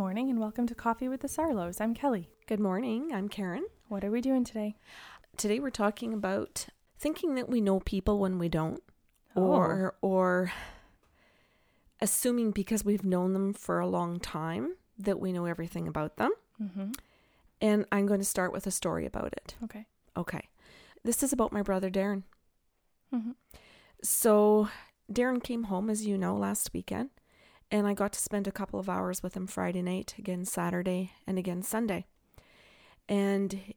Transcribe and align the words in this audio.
Morning 0.00 0.30
and 0.30 0.40
welcome 0.40 0.66
to 0.66 0.74
Coffee 0.74 1.10
with 1.10 1.20
the 1.20 1.28
Sarlos. 1.28 1.78
I'm 1.78 1.92
Kelly. 1.92 2.30
Good 2.46 2.58
morning. 2.58 3.10
I'm 3.12 3.28
Karen. 3.28 3.66
What 3.88 4.02
are 4.02 4.10
we 4.10 4.22
doing 4.22 4.44
today? 4.44 4.74
Today 5.36 5.60
we're 5.60 5.68
talking 5.68 6.14
about 6.14 6.68
thinking 6.98 7.34
that 7.34 7.50
we 7.50 7.60
know 7.60 7.80
people 7.80 8.18
when 8.18 8.38
we 8.38 8.48
don't 8.48 8.82
Oh. 9.36 9.42
or 9.42 9.96
or 10.00 10.52
assuming 12.00 12.50
because 12.50 12.82
we've 12.82 13.04
known 13.04 13.34
them 13.34 13.52
for 13.52 13.78
a 13.78 13.86
long 13.86 14.18
time 14.18 14.76
that 14.98 15.20
we 15.20 15.34
know 15.34 15.44
everything 15.44 15.86
about 15.86 16.16
them. 16.16 16.32
Mm-hmm. 16.58 16.92
And 17.60 17.84
I'm 17.92 18.06
going 18.06 18.20
to 18.20 18.24
start 18.24 18.54
with 18.54 18.66
a 18.66 18.70
story 18.70 19.04
about 19.04 19.34
it. 19.34 19.54
Okay. 19.64 19.84
Okay. 20.16 20.48
This 21.04 21.22
is 21.22 21.30
about 21.30 21.52
my 21.52 21.60
brother 21.60 21.90
Darren. 21.90 22.22
Mm-hmm. 23.14 23.32
So 24.02 24.70
Darren 25.12 25.42
came 25.42 25.64
home, 25.64 25.90
as 25.90 26.06
you 26.06 26.16
know, 26.16 26.34
last 26.34 26.70
weekend, 26.72 27.10
and 27.70 27.86
I 27.86 27.94
got 27.94 28.12
to 28.12 28.18
spend 28.18 28.46
a 28.46 28.52
couple 28.52 28.80
of 28.80 28.88
hours 28.88 29.22
with 29.22 29.36
him 29.36 29.46
Friday 29.46 29.82
night, 29.82 30.14
again 30.18 30.44
Saturday, 30.44 31.12
and 31.26 31.38
again 31.38 31.62
Sunday. 31.62 32.06
And 33.08 33.74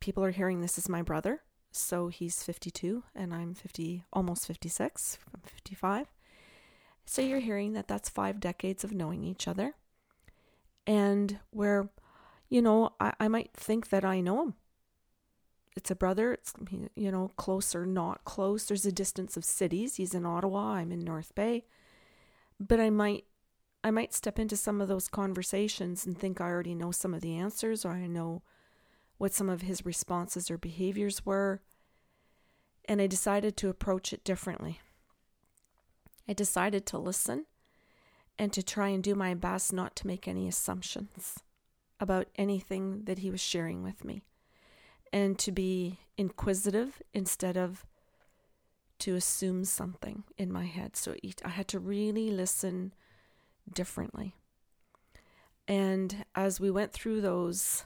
people 0.00 0.24
are 0.24 0.30
hearing 0.30 0.60
this 0.60 0.78
is 0.78 0.88
my 0.88 1.02
brother, 1.02 1.42
so 1.72 2.08
he's 2.08 2.42
52, 2.42 3.02
and 3.14 3.34
I'm 3.34 3.54
50, 3.54 4.04
almost 4.12 4.46
56. 4.46 5.18
I'm 5.34 5.40
55. 5.42 6.06
So 7.04 7.22
you're 7.22 7.40
hearing 7.40 7.72
that 7.72 7.88
that's 7.88 8.08
five 8.08 8.40
decades 8.40 8.84
of 8.84 8.92
knowing 8.92 9.24
each 9.24 9.48
other, 9.48 9.74
and 10.86 11.38
where, 11.50 11.90
you 12.48 12.62
know, 12.62 12.94
I, 13.00 13.12
I 13.20 13.28
might 13.28 13.52
think 13.54 13.90
that 13.90 14.04
I 14.04 14.20
know 14.20 14.42
him 14.42 14.54
it's 15.76 15.90
a 15.90 15.96
brother 15.96 16.32
it's 16.32 16.52
you 16.94 17.10
know 17.10 17.30
close 17.36 17.74
or 17.74 17.86
not 17.86 18.24
close 18.24 18.66
there's 18.66 18.84
a 18.84 18.92
distance 18.92 19.36
of 19.36 19.44
cities 19.44 19.96
he's 19.96 20.14
in 20.14 20.26
ottawa 20.26 20.74
i'm 20.74 20.92
in 20.92 21.00
north 21.00 21.34
bay 21.34 21.64
but 22.60 22.78
i 22.78 22.90
might 22.90 23.24
i 23.82 23.90
might 23.90 24.12
step 24.12 24.38
into 24.38 24.56
some 24.56 24.80
of 24.80 24.86
those 24.86 25.08
conversations 25.08 26.06
and 26.06 26.16
think 26.16 26.40
i 26.40 26.44
already 26.44 26.74
know 26.74 26.92
some 26.92 27.14
of 27.14 27.22
the 27.22 27.34
answers 27.36 27.84
or 27.84 27.92
i 27.92 28.06
know 28.06 28.42
what 29.20 29.34
some 29.34 29.50
of 29.50 29.60
his 29.60 29.84
responses 29.84 30.50
or 30.50 30.56
behaviors 30.56 31.26
were. 31.26 31.60
And 32.86 33.02
i 33.02 33.06
decided 33.06 33.54
to 33.58 33.68
approach 33.68 34.14
it 34.14 34.24
differently. 34.24 34.80
I 36.26 36.32
decided 36.32 36.86
to 36.86 36.98
listen 36.98 37.44
and 38.38 38.50
to 38.54 38.62
try 38.62 38.88
and 38.88 39.04
do 39.04 39.14
my 39.14 39.34
best 39.34 39.74
not 39.74 39.94
to 39.96 40.06
make 40.06 40.26
any 40.26 40.48
assumptions 40.48 41.40
about 42.00 42.28
anything 42.36 43.02
that 43.04 43.18
he 43.18 43.30
was 43.30 43.42
sharing 43.42 43.82
with 43.82 44.06
me 44.06 44.22
and 45.12 45.38
to 45.40 45.52
be 45.52 45.98
inquisitive 46.16 47.02
instead 47.12 47.58
of 47.58 47.84
to 49.00 49.14
assume 49.14 49.64
something 49.64 50.24
in 50.36 50.52
my 50.52 50.66
head. 50.66 50.96
So 50.96 51.14
I 51.44 51.48
had 51.48 51.68
to 51.68 51.78
really 51.78 52.30
listen 52.30 52.92
differently. 53.72 54.34
And 55.66 56.24
as 56.34 56.60
we 56.60 56.70
went 56.70 56.92
through 56.92 57.20
those 57.20 57.84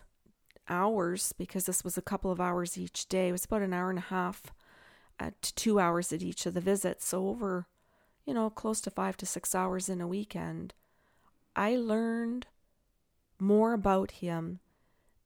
hours, 0.69 1.33
because 1.33 1.67
this 1.67 1.85
was 1.85 1.99
a 1.99 2.03
couple 2.03 2.31
of 2.31 2.41
hours 2.41 2.79
each 2.79 3.09
day, 3.09 3.29
it 3.29 3.33
was 3.33 3.45
about 3.45 3.63
an 3.63 3.75
hour 3.75 3.91
and 3.91 3.99
a 3.99 4.03
half 4.03 4.53
uh, 5.21 5.31
to 5.43 5.55
two 5.55 5.79
hours 5.79 6.13
at 6.13 6.23
each 6.23 6.47
of 6.47 6.55
the 6.55 6.61
visits. 6.61 7.07
So 7.07 7.29
over, 7.29 7.67
you 8.25 8.35
know, 8.35 8.51
close 8.51 8.81
to 8.83 8.91
five 8.91 9.17
to 9.19 9.27
six 9.27 9.55
hours 9.55 9.89
in 9.89 10.01
a 10.01 10.09
weekend, 10.09 10.75
I 11.55 11.77
learned 11.77 12.47
more 13.39 13.73
about 13.73 14.13
him 14.13 14.61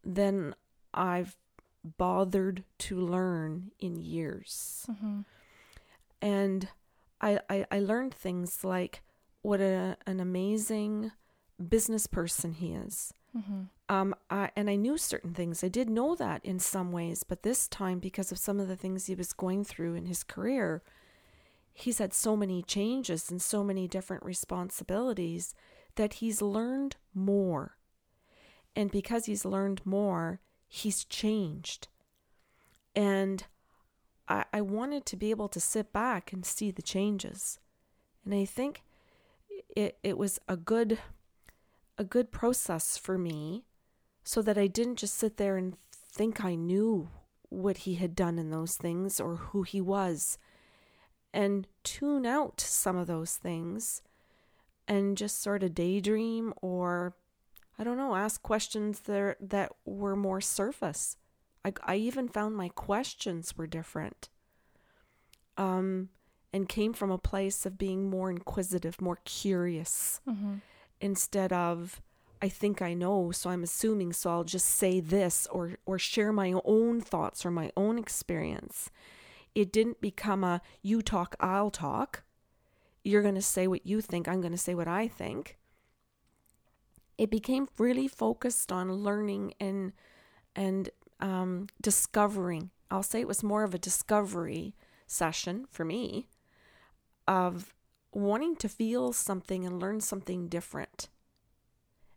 than 0.04 0.54
I've 0.92 1.36
bothered 1.84 2.64
to 2.78 3.00
learn 3.00 3.70
in 3.78 3.96
years. 3.96 4.86
Mm-hmm. 4.90 5.20
And 6.20 6.68
I, 7.20 7.40
I, 7.48 7.66
I 7.70 7.80
learned 7.80 8.14
things 8.14 8.64
like 8.64 9.02
what 9.42 9.60
a, 9.60 9.96
an 10.06 10.20
amazing 10.20 11.12
business 11.68 12.06
person 12.06 12.52
he 12.54 12.72
is. 12.72 13.12
Mm-hmm. 13.36 13.62
Um, 13.88 14.14
I, 14.30 14.50
and 14.56 14.68
I 14.68 14.76
knew 14.76 14.98
certain 14.98 15.34
things. 15.34 15.62
I 15.64 15.68
did 15.68 15.88
know 15.88 16.14
that 16.14 16.44
in 16.44 16.58
some 16.58 16.92
ways, 16.92 17.22
but 17.22 17.42
this 17.42 17.68
time, 17.68 17.98
because 17.98 18.30
of 18.32 18.38
some 18.38 18.60
of 18.60 18.68
the 18.68 18.76
things 18.76 19.06
he 19.06 19.14
was 19.14 19.32
going 19.32 19.64
through 19.64 19.94
in 19.94 20.06
his 20.06 20.22
career, 20.22 20.82
he's 21.72 21.98
had 21.98 22.12
so 22.12 22.36
many 22.36 22.62
changes 22.62 23.30
and 23.30 23.40
so 23.40 23.62
many 23.64 23.88
different 23.88 24.24
responsibilities 24.24 25.54
that 25.94 26.14
he's 26.14 26.42
learned 26.42 26.96
more. 27.14 27.76
And 28.76 28.90
because 28.90 29.26
he's 29.26 29.44
learned 29.44 29.80
more, 29.84 30.40
he's 30.68 31.04
changed. 31.04 31.88
And 32.94 33.44
I, 34.28 34.44
I 34.52 34.60
wanted 34.60 35.06
to 35.06 35.16
be 35.16 35.30
able 35.30 35.48
to 35.48 35.60
sit 35.60 35.92
back 35.92 36.32
and 36.32 36.44
see 36.44 36.70
the 36.70 36.82
changes. 36.82 37.58
And 38.24 38.34
I 38.34 38.44
think 38.44 38.82
it, 39.74 39.98
it 40.02 40.18
was 40.18 40.38
a 40.48 40.56
good 40.56 40.98
a 42.00 42.04
good 42.04 42.30
process 42.30 42.96
for 42.96 43.18
me 43.18 43.64
so 44.22 44.40
that 44.42 44.56
I 44.56 44.68
didn't 44.68 44.96
just 44.96 45.14
sit 45.14 45.36
there 45.36 45.56
and 45.56 45.76
think 46.12 46.44
I 46.44 46.54
knew 46.54 47.08
what 47.48 47.78
he 47.78 47.96
had 47.96 48.14
done 48.14 48.38
in 48.38 48.50
those 48.50 48.76
things 48.76 49.18
or 49.18 49.36
who 49.36 49.62
he 49.62 49.80
was 49.80 50.38
and 51.32 51.66
tune 51.82 52.24
out 52.24 52.60
some 52.60 52.96
of 52.96 53.08
those 53.08 53.36
things 53.36 54.02
and 54.86 55.16
just 55.16 55.42
sort 55.42 55.62
of 55.62 55.74
daydream 55.74 56.54
or 56.62 57.14
I 57.78 57.84
don't 57.84 57.96
know, 57.96 58.16
ask 58.16 58.42
questions 58.42 59.00
that 59.00 59.36
that 59.40 59.72
were 59.84 60.16
more 60.16 60.40
surface. 60.40 61.16
I, 61.64 61.72
I 61.84 61.96
even 61.96 62.28
found 62.28 62.56
my 62.56 62.68
questions 62.70 63.56
were 63.56 63.66
different. 63.66 64.28
Um, 65.56 66.10
and 66.52 66.68
came 66.68 66.92
from 66.92 67.10
a 67.10 67.18
place 67.18 67.66
of 67.66 67.76
being 67.76 68.08
more 68.08 68.30
inquisitive, 68.30 69.00
more 69.00 69.18
curious, 69.24 70.20
Mm-hmm. 70.28 70.54
instead 71.00 71.52
of 71.52 72.00
I 72.40 72.48
think 72.48 72.80
I 72.80 72.94
know, 72.94 73.32
so 73.32 73.50
I'm 73.50 73.64
assuming, 73.64 74.12
so 74.12 74.30
I'll 74.30 74.44
just 74.44 74.66
say 74.66 75.00
this 75.00 75.46
or 75.50 75.78
or 75.84 75.98
share 75.98 76.32
my 76.32 76.54
own 76.64 77.00
thoughts 77.00 77.44
or 77.44 77.50
my 77.50 77.70
own 77.76 77.98
experience. 77.98 78.90
It 79.54 79.72
didn't 79.72 80.00
become 80.00 80.44
a 80.44 80.62
you 80.82 81.02
talk, 81.02 81.34
I'll 81.40 81.70
talk. 81.70 82.22
You're 83.02 83.22
going 83.22 83.34
to 83.34 83.42
say 83.42 83.66
what 83.66 83.84
you 83.86 84.00
think, 84.00 84.28
I'm 84.28 84.40
going 84.40 84.52
to 84.52 84.58
say 84.58 84.74
what 84.74 84.88
I 84.88 85.08
think 85.08 85.56
it 87.18 87.30
became 87.30 87.68
really 87.78 88.06
focused 88.06 88.70
on 88.70 88.92
learning 88.92 89.54
and 89.58 89.92
and 90.54 90.90
um, 91.20 91.68
discovering. 91.80 92.70
I'll 92.90 93.02
say 93.02 93.20
it 93.20 93.28
was 93.28 93.42
more 93.42 93.64
of 93.64 93.74
a 93.74 93.78
discovery 93.78 94.74
session 95.06 95.66
for 95.70 95.84
me 95.84 96.28
of 97.26 97.74
wanting 98.12 98.56
to 98.56 98.68
feel 98.68 99.12
something 99.12 99.64
and 99.64 99.80
learn 99.80 100.00
something 100.00 100.48
different. 100.48 101.08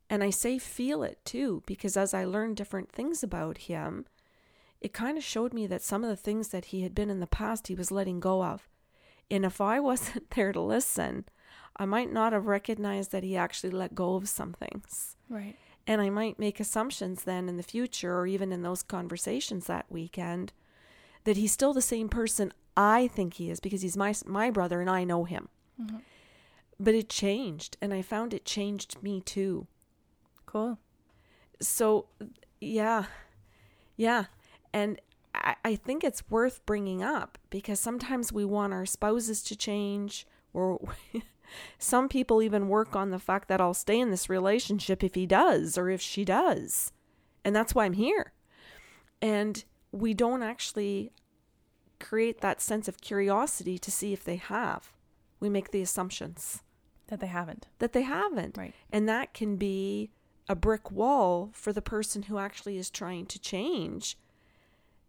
And 0.09 0.23
I 0.23 0.29
say 0.29 0.57
feel 0.57 1.03
it 1.03 1.19
too 1.23 1.63
because 1.65 1.95
as 1.95 2.13
I 2.13 2.25
learned 2.25 2.57
different 2.57 2.91
things 2.91 3.23
about 3.23 3.59
him, 3.59 4.05
it 4.81 4.93
kind 4.93 5.17
of 5.17 5.23
showed 5.23 5.53
me 5.53 5.67
that 5.67 5.81
some 5.81 6.03
of 6.03 6.09
the 6.09 6.15
things 6.15 6.49
that 6.49 6.65
he 6.65 6.81
had 6.81 6.95
been 6.95 7.09
in 7.09 7.19
the 7.19 7.27
past 7.27 7.67
he 7.67 7.75
was 7.75 7.91
letting 7.91 8.19
go 8.19 8.43
of. 8.43 8.67
And 9.29 9.45
if 9.45 9.61
I 9.61 9.79
wasn't 9.91 10.31
there 10.31 10.51
to 10.51 10.59
listen, 10.59 11.25
I 11.77 11.85
might 11.85 12.11
not 12.11 12.33
have 12.33 12.47
recognized 12.47 13.11
that 13.11 13.23
he 13.23 13.37
actually 13.37 13.69
let 13.71 13.95
go 13.95 14.15
of 14.15 14.27
some 14.27 14.53
things. 14.53 15.15
Right. 15.29 15.55
And 15.87 16.01
I 16.01 16.09
might 16.09 16.39
make 16.39 16.59
assumptions 16.59 17.23
then 17.23 17.49
in 17.49 17.57
the 17.57 17.63
future 17.63 18.17
or 18.17 18.27
even 18.27 18.51
in 18.51 18.61
those 18.61 18.83
conversations 18.83 19.65
that 19.65 19.85
weekend 19.89 20.53
that 21.23 21.37
he's 21.37 21.51
still 21.51 21.73
the 21.73 21.81
same 21.81 22.09
person 22.09 22.53
I 22.75 23.07
think 23.07 23.35
he 23.35 23.49
is 23.49 23.59
because 23.59 23.81
he's 23.81 23.97
my 23.97 24.13
my 24.25 24.49
brother 24.49 24.81
and 24.81 24.89
I 24.89 25.03
know 25.03 25.25
him. 25.25 25.49
Mm-hmm. 25.81 25.97
But 26.79 26.95
it 26.95 27.09
changed 27.09 27.77
and 27.81 27.93
I 27.93 28.01
found 28.01 28.33
it 28.33 28.45
changed 28.45 29.01
me 29.03 29.21
too. 29.21 29.67
Cool. 30.45 30.79
So 31.59 32.07
yeah. 32.59 33.05
Yeah. 33.97 34.25
And 34.73 34.99
I, 35.35 35.55
I 35.63 35.75
think 35.75 36.03
it's 36.03 36.29
worth 36.29 36.65
bringing 36.65 37.03
up 37.03 37.37
because 37.49 37.79
sometimes 37.79 38.31
we 38.31 38.45
want 38.45 38.73
our 38.73 38.85
spouses 38.85 39.43
to 39.43 39.55
change 39.55 40.25
or 40.53 40.79
some 41.77 42.07
people 42.09 42.41
even 42.41 42.67
work 42.67 42.95
on 42.95 43.09
the 43.11 43.19
fact 43.19 43.47
that 43.47 43.61
I'll 43.61 43.73
stay 43.73 43.99
in 43.99 44.11
this 44.11 44.29
relationship 44.29 45.03
if 45.03 45.15
he 45.15 45.25
does 45.25 45.77
or 45.77 45.89
if 45.89 46.01
she 46.01 46.23
does. 46.25 46.91
And 47.43 47.55
that's 47.55 47.73
why 47.73 47.85
I'm 47.85 47.93
here. 47.93 48.33
And 49.21 49.63
we 49.91 50.13
don't 50.13 50.43
actually 50.43 51.11
create 51.99 52.41
that 52.41 52.61
sense 52.61 52.87
of 52.87 53.01
curiosity 53.01 53.77
to 53.79 53.91
see 53.91 54.13
if 54.13 54.23
they 54.23 54.37
have. 54.37 54.91
We 55.39 55.49
make 55.49 55.71
the 55.71 55.81
assumptions 55.81 56.63
That 57.07 57.19
they 57.19 57.27
haven't. 57.27 57.67
that 57.79 57.93
they 57.93 58.03
haven't. 58.03 58.57
Right. 58.57 58.73
And 58.91 59.07
that 59.09 59.33
can 59.33 59.57
be 59.57 60.11
a 60.49 60.55
brick 60.55 60.91
wall 60.91 61.49
for 61.53 61.71
the 61.71 61.81
person 61.81 62.23
who 62.23 62.37
actually 62.37 62.77
is 62.77 62.89
trying 62.89 63.25
to 63.27 63.39
change 63.39 64.17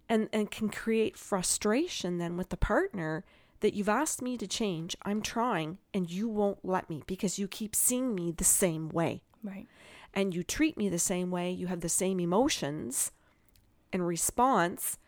and 0.09 0.29
and 0.33 0.51
can 0.51 0.69
create 0.69 1.17
frustration 1.17 2.19
then 2.19 2.37
with 2.37 2.51
the 2.51 2.57
partner 2.57 3.25
that 3.63 3.75
you've 3.75 3.89
asked 3.89 4.23
me 4.23 4.37
to 4.39 4.47
change, 4.47 4.97
I'm 5.03 5.23
trying 5.23 5.79
and 5.93 6.09
you 6.11 6.29
won't 6.29 6.59
let 6.65 6.89
me 6.91 7.03
because 7.07 7.39
you 7.39 7.49
keep 7.49 7.75
seeing 7.75 8.15
me 8.15 8.31
the 8.31 8.45
same 8.45 8.89
way 8.91 9.23
Right. 9.43 9.67
and 10.15 10.35
you 10.35 10.43
treat 10.45 10.77
me 10.77 10.89
the 10.89 10.99
same 10.99 11.31
way, 11.31 11.51
you 11.51 11.67
have 11.69 11.81
the 11.81 11.89
same 11.89 12.21
emotions 12.21 13.11
and 13.93 14.07
response 14.07 14.99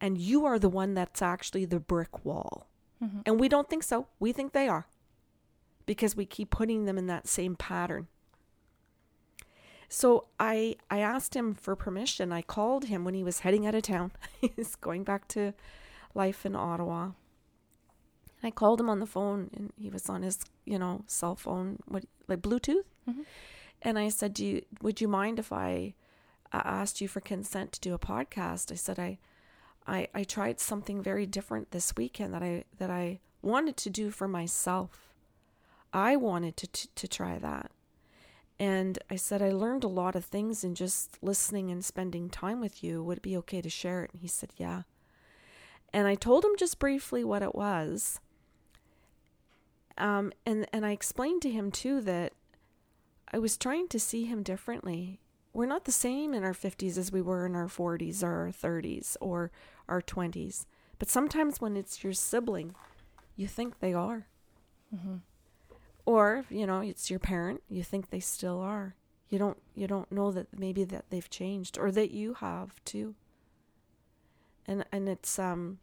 and 0.00 0.18
you 0.18 0.44
are 0.44 0.58
the 0.58 0.68
one 0.68 0.94
that's 0.94 1.22
actually 1.22 1.64
the 1.64 1.78
brick 1.80 2.24
wall. 2.24 2.66
Mhm. 3.02 3.22
And 3.26 3.38
we 3.40 3.48
don't 3.48 3.68
think 3.70 3.82
so. 3.82 4.08
We 4.18 4.32
think 4.32 4.52
they 4.52 4.66
are 4.68 4.86
because 5.86 6.16
we 6.16 6.26
keep 6.26 6.50
putting 6.50 6.84
them 6.84 6.98
in 6.98 7.06
that 7.06 7.26
same 7.28 7.54
pattern. 7.56 8.08
So 9.88 10.28
I 10.38 10.76
I 10.90 11.00
asked 11.00 11.34
him 11.34 11.54
for 11.54 11.74
permission. 11.76 12.32
I 12.32 12.42
called 12.42 12.84
him 12.84 13.04
when 13.04 13.14
he 13.14 13.24
was 13.24 13.40
heading 13.40 13.66
out 13.66 13.74
of 13.74 13.82
town. 13.82 14.12
He's 14.40 14.76
going 14.76 15.04
back 15.04 15.26
to 15.28 15.52
life 16.14 16.46
in 16.46 16.54
Ottawa. 16.54 17.10
I 18.42 18.50
called 18.50 18.80
him 18.80 18.88
on 18.88 19.00
the 19.00 19.06
phone 19.06 19.50
and 19.54 19.72
he 19.76 19.90
was 19.90 20.08
on 20.08 20.22
his, 20.22 20.38
you 20.64 20.78
know, 20.78 21.04
cell 21.06 21.34
phone, 21.36 21.78
what 21.86 22.04
like 22.28 22.40
Bluetooth. 22.40 22.84
Mhm. 23.08 23.24
And 23.82 23.98
I 23.98 24.08
said, 24.08 24.34
"Do 24.34 24.44
you 24.44 24.62
would 24.80 25.00
you 25.00 25.08
mind 25.08 25.38
if 25.38 25.52
I 25.52 25.94
uh, 26.52 26.62
asked 26.64 27.00
you 27.00 27.08
for 27.08 27.20
consent 27.20 27.72
to 27.72 27.80
do 27.80 27.94
a 27.94 27.98
podcast?" 27.98 28.72
I 28.72 28.76
said, 28.76 28.98
"I 28.98 29.18
I 29.86 30.08
I 30.14 30.24
tried 30.24 30.60
something 30.60 31.02
very 31.02 31.26
different 31.26 31.70
this 31.70 31.94
weekend 31.96 32.32
that 32.34 32.42
I 32.42 32.64
that 32.78 32.90
I 32.90 33.20
wanted 33.42 33.76
to 33.78 33.90
do 33.90 34.10
for 34.10 34.28
myself. 34.28 35.14
I 35.92 36.16
wanted 36.16 36.56
to 36.58 36.66
to, 36.66 36.88
to 36.94 37.08
try 37.08 37.38
that." 37.38 37.70
And 38.58 38.98
I 39.08 39.16
said, 39.16 39.40
I 39.40 39.52
learned 39.52 39.84
a 39.84 39.88
lot 39.88 40.14
of 40.14 40.26
things 40.26 40.64
in 40.64 40.74
just 40.74 41.16
listening 41.22 41.70
and 41.70 41.82
spending 41.82 42.28
time 42.28 42.60
with 42.60 42.84
you. 42.84 43.02
Would 43.02 43.16
it 43.16 43.22
be 43.22 43.34
okay 43.38 43.62
to 43.62 43.70
share 43.70 44.04
it? 44.04 44.10
And 44.12 44.20
he 44.20 44.28
said, 44.28 44.50
Yeah. 44.58 44.82
And 45.94 46.06
I 46.06 46.14
told 46.14 46.44
him 46.44 46.50
just 46.58 46.78
briefly 46.78 47.24
what 47.24 47.40
it 47.42 47.54
was. 47.54 48.20
Um, 49.98 50.32
and, 50.46 50.66
and 50.72 50.86
I 50.86 50.92
explained 50.92 51.42
to 51.42 51.50
him 51.50 51.70
too 51.70 52.00
that 52.02 52.32
I 53.32 53.38
was 53.38 53.56
trying 53.56 53.88
to 53.88 54.00
see 54.00 54.24
him 54.24 54.42
differently. 54.42 55.20
We're 55.52 55.66
not 55.66 55.84
the 55.84 55.92
same 55.92 56.32
in 56.32 56.44
our 56.44 56.52
50s 56.52 56.96
as 56.96 57.12
we 57.12 57.22
were 57.22 57.46
in 57.46 57.54
our 57.54 57.66
40s 57.66 58.22
or 58.22 58.46
our 58.46 58.48
30s 58.48 59.16
or 59.20 59.50
our 59.88 60.00
20s. 60.00 60.64
But 60.98 61.08
sometimes 61.08 61.60
when 61.60 61.76
it's 61.76 62.04
your 62.04 62.12
sibling, 62.12 62.74
you 63.36 63.46
think 63.46 63.80
they 63.80 63.94
are. 63.94 64.26
Mm-hmm. 64.94 65.16
Or, 66.06 66.44
you 66.50 66.66
know, 66.66 66.80
it's 66.80 67.10
your 67.10 67.18
parent, 67.18 67.62
you 67.68 67.82
think 67.82 68.10
they 68.10 68.20
still 68.20 68.60
are. 68.60 68.94
You 69.28 69.38
don't 69.38 69.58
you 69.76 69.86
don't 69.86 70.10
know 70.10 70.32
that 70.32 70.58
maybe 70.58 70.82
that 70.84 71.04
they've 71.10 71.30
changed 71.30 71.78
or 71.78 71.92
that 71.92 72.10
you 72.10 72.34
have 72.34 72.84
too. 72.84 73.14
And 74.66 74.84
and 74.90 75.08
it's 75.08 75.38
um 75.38 75.78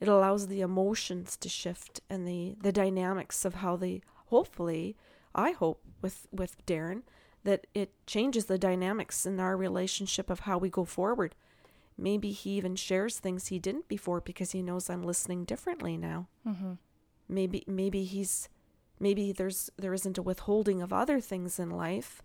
it 0.00 0.08
allows 0.08 0.46
the 0.46 0.60
emotions 0.60 1.36
to 1.38 1.48
shift 1.48 2.00
and 2.08 2.26
the 2.26 2.56
the 2.60 2.72
dynamics 2.72 3.44
of 3.44 3.56
how 3.56 3.76
they 3.76 4.02
hopefully 4.26 4.96
I 5.34 5.52
hope 5.52 5.82
with 6.02 6.26
with 6.32 6.64
Darren 6.66 7.02
that 7.44 7.66
it 7.74 7.92
changes 8.06 8.46
the 8.46 8.58
dynamics 8.58 9.24
in 9.24 9.40
our 9.40 9.56
relationship 9.56 10.28
of 10.28 10.40
how 10.40 10.58
we 10.58 10.68
go 10.68 10.84
forward. 10.84 11.34
Maybe 11.96 12.30
he 12.30 12.50
even 12.50 12.76
shares 12.76 13.18
things 13.18 13.46
he 13.46 13.58
didn't 13.58 13.88
before 13.88 14.20
because 14.20 14.52
he 14.52 14.62
knows 14.62 14.88
I'm 14.88 15.02
listening 15.02 15.44
differently 15.44 15.96
now. 15.96 16.28
Mm-hmm. 16.46 16.72
Maybe 17.28 17.64
maybe 17.66 18.04
he's 18.04 18.48
maybe 19.00 19.32
there's 19.32 19.70
there 19.76 19.94
isn't 19.94 20.18
a 20.18 20.22
withholding 20.22 20.82
of 20.82 20.92
other 20.92 21.20
things 21.20 21.58
in 21.58 21.70
life 21.70 22.22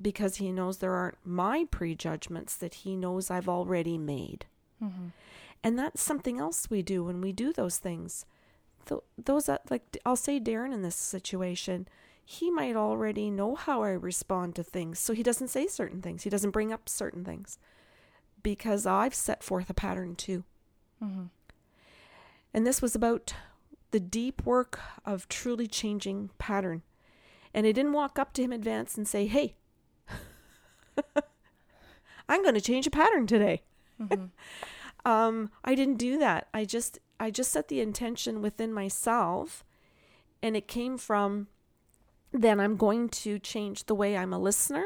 because 0.00 0.36
he 0.36 0.52
knows 0.52 0.78
there 0.78 0.94
aren't 0.94 1.18
my 1.24 1.66
prejudgments 1.70 2.56
that 2.56 2.74
he 2.74 2.96
knows 2.96 3.30
I've 3.30 3.48
already 3.48 3.98
made. 3.98 4.46
Mm-hmm. 4.82 5.08
And 5.62 5.78
that's 5.78 6.02
something 6.02 6.38
else 6.38 6.70
we 6.70 6.82
do 6.82 7.04
when 7.04 7.20
we 7.20 7.32
do 7.32 7.52
those 7.52 7.78
things. 7.78 8.24
Th- 8.86 9.00
those 9.22 9.46
that 9.46 9.70
like 9.70 9.98
I'll 10.06 10.16
say 10.16 10.40
Darren 10.40 10.72
in 10.72 10.82
this 10.82 10.96
situation, 10.96 11.86
he 12.24 12.50
might 12.50 12.76
already 12.76 13.30
know 13.30 13.54
how 13.54 13.82
I 13.82 13.90
respond 13.90 14.54
to 14.54 14.62
things, 14.62 14.98
so 14.98 15.12
he 15.12 15.22
doesn't 15.22 15.48
say 15.48 15.66
certain 15.66 16.00
things. 16.00 16.22
He 16.22 16.30
doesn't 16.30 16.52
bring 16.52 16.72
up 16.72 16.88
certain 16.88 17.24
things 17.24 17.58
because 18.42 18.86
I've 18.86 19.14
set 19.14 19.42
forth 19.42 19.68
a 19.68 19.74
pattern 19.74 20.16
too. 20.16 20.44
Mm-hmm. 21.02 21.24
And 22.54 22.66
this 22.66 22.80
was 22.80 22.94
about 22.94 23.34
the 23.90 24.00
deep 24.00 24.44
work 24.46 24.80
of 25.04 25.28
truly 25.28 25.66
changing 25.66 26.30
pattern. 26.38 26.82
And 27.52 27.66
I 27.66 27.72
didn't 27.72 27.92
walk 27.92 28.18
up 28.18 28.32
to 28.34 28.42
him 28.42 28.52
in 28.52 28.60
advance 28.60 28.96
and 28.96 29.06
say, 29.06 29.26
"Hey, 29.26 29.56
I'm 32.28 32.42
going 32.42 32.54
to 32.54 32.60
change 32.60 32.86
a 32.86 32.90
pattern 32.90 33.26
today." 33.26 33.62
Mm-hmm. 34.00 34.26
um, 35.04 35.50
I 35.64 35.74
didn't 35.74 35.98
do 35.98 36.18
that. 36.18 36.48
I 36.52 36.64
just 36.64 36.98
I 37.18 37.30
just 37.30 37.52
set 37.52 37.68
the 37.68 37.80
intention 37.80 38.42
within 38.42 38.72
myself, 38.72 39.64
and 40.42 40.56
it 40.56 40.68
came 40.68 40.98
from 40.98 41.48
then 42.32 42.60
I'm 42.60 42.76
going 42.76 43.08
to 43.08 43.38
change 43.38 43.84
the 43.84 43.94
way 43.94 44.16
I'm 44.16 44.32
a 44.32 44.38
listener, 44.38 44.84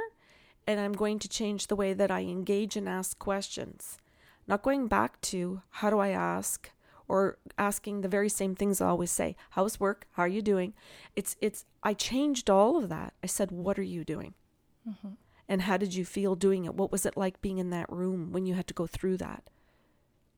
and 0.67 0.81
I'm 0.81 0.93
going 0.93 1.19
to 1.21 1.29
change 1.29 1.67
the 1.67 1.77
way 1.77 1.93
that 1.93 2.11
I 2.11 2.21
engage 2.21 2.77
and 2.77 2.89
ask 2.89 3.19
questions. 3.19 3.99
Not 4.47 4.63
going 4.63 4.89
back 4.89 5.21
to 5.23 5.63
how 5.71 5.91
do 5.91 5.99
I 5.99 6.09
ask 6.11 6.71
or 7.07 7.39
asking 7.59 8.01
the 8.01 8.09
very 8.09 8.29
same 8.29 8.55
things 8.55 8.81
I 8.81 8.89
always 8.89 9.11
say. 9.11 9.37
How's 9.51 9.81
work? 9.81 10.07
How 10.13 10.23
are 10.23 10.29
you 10.29 10.43
doing? 10.43 10.75
It's 11.17 11.37
it's 11.41 11.65
I 11.83 11.95
changed 11.95 12.49
all 12.49 12.77
of 12.77 12.89
that. 12.89 13.15
I 13.23 13.27
said, 13.27 13.51
"What 13.51 13.79
are 13.79 13.83
you 13.83 14.05
doing?" 14.05 14.35
Mm-hmm. 14.89 15.15
And 15.47 15.63
how 15.63 15.77
did 15.77 15.95
you 15.95 16.05
feel 16.05 16.35
doing 16.35 16.65
it? 16.65 16.75
What 16.75 16.91
was 16.91 17.05
it 17.05 17.17
like 17.17 17.43
being 17.43 17.59
in 17.59 17.71
that 17.71 17.91
room 17.93 18.33
when 18.33 18.47
you 18.47 18.55
had 18.55 18.67
to 18.69 18.75
go 18.75 18.87
through 18.87 19.19
that? 19.19 19.51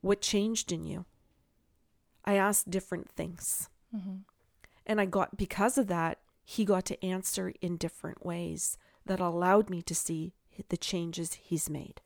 What 0.06 0.20
changed 0.20 0.70
in 0.70 0.84
you? 0.84 1.04
I 2.24 2.34
asked 2.34 2.70
different 2.70 3.10
things. 3.10 3.68
Mm-hmm. 3.94 4.18
And 4.86 5.00
I 5.00 5.04
got, 5.06 5.36
because 5.36 5.76
of 5.76 5.88
that, 5.88 6.18
he 6.44 6.64
got 6.64 6.84
to 6.84 7.04
answer 7.04 7.52
in 7.60 7.76
different 7.76 8.24
ways 8.24 8.78
that 9.04 9.18
allowed 9.18 9.68
me 9.68 9.82
to 9.82 9.96
see 9.96 10.32
the 10.68 10.76
changes 10.76 11.34
he's 11.34 11.68
made. 11.68 12.02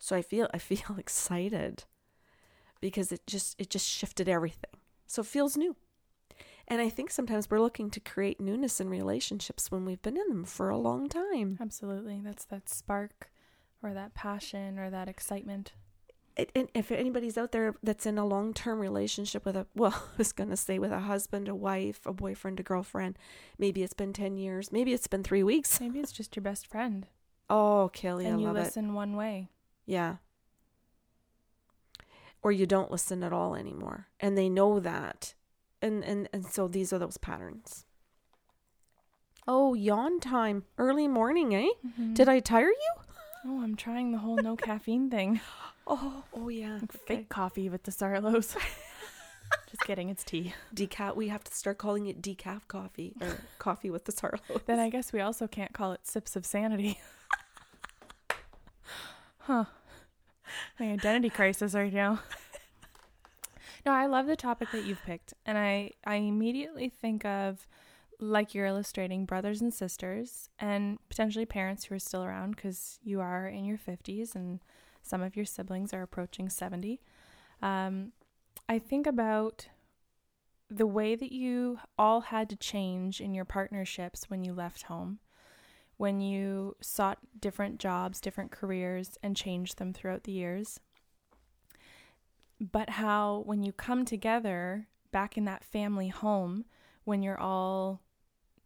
So 0.00 0.16
I 0.16 0.22
feel, 0.22 0.48
I 0.54 0.58
feel 0.58 0.96
excited 0.98 1.84
because 2.80 3.12
it 3.12 3.24
just, 3.24 3.54
it 3.60 3.70
just 3.70 3.88
shifted 3.88 4.28
everything. 4.28 4.80
So 5.06 5.22
it 5.22 5.26
feels 5.26 5.56
new. 5.56 5.76
And 6.66 6.80
I 6.80 6.88
think 6.88 7.12
sometimes 7.12 7.48
we're 7.48 7.60
looking 7.60 7.88
to 7.90 8.00
create 8.00 8.40
newness 8.40 8.80
in 8.80 8.88
relationships 8.88 9.70
when 9.70 9.84
we've 9.84 10.02
been 10.02 10.16
in 10.16 10.28
them 10.28 10.44
for 10.44 10.70
a 10.70 10.76
long 10.76 11.08
time. 11.08 11.56
Absolutely. 11.60 12.20
That's 12.20 12.46
that 12.46 12.68
spark 12.68 13.30
or 13.80 13.94
that 13.94 14.14
passion 14.14 14.80
or 14.80 14.90
that 14.90 15.08
excitement. 15.08 15.74
It, 16.36 16.50
and 16.54 16.68
if 16.72 16.90
anybody's 16.90 17.36
out 17.36 17.52
there 17.52 17.74
that's 17.82 18.06
in 18.06 18.16
a 18.16 18.24
long 18.24 18.54
term 18.54 18.80
relationship 18.80 19.44
with 19.44 19.56
a, 19.56 19.66
well, 19.74 19.92
I 19.94 20.16
was 20.18 20.32
going 20.32 20.50
to 20.50 20.56
say 20.56 20.78
with 20.78 20.90
a 20.92 21.00
husband, 21.00 21.48
a 21.48 21.54
wife, 21.54 22.00
a 22.06 22.12
boyfriend, 22.12 22.58
a 22.60 22.62
girlfriend, 22.62 23.18
maybe 23.58 23.82
it's 23.82 23.92
been 23.94 24.12
10 24.12 24.36
years, 24.38 24.72
maybe 24.72 24.92
it's 24.94 25.06
been 25.08 25.22
three 25.22 25.42
weeks. 25.42 25.80
Maybe 25.80 26.00
it's 26.00 26.12
just 26.12 26.34
your 26.36 26.42
best 26.42 26.66
friend 26.66 27.06
Oh, 27.50 27.90
Kelly, 27.92 28.24
and 28.24 28.40
you 28.40 28.46
love 28.46 28.56
it. 28.56 28.60
listen 28.64 28.94
one 28.94 29.14
way. 29.14 29.50
Yeah. 29.84 30.16
Or 32.42 32.50
you 32.50 32.66
don't 32.66 32.90
listen 32.90 33.22
at 33.22 33.32
all 33.32 33.54
anymore. 33.54 34.08
And 34.18 34.36
they 34.38 34.48
know 34.48 34.80
that. 34.80 35.34
And 35.80 36.02
and, 36.04 36.28
and 36.32 36.46
so 36.46 36.66
these 36.66 36.92
are 36.92 36.98
those 36.98 37.18
patterns. 37.18 37.84
Oh, 39.46 39.74
yawn 39.74 40.18
time. 40.20 40.64
Early 40.78 41.08
morning, 41.08 41.54
eh? 41.54 41.68
Mm-hmm. 41.86 42.14
Did 42.14 42.28
I 42.28 42.40
tire 42.40 42.68
you? 42.68 42.92
Oh, 43.44 43.62
I'm 43.62 43.74
trying 43.76 44.12
the 44.12 44.18
whole 44.18 44.36
no 44.36 44.56
caffeine 44.56 45.10
thing. 45.10 45.40
Oh, 45.84 46.22
oh 46.32 46.48
yeah. 46.48 46.74
Like 46.74 46.84
Okay. 46.84 46.98
Fake 47.06 47.28
coffee 47.28 47.68
with 47.68 47.82
the 47.82 47.90
Sarlos. 47.90 48.56
Just 49.68 49.82
kidding, 49.84 50.10
it's 50.10 50.22
tea. 50.22 50.54
Decaf 50.72 51.16
we 51.16 51.26
have 51.26 51.42
to 51.42 51.52
start 51.52 51.76
calling 51.76 52.06
it 52.06 52.22
decaf 52.22 52.68
coffee 52.68 53.16
or 53.20 53.40
coffee 53.58 53.90
with 53.90 54.04
the 54.04 54.12
Sarlos. 54.12 54.64
Then 54.64 54.78
I 54.78 54.88
guess 54.90 55.12
we 55.12 55.20
also 55.20 55.48
can't 55.48 55.72
call 55.72 55.90
it 55.90 56.06
sips 56.06 56.36
of 56.36 56.46
sanity. 56.46 57.00
huh. 59.38 59.64
My 60.78 60.92
identity 60.92 61.30
crisis 61.30 61.74
right 61.74 61.92
now. 61.92 62.20
No, 63.84 63.90
I 63.90 64.06
love 64.06 64.26
the 64.26 64.36
topic 64.36 64.70
that 64.70 64.84
you've 64.84 65.02
picked. 65.02 65.34
And 65.44 65.58
I, 65.58 65.90
I 66.06 66.14
immediately 66.16 66.88
think 66.88 67.24
of, 67.24 67.66
like 68.22 68.54
you're 68.54 68.66
illustrating, 68.66 69.26
brothers 69.26 69.60
and 69.60 69.74
sisters 69.74 70.48
and 70.58 70.98
potentially 71.08 71.44
parents 71.44 71.84
who 71.84 71.94
are 71.96 71.98
still 71.98 72.22
around 72.22 72.54
because 72.54 73.00
you 73.02 73.20
are 73.20 73.48
in 73.48 73.64
your 73.64 73.76
50s 73.76 74.36
and 74.36 74.60
some 75.02 75.22
of 75.22 75.34
your 75.34 75.44
siblings 75.44 75.92
are 75.92 76.02
approaching 76.02 76.48
70. 76.48 77.00
Um, 77.60 78.12
I 78.68 78.78
think 78.78 79.08
about 79.08 79.66
the 80.70 80.86
way 80.86 81.16
that 81.16 81.32
you 81.32 81.80
all 81.98 82.20
had 82.20 82.48
to 82.50 82.56
change 82.56 83.20
in 83.20 83.34
your 83.34 83.44
partnerships 83.44 84.30
when 84.30 84.44
you 84.44 84.52
left 84.52 84.84
home, 84.84 85.18
when 85.96 86.20
you 86.20 86.76
sought 86.80 87.18
different 87.40 87.78
jobs, 87.78 88.20
different 88.20 88.52
careers, 88.52 89.18
and 89.22 89.36
changed 89.36 89.78
them 89.78 89.92
throughout 89.92 90.22
the 90.22 90.32
years. 90.32 90.78
But 92.60 92.90
how, 92.90 93.42
when 93.44 93.64
you 93.64 93.72
come 93.72 94.04
together 94.04 94.86
back 95.10 95.36
in 95.36 95.44
that 95.46 95.64
family 95.64 96.08
home, 96.08 96.64
when 97.04 97.22
you're 97.22 97.40
all, 97.40 98.00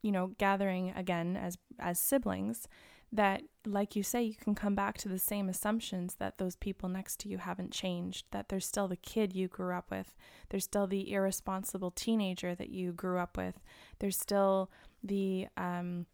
you 0.06 0.12
know, 0.12 0.28
gathering 0.38 0.92
again 0.94 1.36
as 1.36 1.58
as 1.80 1.98
siblings, 1.98 2.68
that 3.10 3.42
like 3.64 3.96
you 3.96 4.04
say, 4.04 4.22
you 4.22 4.36
can 4.36 4.54
come 4.54 4.76
back 4.76 4.96
to 4.98 5.08
the 5.08 5.18
same 5.18 5.48
assumptions 5.48 6.14
that 6.20 6.38
those 6.38 6.54
people 6.54 6.88
next 6.88 7.18
to 7.18 7.28
you 7.28 7.38
haven't 7.38 7.72
changed, 7.72 8.26
that 8.30 8.48
there's 8.48 8.64
still 8.64 8.86
the 8.86 8.94
kid 8.96 9.34
you 9.34 9.48
grew 9.48 9.74
up 9.74 9.90
with, 9.90 10.14
there's 10.50 10.62
still 10.62 10.86
the 10.86 11.12
irresponsible 11.12 11.90
teenager 11.90 12.54
that 12.54 12.70
you 12.70 12.92
grew 12.92 13.18
up 13.18 13.36
with, 13.36 13.56
there's 13.98 14.16
still 14.16 14.70
the 15.02 15.48
um 15.56 16.06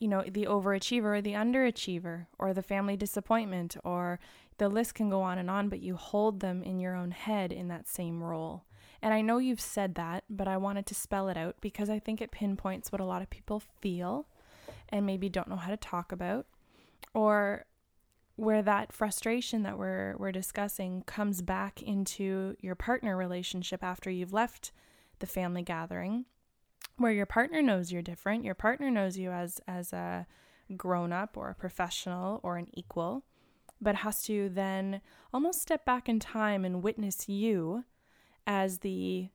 you 0.00 0.08
know, 0.08 0.22
the 0.28 0.44
overachiever 0.44 1.16
or 1.16 1.22
the 1.22 1.32
underachiever 1.32 2.26
or 2.38 2.52
the 2.52 2.62
family 2.62 2.94
disappointment 2.96 3.74
or 3.84 4.18
the 4.58 4.68
list 4.68 4.94
can 4.94 5.08
go 5.08 5.22
on 5.22 5.38
and 5.38 5.48
on, 5.48 5.70
but 5.70 5.80
you 5.80 5.96
hold 5.96 6.40
them 6.40 6.62
in 6.62 6.78
your 6.78 6.94
own 6.94 7.10
head 7.10 7.52
in 7.52 7.68
that 7.68 7.88
same 7.88 8.22
role. 8.22 8.64
And 9.04 9.12
I 9.12 9.20
know 9.20 9.36
you've 9.36 9.60
said 9.60 9.96
that, 9.96 10.24
but 10.30 10.48
I 10.48 10.56
wanted 10.56 10.86
to 10.86 10.94
spell 10.94 11.28
it 11.28 11.36
out 11.36 11.56
because 11.60 11.90
I 11.90 11.98
think 11.98 12.22
it 12.22 12.30
pinpoints 12.30 12.90
what 12.90 13.02
a 13.02 13.04
lot 13.04 13.20
of 13.20 13.28
people 13.28 13.62
feel 13.82 14.26
and 14.88 15.04
maybe 15.04 15.28
don't 15.28 15.48
know 15.48 15.56
how 15.56 15.68
to 15.68 15.76
talk 15.76 16.10
about 16.10 16.46
or 17.12 17.66
where 18.36 18.62
that 18.62 18.94
frustration 18.94 19.62
that 19.62 19.76
we're 19.76 20.16
we're 20.16 20.32
discussing 20.32 21.02
comes 21.02 21.42
back 21.42 21.82
into 21.82 22.56
your 22.60 22.74
partner 22.74 23.14
relationship 23.14 23.84
after 23.84 24.08
you've 24.08 24.32
left 24.32 24.72
the 25.18 25.26
family 25.26 25.62
gathering 25.62 26.24
where 26.96 27.12
your 27.12 27.26
partner 27.26 27.60
knows 27.60 27.92
you're 27.92 28.00
different. 28.00 28.42
Your 28.42 28.54
partner 28.54 28.90
knows 28.90 29.18
you 29.18 29.30
as 29.30 29.60
as 29.68 29.92
a 29.92 30.26
grown 30.78 31.12
up 31.12 31.36
or 31.36 31.50
a 31.50 31.54
professional 31.54 32.40
or 32.42 32.56
an 32.56 32.68
equal 32.72 33.22
but 33.82 33.96
has 33.96 34.22
to 34.22 34.48
then 34.48 35.02
almost 35.30 35.60
step 35.60 35.84
back 35.84 36.08
in 36.08 36.18
time 36.18 36.64
and 36.64 36.82
witness 36.82 37.28
you 37.28 37.84
as 38.46 38.78
the 38.78 39.28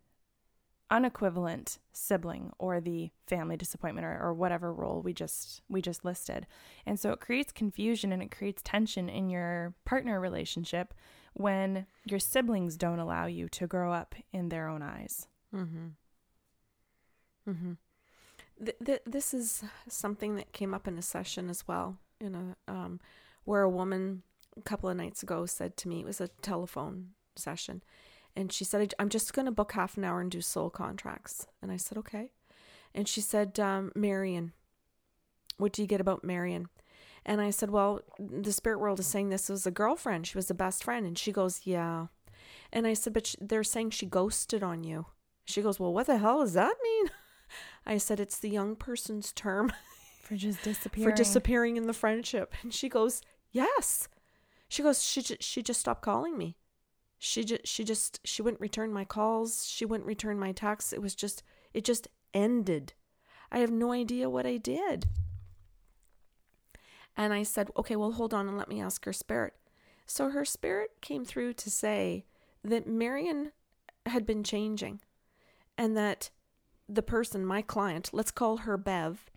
unequivalent 0.91 1.77
sibling 1.91 2.51
or 2.57 2.81
the 2.81 3.11
family 3.27 3.55
disappointment 3.55 4.05
or, 4.05 4.19
or 4.19 4.33
whatever 4.33 4.73
role 4.73 5.01
we 5.01 5.13
just 5.13 5.61
we 5.69 5.81
just 5.81 6.03
listed. 6.03 6.47
And 6.85 6.99
so 6.99 7.11
it 7.11 7.19
creates 7.19 7.51
confusion 7.51 8.11
and 8.11 8.23
it 8.23 8.31
creates 8.31 8.61
tension 8.63 9.07
in 9.07 9.29
your 9.29 9.75
partner 9.85 10.19
relationship 10.19 10.93
when 11.33 11.85
your 12.05 12.19
siblings 12.19 12.75
don't 12.75 12.99
allow 12.99 13.27
you 13.27 13.47
to 13.49 13.67
grow 13.67 13.93
up 13.93 14.15
in 14.33 14.49
their 14.49 14.67
own 14.67 14.81
eyes. 14.81 15.27
Mm-hmm. 15.55 15.87
Mm-hmm. 17.49 17.71
Th- 18.63 18.77
th- 18.83 19.01
this 19.05 19.33
is 19.33 19.63
something 19.87 20.35
that 20.35 20.53
came 20.53 20.73
up 20.73 20.87
in 20.87 20.97
a 20.97 21.03
session 21.03 21.49
as 21.49 21.67
well 21.67 21.97
in 22.19 22.35
a 22.35 22.71
um, 22.71 22.99
where 23.45 23.61
a 23.61 23.69
woman 23.69 24.23
a 24.57 24.61
couple 24.61 24.89
of 24.89 24.97
nights 24.97 25.23
ago 25.23 25.45
said 25.45 25.77
to 25.77 25.87
me 25.87 26.01
it 26.01 26.05
was 26.05 26.19
a 26.19 26.27
telephone 26.41 27.09
session 27.35 27.81
and 28.39 28.53
she 28.53 28.63
said, 28.63 28.93
I'm 28.97 29.09
just 29.09 29.33
going 29.33 29.47
to 29.47 29.51
book 29.51 29.73
half 29.73 29.97
an 29.97 30.05
hour 30.05 30.21
and 30.21 30.31
do 30.31 30.39
soul 30.39 30.69
contracts. 30.69 31.45
And 31.61 31.73
I 31.73 31.75
said, 31.75 31.97
okay. 31.97 32.31
And 32.95 33.05
she 33.05 33.19
said, 33.19 33.59
um, 33.59 33.91
Marion, 33.95 34.53
what 35.57 35.73
do 35.73 35.81
you 35.81 35.87
get 35.89 35.99
about 35.99 36.23
Marion? 36.23 36.69
And 37.25 37.41
I 37.41 37.49
said, 37.49 37.69
well, 37.69 37.99
the 38.17 38.53
spirit 38.53 38.79
world 38.79 38.97
is 39.01 39.07
saying 39.07 39.27
this 39.27 39.49
was 39.49 39.67
a 39.67 39.71
girlfriend. 39.71 40.25
She 40.25 40.37
was 40.37 40.49
a 40.49 40.53
best 40.53 40.85
friend. 40.85 41.05
And 41.05 41.17
she 41.17 41.33
goes, 41.33 41.61
yeah. 41.65 42.07
And 42.71 42.87
I 42.87 42.93
said, 42.93 43.11
but 43.11 43.35
they're 43.41 43.61
saying 43.61 43.89
she 43.89 44.05
ghosted 44.05 44.63
on 44.63 44.85
you. 44.85 45.07
She 45.43 45.61
goes, 45.61 45.77
well, 45.77 45.93
what 45.93 46.07
the 46.07 46.17
hell 46.17 46.39
does 46.39 46.53
that 46.53 46.75
mean? 46.81 47.11
I 47.85 47.97
said, 47.97 48.21
it's 48.21 48.39
the 48.39 48.49
young 48.49 48.77
person's 48.77 49.33
term 49.33 49.73
for 50.21 50.37
just 50.37 50.63
disappearing. 50.63 51.09
for 51.09 51.13
disappearing 51.13 51.75
in 51.75 51.87
the 51.87 51.93
friendship. 51.93 52.55
And 52.63 52.73
she 52.73 52.87
goes, 52.87 53.21
yes. 53.51 54.07
She 54.69 54.81
goes, 54.81 55.03
she, 55.03 55.21
she 55.41 55.61
just 55.61 55.81
stopped 55.81 56.03
calling 56.03 56.37
me 56.37 56.55
she 57.19 57.43
just 57.43 57.67
she 57.67 57.83
just 57.83 58.21
she 58.23 58.41
wouldn't 58.41 58.61
return 58.61 58.93
my 58.93 59.03
calls. 59.03 59.67
She 59.67 59.85
wouldn't 59.85 60.07
return 60.07 60.39
my 60.39 60.53
texts. 60.53 60.93
It 60.93 61.01
was 61.01 61.13
just 61.13 61.43
it 61.73 61.83
just 61.83 62.07
ended. 62.33 62.93
I 63.51 63.59
have 63.59 63.71
no 63.71 63.91
idea 63.91 64.29
what 64.29 64.45
i 64.45 64.57
did. 64.57 65.07
And 67.17 67.33
i 67.33 67.43
said 67.43 67.69
okay 67.75 67.97
well 67.97 68.13
hold 68.13 68.33
on 68.33 68.47
and 68.47 68.57
let 68.57 68.69
me 68.69 68.81
ask 68.81 69.03
her 69.05 69.13
spirit. 69.13 69.53
So 70.05 70.29
her 70.29 70.45
spirit 70.45 70.91
came 71.01 71.25
through 71.25 71.53
to 71.53 71.69
say 71.69 72.25
that 72.63 72.87
marion 72.87 73.51
had 74.05 74.25
been 74.25 74.43
changing 74.43 75.01
and 75.77 75.95
that 75.97 76.29
the 76.87 77.03
person 77.03 77.45
my 77.45 77.61
client 77.61 78.09
let's 78.13 78.31
call 78.31 78.57
her 78.57 78.77
bev 78.77 79.29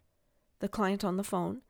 the 0.61 0.69
client 0.69 1.05
on 1.05 1.17
the 1.17 1.25
phone 1.25 1.63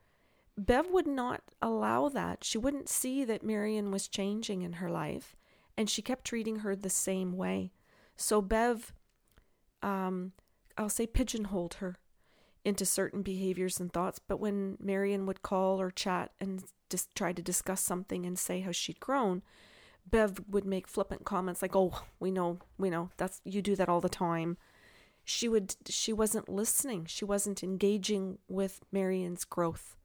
bev 0.55 0.87
would 0.91 1.07
not 1.07 1.41
allow 1.59 2.07
that. 2.09 2.43
She 2.43 2.59
wouldn't 2.59 2.87
see 2.87 3.25
that 3.25 3.43
marion 3.43 3.89
was 3.89 4.07
changing 4.07 4.61
in 4.61 4.73
her 4.73 4.89
life 4.89 5.35
and 5.77 5.89
she 5.89 6.01
kept 6.01 6.25
treating 6.25 6.59
her 6.59 6.75
the 6.75 6.89
same 6.89 7.33
way. 7.35 7.71
So 8.15 8.41
Bev, 8.41 8.93
um, 9.81 10.33
I'll 10.77 10.89
say 10.89 11.07
pigeonholed 11.07 11.75
her 11.75 11.97
into 12.65 12.85
certain 12.85 13.21
behaviors 13.21 13.79
and 13.79 13.91
thoughts. 13.91 14.19
But 14.19 14.39
when 14.39 14.77
Marion 14.79 15.25
would 15.25 15.41
call 15.41 15.81
or 15.81 15.91
chat 15.91 16.31
and 16.39 16.63
just 16.89 17.13
try 17.15 17.33
to 17.33 17.41
discuss 17.41 17.81
something 17.81 18.25
and 18.25 18.37
say 18.37 18.61
how 18.61 18.71
she'd 18.71 18.99
grown, 18.99 19.41
Bev 20.09 20.41
would 20.49 20.65
make 20.65 20.87
flippant 20.87 21.25
comments 21.25 21.61
like, 21.61 21.75
"Oh, 21.75 22.03
we 22.19 22.29
know, 22.31 22.59
we 22.77 22.89
know. 22.89 23.09
That's 23.17 23.41
you 23.43 23.61
do 23.61 23.75
that 23.75 23.89
all 23.89 24.01
the 24.01 24.09
time." 24.09 24.57
She 25.23 25.47
would 25.47 25.75
she 25.87 26.11
wasn't 26.11 26.49
listening. 26.49 27.05
She 27.05 27.25
wasn't 27.25 27.63
engaging 27.63 28.39
with 28.47 28.81
Marion's 28.91 29.45
growth. 29.45 29.95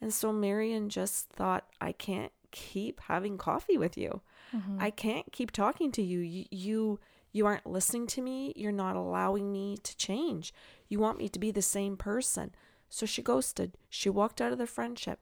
And 0.00 0.12
so 0.12 0.32
Marion 0.32 0.88
just 0.88 1.30
thought, 1.30 1.68
"I 1.80 1.92
can't 1.92 2.32
keep 2.50 3.00
having 3.00 3.38
coffee 3.38 3.78
with 3.78 3.96
you. 3.96 4.20
Mm-hmm. 4.54 4.78
I 4.80 4.90
can't 4.90 5.32
keep 5.32 5.50
talking 5.50 5.90
to 5.92 6.02
you. 6.02 6.20
you. 6.20 6.44
You 6.50 7.00
you 7.32 7.46
aren't 7.46 7.66
listening 7.66 8.06
to 8.08 8.22
me. 8.22 8.52
You're 8.54 8.70
not 8.70 8.94
allowing 8.94 9.50
me 9.50 9.76
to 9.82 9.96
change. 9.96 10.54
You 10.88 11.00
want 11.00 11.18
me 11.18 11.28
to 11.28 11.38
be 11.40 11.50
the 11.50 11.62
same 11.62 11.96
person. 11.96 12.54
So 12.88 13.06
she 13.06 13.22
ghosted. 13.22 13.76
She 13.90 14.08
walked 14.08 14.40
out 14.40 14.52
of 14.52 14.58
the 14.58 14.68
friendship. 14.68 15.18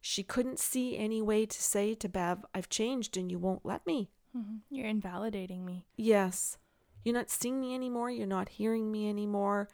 She 0.00 0.22
couldn't 0.22 0.58
see 0.58 0.96
any 0.96 1.20
way 1.20 1.44
to 1.44 1.62
say 1.62 1.94
to 1.96 2.08
Bev, 2.08 2.46
I've 2.54 2.70
changed 2.70 3.18
and 3.18 3.30
you 3.30 3.38
won't 3.38 3.64
let 3.64 3.86
me. 3.86 4.10
Mm-hmm. 4.36 4.56
You're 4.70 4.86
invalidating 4.86 5.66
me. 5.66 5.84
Yes. 5.96 6.56
You're 7.04 7.14
not 7.14 7.30
seeing 7.30 7.60
me 7.60 7.74
anymore. 7.74 8.10
You're 8.10 8.26
not 8.26 8.48
hearing 8.48 8.90
me 8.90 9.08
anymore. 9.10 9.68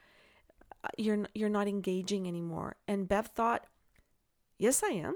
Uh, 0.83 0.89
you're 0.99 1.27
you're 1.35 1.49
not 1.49 1.69
engaging 1.69 2.27
anymore. 2.27 2.77
And 2.89 3.09
Bev 3.09 3.29
thought, 3.29 3.67
"Yes, 4.59 4.83
I 4.83 4.89
am. 4.89 5.15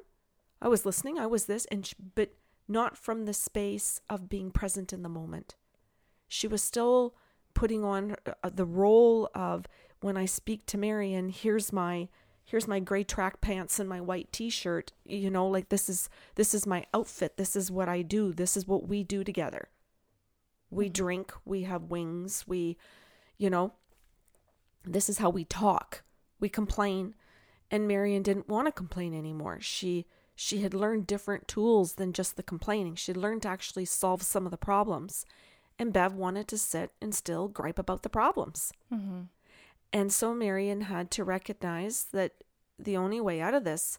I 0.62 0.68
was 0.68 0.86
listening. 0.86 1.18
I 1.18 1.26
was 1.26 1.46
this 1.46 1.64
and 1.66 1.84
she, 1.84 1.94
but 2.14 2.30
not 2.66 2.97
from 2.97 3.25
the 3.25 3.35
space 3.35 4.00
of 4.09 4.28
being 4.28 4.50
present 4.50 4.92
in 4.92 5.02
the 5.02 5.09
moment. 5.09 5.56
She 6.28 6.47
was 6.49 6.62
still 6.62 7.14
putting 7.54 7.85
on 7.85 8.16
uh, 8.42 8.50
the 8.52 8.64
role 8.64 9.30
of 9.35 9.66
when 10.00 10.16
I 10.16 10.26
speak 10.26 10.66
to 10.66 10.78
Marion, 10.78 11.30
here's 11.30 11.73
my 11.73 12.09
here's 12.47 12.68
my 12.68 12.78
gray 12.78 13.02
track 13.02 13.40
pants 13.40 13.80
and 13.80 13.88
my 13.88 14.02
white 14.02 14.30
t-shirt, 14.30 14.92
you 15.06 15.30
know, 15.30 15.47
like 15.47 15.71
this 15.71 15.88
is 15.88 16.11
this 16.35 16.52
is 16.52 16.66
my 16.66 16.85
outfit, 16.92 17.37
this 17.37 17.56
is 17.56 17.71
what 17.71 17.88
I 17.88 18.02
do, 18.02 18.33
this 18.33 18.56
is 18.56 18.66
what 18.66 18.87
we 18.87 19.02
do 19.02 19.25
together. 19.25 19.68
We 20.71 20.87
mm-hmm. 20.87 20.92
drink, 20.92 21.33
we 21.44 21.62
have 21.62 21.85
wings, 21.85 22.44
we 22.47 22.76
you 23.38 23.50
know, 23.50 23.73
this 24.85 25.09
is 25.09 25.18
how 25.18 25.30
we 25.30 25.44
talk. 25.44 26.02
We 26.38 26.49
complain 26.49 27.14
and 27.71 27.88
Marion 27.88 28.23
didn't 28.23 28.49
want 28.49 28.66
to 28.68 28.73
complain 28.73 29.14
anymore. 29.14 29.59
She 29.61 30.06
she 30.34 30.62
had 30.62 30.74
learned 30.74 31.06
different 31.06 31.46
tools 31.46 31.94
than 31.94 32.12
just 32.12 32.36
the 32.36 32.42
complaining. 32.42 32.94
She'd 32.96 33.16
learned 33.16 33.42
to 33.42 33.48
actually 33.48 33.84
solve 33.84 34.22
some 34.22 34.44
of 34.46 34.50
the 34.50 34.56
problems. 34.56 35.24
And 35.78 35.92
Bev 35.92 36.14
wanted 36.14 36.48
to 36.48 36.58
sit 36.58 36.92
and 37.00 37.14
still 37.14 37.48
gripe 37.48 37.78
about 37.78 38.02
the 38.02 38.08
problems. 38.08 38.72
Mm-hmm. 38.92 39.22
And 39.92 40.12
so 40.12 40.34
Marion 40.34 40.82
had 40.82 41.10
to 41.12 41.24
recognize 41.24 42.06
that 42.12 42.32
the 42.78 42.96
only 42.96 43.20
way 43.20 43.40
out 43.40 43.54
of 43.54 43.64
this 43.64 43.98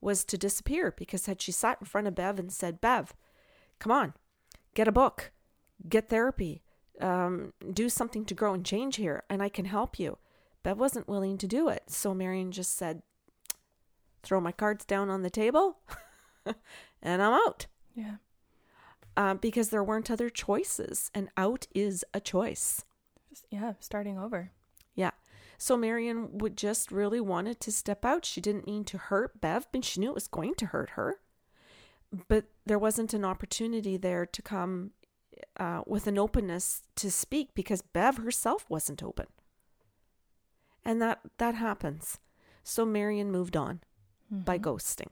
was 0.00 0.24
to 0.24 0.38
disappear 0.38 0.94
because 0.96 1.26
had 1.26 1.40
she 1.40 1.52
sat 1.52 1.78
in 1.80 1.86
front 1.86 2.06
of 2.06 2.14
Bev 2.14 2.38
and 2.38 2.52
said, 2.52 2.80
Bev, 2.80 3.14
come 3.78 3.92
on, 3.92 4.14
get 4.74 4.88
a 4.88 4.92
book, 4.92 5.32
get 5.88 6.08
therapy, 6.08 6.62
um, 7.00 7.52
do 7.72 7.88
something 7.88 8.24
to 8.26 8.34
grow 8.34 8.54
and 8.54 8.64
change 8.64 8.96
here, 8.96 9.24
and 9.28 9.42
I 9.42 9.48
can 9.48 9.64
help 9.64 9.98
you. 9.98 10.18
Bev 10.62 10.78
wasn't 10.78 11.08
willing 11.08 11.36
to 11.38 11.46
do 11.46 11.68
it. 11.68 11.84
So 11.88 12.14
Marion 12.14 12.52
just 12.52 12.76
said, 12.76 13.02
throw 14.24 14.40
my 14.40 14.52
cards 14.52 14.84
down 14.84 15.10
on 15.10 15.22
the 15.22 15.30
table, 15.30 15.78
and 17.02 17.22
I'm 17.22 17.32
out. 17.32 17.66
Yeah. 17.94 18.16
Uh, 19.16 19.34
because 19.34 19.68
there 19.68 19.84
weren't 19.84 20.10
other 20.10 20.28
choices, 20.28 21.10
and 21.14 21.28
out 21.36 21.66
is 21.74 22.04
a 22.12 22.20
choice. 22.20 22.84
Yeah, 23.50 23.74
starting 23.80 24.18
over. 24.18 24.50
Yeah. 24.94 25.12
So 25.58 25.76
Marion 25.76 26.38
would 26.38 26.56
just 26.56 26.90
really 26.90 27.20
wanted 27.20 27.60
to 27.60 27.72
step 27.72 28.04
out. 28.04 28.24
She 28.24 28.40
didn't 28.40 28.66
mean 28.66 28.84
to 28.84 28.98
hurt 28.98 29.40
Bev, 29.40 29.68
but 29.70 29.84
she 29.84 30.00
knew 30.00 30.10
it 30.10 30.14
was 30.14 30.26
going 30.26 30.54
to 30.56 30.66
hurt 30.66 30.90
her. 30.90 31.20
But 32.28 32.46
there 32.66 32.78
wasn't 32.78 33.14
an 33.14 33.24
opportunity 33.24 33.96
there 33.96 34.26
to 34.26 34.42
come 34.42 34.90
uh, 35.58 35.82
with 35.86 36.06
an 36.06 36.18
openness 36.18 36.82
to 36.96 37.10
speak 37.10 37.54
because 37.54 37.82
Bev 37.82 38.18
herself 38.18 38.66
wasn't 38.68 39.02
open. 39.02 39.26
And 40.84 41.00
that 41.00 41.20
that 41.38 41.54
happens. 41.54 42.18
So 42.62 42.84
Marion 42.84 43.30
moved 43.30 43.56
on 43.56 43.80
mm-hmm. 44.34 44.44
by 44.44 44.58
ghosting. 44.58 45.08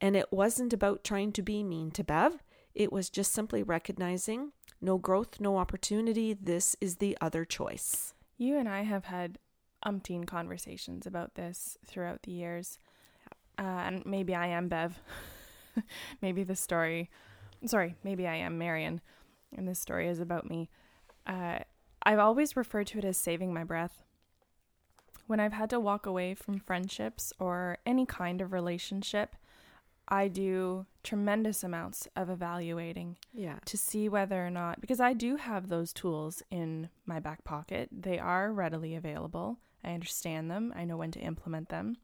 And 0.00 0.16
it 0.16 0.32
wasn't 0.32 0.72
about 0.72 1.04
trying 1.04 1.32
to 1.32 1.42
be 1.42 1.62
mean 1.62 1.90
to 1.92 2.04
Bev, 2.04 2.42
it 2.74 2.92
was 2.92 3.08
just 3.08 3.32
simply 3.32 3.62
recognizing 3.62 4.52
no 4.82 4.98
growth, 4.98 5.40
no 5.40 5.56
opportunity. 5.56 6.34
This 6.34 6.76
is 6.80 6.96
the 6.96 7.16
other 7.22 7.46
choice. 7.46 8.12
You 8.36 8.58
and 8.58 8.68
I 8.68 8.82
have 8.82 9.06
had 9.06 9.38
umpteen 9.84 10.26
conversations 10.26 11.06
about 11.06 11.36
this 11.36 11.78
throughout 11.86 12.22
the 12.22 12.32
years. 12.32 12.78
Uh, 13.58 13.62
and 13.62 14.04
maybe 14.04 14.34
I 14.34 14.48
am 14.48 14.68
Bev. 14.68 15.00
maybe 16.22 16.44
the 16.44 16.54
story, 16.54 17.10
sorry, 17.64 17.94
maybe 18.04 18.26
I 18.26 18.36
am 18.36 18.58
Marion, 18.58 19.00
and 19.56 19.66
this 19.66 19.78
story 19.78 20.08
is 20.08 20.20
about 20.20 20.48
me. 20.48 20.68
Uh, 21.26 21.60
I've 22.02 22.18
always 22.18 22.56
referred 22.56 22.88
to 22.88 22.98
it 22.98 23.04
as 23.04 23.16
saving 23.16 23.54
my 23.54 23.64
breath 23.64 24.02
when 25.26 25.40
I've 25.40 25.52
had 25.52 25.70
to 25.70 25.80
walk 25.80 26.06
away 26.06 26.34
from 26.34 26.60
friendships 26.60 27.32
or 27.38 27.78
any 27.84 28.06
kind 28.06 28.40
of 28.40 28.52
relationship, 28.52 29.36
I 30.08 30.28
do 30.28 30.86
tremendous 31.02 31.64
amounts 31.64 32.06
of 32.14 32.30
evaluating 32.30 33.16
yeah. 33.32 33.58
to 33.64 33.76
see 33.76 34.08
whether 34.08 34.46
or 34.46 34.50
not, 34.50 34.80
because 34.80 35.00
I 35.00 35.12
do 35.12 35.36
have 35.36 35.68
those 35.68 35.92
tools 35.92 36.42
in 36.50 36.90
my 37.06 37.18
back 37.18 37.42
pocket. 37.44 37.88
They 37.90 38.18
are 38.18 38.52
readily 38.52 38.94
available. 38.94 39.58
I 39.82 39.90
understand 39.92 40.50
them, 40.50 40.72
I 40.76 40.84
know 40.84 40.96
when 40.96 41.10
to 41.12 41.20
implement 41.20 41.68
them. 41.68 41.96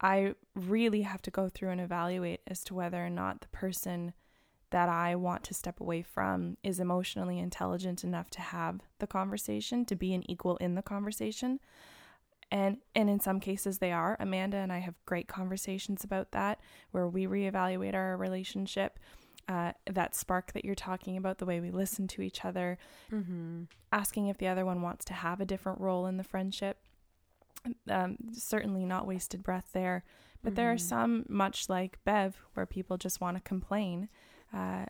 I 0.00 0.34
really 0.54 1.02
have 1.02 1.22
to 1.22 1.30
go 1.30 1.48
through 1.48 1.70
and 1.70 1.80
evaluate 1.80 2.40
as 2.46 2.62
to 2.64 2.74
whether 2.74 3.04
or 3.04 3.10
not 3.10 3.40
the 3.40 3.48
person 3.48 4.12
that 4.70 4.88
I 4.88 5.16
want 5.16 5.44
to 5.44 5.54
step 5.54 5.80
away 5.80 6.02
from 6.02 6.56
is 6.62 6.78
emotionally 6.78 7.38
intelligent 7.38 8.04
enough 8.04 8.28
to 8.30 8.40
have 8.40 8.80
the 8.98 9.06
conversation, 9.06 9.84
to 9.86 9.96
be 9.96 10.12
an 10.12 10.30
equal 10.30 10.56
in 10.58 10.74
the 10.74 10.82
conversation. 10.82 11.58
And 12.50 12.78
and 12.94 13.10
in 13.10 13.20
some 13.20 13.40
cases 13.40 13.78
they 13.78 13.92
are. 13.92 14.16
Amanda 14.18 14.56
and 14.56 14.72
I 14.72 14.78
have 14.78 14.94
great 15.04 15.28
conversations 15.28 16.02
about 16.04 16.32
that 16.32 16.60
where 16.92 17.06
we 17.06 17.26
reevaluate 17.26 17.94
our 17.94 18.16
relationship. 18.16 18.98
Uh, 19.48 19.72
that 19.90 20.14
spark 20.14 20.52
that 20.52 20.62
you're 20.62 20.74
talking 20.74 21.16
about, 21.16 21.38
the 21.38 21.46
way 21.46 21.58
we 21.58 21.70
listen 21.70 22.06
to 22.06 22.20
each 22.20 22.44
other, 22.44 22.76
Mm-hmm. 23.10 23.62
asking 23.92 24.28
if 24.28 24.36
the 24.36 24.46
other 24.46 24.66
one 24.66 24.82
wants 24.82 25.06
to 25.06 25.14
have 25.14 25.40
a 25.40 25.46
different 25.46 25.80
role 25.80 26.04
in 26.06 26.18
the 26.18 26.24
friendship. 26.24 26.78
Um, 27.88 28.16
certainly 28.32 28.84
not 28.84 29.06
wasted 29.06 29.42
breath 29.42 29.70
there. 29.72 30.04
But 30.42 30.54
there 30.54 30.70
are 30.70 30.76
Mhm. 30.76 30.80
some, 30.80 31.24
much 31.28 31.68
like 31.68 31.98
Bev, 32.04 32.36
where 32.54 32.66
people 32.66 32.96
just 32.98 33.20
want 33.22 33.36
to 33.38 33.42
complain. 33.42 34.08
Uh, 34.52 34.84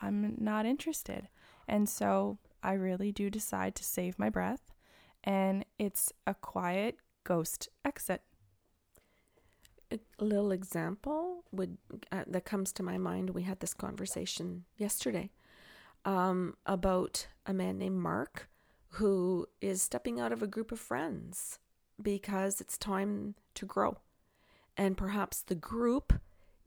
I'm 0.00 0.34
not 0.38 0.64
interested. 0.64 1.28
And 1.68 1.88
so 1.88 2.38
I 2.62 2.72
really 2.74 3.12
do 3.12 3.30
decide 3.30 3.74
to 3.76 3.84
save 3.84 4.18
my 4.18 4.30
breath. 4.30 4.72
And 5.24 5.64
it's 5.78 6.12
a 6.26 6.34
quiet 6.34 6.98
ghost 7.24 7.68
exit. 7.84 8.22
a 9.90 10.24
little 10.24 10.52
example 10.52 11.44
would 11.52 11.76
uh, 12.12 12.24
that 12.26 12.44
comes 12.44 12.72
to 12.72 12.82
my 12.82 12.98
mind 12.98 13.30
we 13.30 13.42
had 13.42 13.60
this 13.60 13.74
conversation 13.74 14.64
yesterday 14.76 15.30
um, 16.04 16.54
about 16.66 17.26
a 17.46 17.54
man 17.54 17.78
named 17.78 17.96
mark 17.96 18.48
who 18.98 19.46
is 19.60 19.82
stepping 19.82 20.20
out 20.20 20.32
of 20.32 20.42
a 20.42 20.46
group 20.46 20.72
of 20.72 20.80
friends 20.80 21.58
because 22.00 22.60
it's 22.60 22.76
time 22.78 23.34
to 23.54 23.66
grow 23.66 23.96
and 24.76 24.96
perhaps 24.96 25.42
the 25.42 25.54
group 25.54 26.12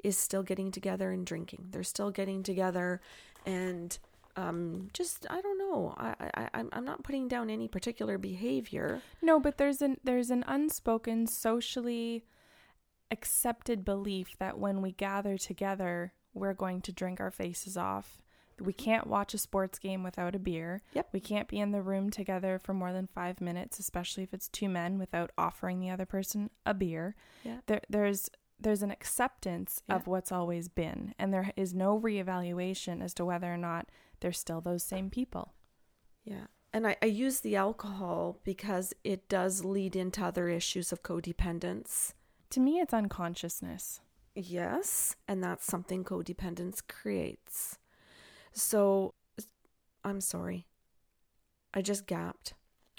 is 0.04 0.18
still 0.18 0.44
getting 0.44 0.72
together 0.72 1.12
and 1.12 1.26
drinking 1.26 1.68
they're 1.72 1.84
still 1.84 2.12
getting 2.12 2.44
together 2.44 3.02
and 3.46 4.00
um, 4.38 4.90
just 4.94 5.26
i 5.30 5.42
don't 5.42 5.58
know 5.58 5.94
I, 5.98 6.14
I 6.34 6.50
i'm 6.54 6.70
I'm 6.72 6.86
not 6.86 7.04
putting 7.04 7.28
down 7.28 7.50
any 7.50 7.68
particular 7.68 8.18
behavior 8.18 9.02
No, 9.22 9.40
but 9.40 9.58
there's 9.58 9.82
an 9.82 9.98
there's 10.04 10.30
an 10.30 10.44
unspoken 10.48 11.28
socially 11.28 12.24
accepted 13.12 13.84
belief 13.86 14.38
that 14.40 14.58
when 14.60 14.82
we 14.82 14.92
gather 14.92 15.38
together, 15.38 16.14
we're 16.34 16.54
going 16.54 16.82
to 16.82 16.92
drink 16.92 17.20
our 17.20 17.32
faces 17.32 17.78
off. 17.78 18.22
We 18.60 18.74
can't 18.74 19.08
watch 19.08 19.34
a 19.34 19.38
sports 19.38 19.78
game 19.80 20.04
without 20.04 20.36
a 20.36 20.40
beer. 20.40 20.82
Yep. 20.94 21.10
We 21.14 21.20
can't 21.20 21.48
be 21.48 21.60
in 21.60 21.72
the 21.72 21.82
room 21.82 22.10
together 22.10 22.60
for 22.62 22.74
more 22.74 22.92
than 22.92 23.08
five 23.08 23.40
minutes, 23.40 23.78
especially 23.80 24.24
if 24.24 24.34
it's 24.34 24.50
two 24.50 24.68
men, 24.68 24.98
without 24.98 25.32
offering 25.38 25.80
the 25.80 25.92
other 25.92 26.06
person 26.06 26.50
a 26.66 26.74
beer. 26.74 27.16
Yeah. 27.44 27.58
There, 27.68 27.82
there's 27.90 28.30
there's 28.60 28.82
an 28.84 28.92
acceptance 28.92 29.82
Yeah. 29.88 29.96
of 29.96 30.08
what's 30.08 30.32
always 30.32 30.68
been, 30.68 31.14
and 31.20 31.34
there 31.34 31.52
is 31.56 31.74
no 31.74 32.00
reevaluation 32.00 33.02
as 33.04 33.14
to 33.16 33.26
whether 33.26 33.54
or 33.54 33.58
not 33.58 33.90
they're 34.20 34.32
still 34.34 34.62
those 34.62 34.84
same 34.84 35.10
people. 35.10 35.54
Yeah. 36.24 36.48
And 36.74 36.86
I, 36.88 36.98
I 37.02 37.06
use 37.06 37.40
the 37.40 37.56
alcohol 37.56 38.40
because 38.44 38.94
it 39.04 39.30
does 39.30 39.64
lead 39.64 39.96
into 39.96 40.24
other 40.24 40.50
issues 40.50 40.92
of 40.92 41.02
codependence. 41.04 42.14
To 42.52 42.60
me, 42.60 42.80
it's 42.80 42.94
unconsciousness. 42.94 44.02
Yes. 44.36 45.16
And 45.28 45.44
that's 45.44 45.66
something 45.66 46.04
codependence 46.04 46.82
creates. 46.88 47.78
So 48.54 49.14
I'm 50.04 50.22
sorry. 50.22 50.66
I 51.74 51.82
just 51.82 52.06
gapped. 52.08 52.54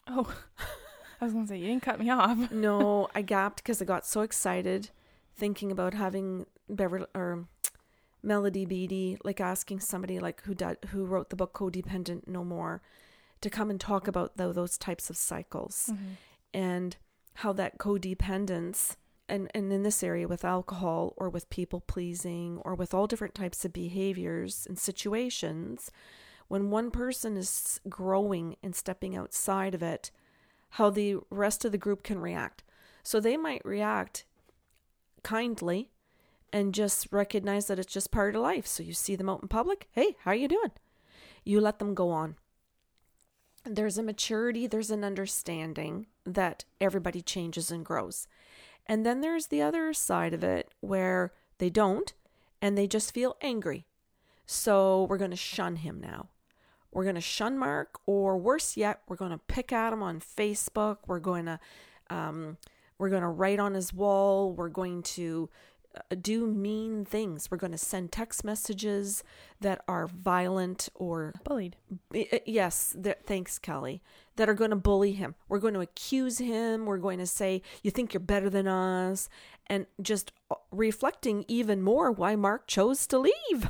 Oh, 0.07 0.33
I 1.21 1.25
was 1.25 1.35
gonna 1.35 1.47
say 1.47 1.59
you 1.59 1.67
didn't 1.67 1.83
cut 1.83 1.99
me 2.01 2.11
off. 2.11 2.51
No, 2.51 3.09
I 3.15 3.23
gapped 3.23 3.57
because 3.63 3.83
I 3.83 3.85
got 3.85 4.07
so 4.07 4.23
excited 4.23 4.91
thinking 5.39 5.73
about 5.73 5.95
having 5.95 6.45
Beverly 6.69 7.07
or 7.15 7.47
Melody 8.23 8.67
Beattie, 8.67 9.17
like 9.25 9.41
asking 9.41 9.81
somebody 9.81 10.19
like 10.19 10.43
who 10.43 10.55
did, 10.55 10.79
who 10.91 11.05
wrote 11.07 11.31
the 11.31 11.37
book 11.37 11.55
Codependent 11.55 12.27
No 12.27 12.45
More 12.45 12.83
to 13.41 13.49
come 13.49 13.71
and 13.71 13.81
talk 13.81 14.09
about 14.09 14.37
tho- 14.37 14.53
those 14.53 14.77
types 14.77 15.09
of 15.11 15.17
cycles. 15.17 15.91
Mm-hmm. 15.93 16.05
and 16.53 16.97
how 17.35 17.53
that 17.53 17.79
codependence 17.79 18.97
and, 19.29 19.49
and 19.55 19.73
in 19.73 19.83
this 19.85 20.03
area 20.03 20.27
with 20.27 20.45
alcohol 20.45 21.15
or 21.17 21.29
with 21.31 21.49
people 21.51 21.81
pleasing 21.81 22.61
or 22.65 22.75
with 22.75 22.93
all 22.93 23.07
different 23.07 23.35
types 23.35 23.65
of 23.65 23.73
behaviors 23.73 24.67
and 24.67 24.77
situations 24.79 25.93
when 26.49 26.71
one 26.71 26.91
person 26.91 27.37
is 27.37 27.81
growing 27.89 28.57
and 28.63 28.75
stepping 28.75 29.15
outside 29.15 29.73
of 29.75 29.83
it 29.85 30.11
how 30.71 30.91
the 30.91 31.17
rest 31.31 31.65
of 31.65 31.71
the 31.71 31.79
group 31.79 32.03
can 32.03 32.19
react 32.19 32.65
so 33.05 33.21
they 33.21 33.37
might 33.37 33.65
react 33.65 34.25
kindly 35.29 35.91
and 36.53 36.75
just 36.75 37.09
recognize 37.11 37.67
that 37.67 37.79
it's 37.79 37.93
just 37.93 38.11
part 38.11 38.35
of 38.35 38.43
life 38.43 38.67
so 38.67 38.83
you 38.83 38.95
see 38.95 39.17
them 39.17 39.29
out 39.29 39.43
in 39.43 39.49
public 39.49 39.89
hey 39.93 40.17
how 40.25 40.33
you 40.33 40.49
doing 40.49 40.73
you 41.45 41.61
let 41.61 41.79
them 41.79 41.95
go 41.95 42.11
on 42.11 42.37
there's 43.65 43.99
a 43.99 44.03
maturity, 44.03 44.67
there's 44.67 44.91
an 44.91 45.05
understanding 45.05 46.07
that 46.25 46.65
everybody 46.81 47.21
changes 47.21 47.71
and 47.71 47.85
grows. 47.85 48.27
And 48.87 49.05
then 49.05 49.21
there's 49.21 49.47
the 49.47 49.63
other 49.63 49.93
side 49.93 50.33
of 50.33 50.43
it 50.43 50.73
where 50.81 51.33
they 51.59 51.71
don't 51.71 52.13
and 52.63 52.77
they 52.77 52.87
just 52.87 53.13
feel 53.13 53.37
angry. 53.43 53.87
So 54.47 55.05
we're 55.05 55.19
going 55.19 55.31
to 55.31 55.37
shun 55.37 55.77
him 55.77 56.01
now. 56.01 56.29
We're 56.91 57.05
going 57.05 57.17
to 57.17 57.21
shun 57.21 57.59
Mark, 57.59 58.01
or 58.07 58.39
worse 58.39 58.77
yet, 58.77 59.03
we're 59.07 59.17
going 59.17 59.31
to 59.31 59.39
pick 59.39 59.73
at 59.73 59.93
him 59.93 60.03
on 60.03 60.21
Facebook. 60.21 60.99
We're 61.07 61.21
going 61.21 61.45
to, 61.45 61.61
um, 62.09 62.57
we're 62.99 63.09
going 63.11 63.23
to 63.23 63.29
write 63.29 63.59
on 63.61 63.75
his 63.75 63.93
wall. 63.93 64.53
We're 64.53 64.69
going 64.69 65.03
to 65.05 65.49
uh, 65.97 66.15
do 66.21 66.47
mean 66.47 67.05
things. 67.05 67.51
We're 67.51 67.57
going 67.59 67.73
to 67.73 67.79
send 67.79 68.13
text 68.13 68.45
messages 68.45 69.23
that 69.61 69.83
are 69.89 70.07
violent 70.07 70.89
or 70.95 71.33
Bullied. 71.45 71.77
Uh, 72.15 72.39
yes 72.47 72.95
th- 73.03 73.17
thanks 73.27 73.59
kelly 73.59 74.03
that 74.37 74.49
are 74.49 74.55
going 74.55 74.71
to 74.71 74.77
bully 74.77 75.13
him 75.13 75.35
we're 75.49 75.59
going 75.59 75.75
to 75.75 75.81
accuse 75.81 76.39
him 76.39 76.87
we're 76.87 76.99
going 76.99 77.19
to 77.19 77.27
say 77.27 77.61
you 77.83 77.91
think 77.91 78.13
you're 78.15 78.21
better 78.21 78.49
than 78.49 78.69
us 78.69 79.29
and 79.67 79.87
just 80.01 80.31
uh, 80.51 80.55
reflecting 80.71 81.45
even 81.49 81.83
more 81.83 82.13
why 82.13 82.37
mark 82.37 82.67
chose 82.67 83.07
to 83.07 83.19
leave 83.19 83.69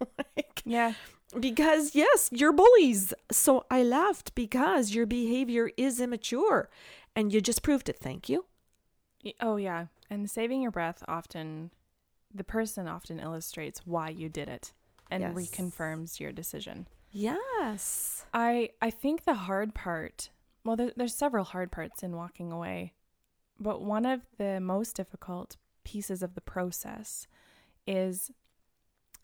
Like, 0.36 0.62
Yeah. 0.64 0.94
because 1.38 1.94
yes 1.94 2.28
you're 2.32 2.52
bullies 2.52 3.14
so 3.30 3.64
i 3.70 3.82
left 3.82 4.34
because 4.34 4.94
your 4.94 5.06
behavior 5.06 5.70
is 5.76 6.00
immature 6.00 6.68
and 7.14 7.32
you 7.32 7.40
just 7.40 7.62
proved 7.62 7.88
it 7.88 7.98
thank 7.98 8.28
you 8.28 8.46
Oh, 9.40 9.56
yeah. 9.56 9.86
And 10.08 10.30
saving 10.30 10.62
your 10.62 10.70
breath 10.70 11.02
often, 11.06 11.70
the 12.34 12.44
person 12.44 12.88
often 12.88 13.20
illustrates 13.20 13.86
why 13.86 14.08
you 14.10 14.28
did 14.28 14.48
it 14.48 14.72
and 15.10 15.22
Yes. 15.22 15.34
reconfirms 15.34 16.20
your 16.20 16.32
decision. 16.32 16.86
yes 17.12 18.24
I 18.32 18.70
I 18.80 18.90
think 18.90 19.24
the 19.24 19.34
hard 19.34 19.74
part, 19.74 20.30
well, 20.64 20.76
there, 20.76 20.92
there's 20.96 21.14
several 21.16 21.44
hard 21.44 21.72
parts 21.72 22.02
in 22.04 22.14
walking 22.14 22.52
away, 22.52 22.92
but 23.58 23.82
one 23.82 24.06
of 24.06 24.20
the 24.38 24.60
most 24.60 24.94
difficult 24.94 25.56
pieces 25.84 26.22
of 26.22 26.34
the 26.34 26.40
process 26.40 27.26
is 27.86 28.30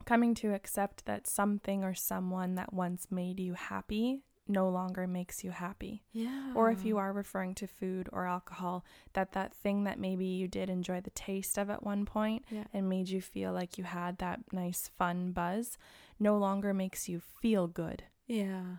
coming 0.05 0.35
to 0.35 0.53
accept 0.55 1.07
that 1.07 1.27
something 1.29 1.85
or 1.85 1.95
someone 1.95 2.55
that 2.57 2.73
once 2.73 3.07
made 3.11 3.39
you 3.41 3.55
happy 3.55 4.25
no 4.49 4.69
longer 4.69 5.07
makes 5.07 5.43
you 5.45 5.51
happy. 5.51 6.03
yeah 6.13 6.53
or 6.55 6.71
if 6.71 6.85
you 6.85 6.99
are 6.99 7.13
referring 7.13 7.55
to 7.55 7.67
food 7.67 8.09
or 8.13 8.27
alcohol 8.27 8.85
that 9.15 9.33
that 9.33 9.53
thing 9.55 9.85
that 9.85 9.99
maybe 9.99 10.25
you 10.25 10.47
did 10.49 10.71
enjoy 10.71 11.01
the 11.01 11.11
taste 11.11 11.59
of 11.59 11.69
at 11.71 11.83
one 11.83 12.05
point 12.05 12.45
Yeah. 12.51 12.65
and 12.73 12.89
made 12.89 13.09
you 13.09 13.21
feel 13.21 13.53
like 13.53 13.77
you 13.79 13.85
had 13.85 14.19
that 14.19 14.41
nice 14.53 14.89
fun 14.99 15.33
buzz 15.33 15.77
no 16.21 16.37
longer 16.39 16.73
makes 16.73 17.09
you 17.09 17.21
feel 17.21 17.67
good 17.67 18.05
yeah 18.27 18.77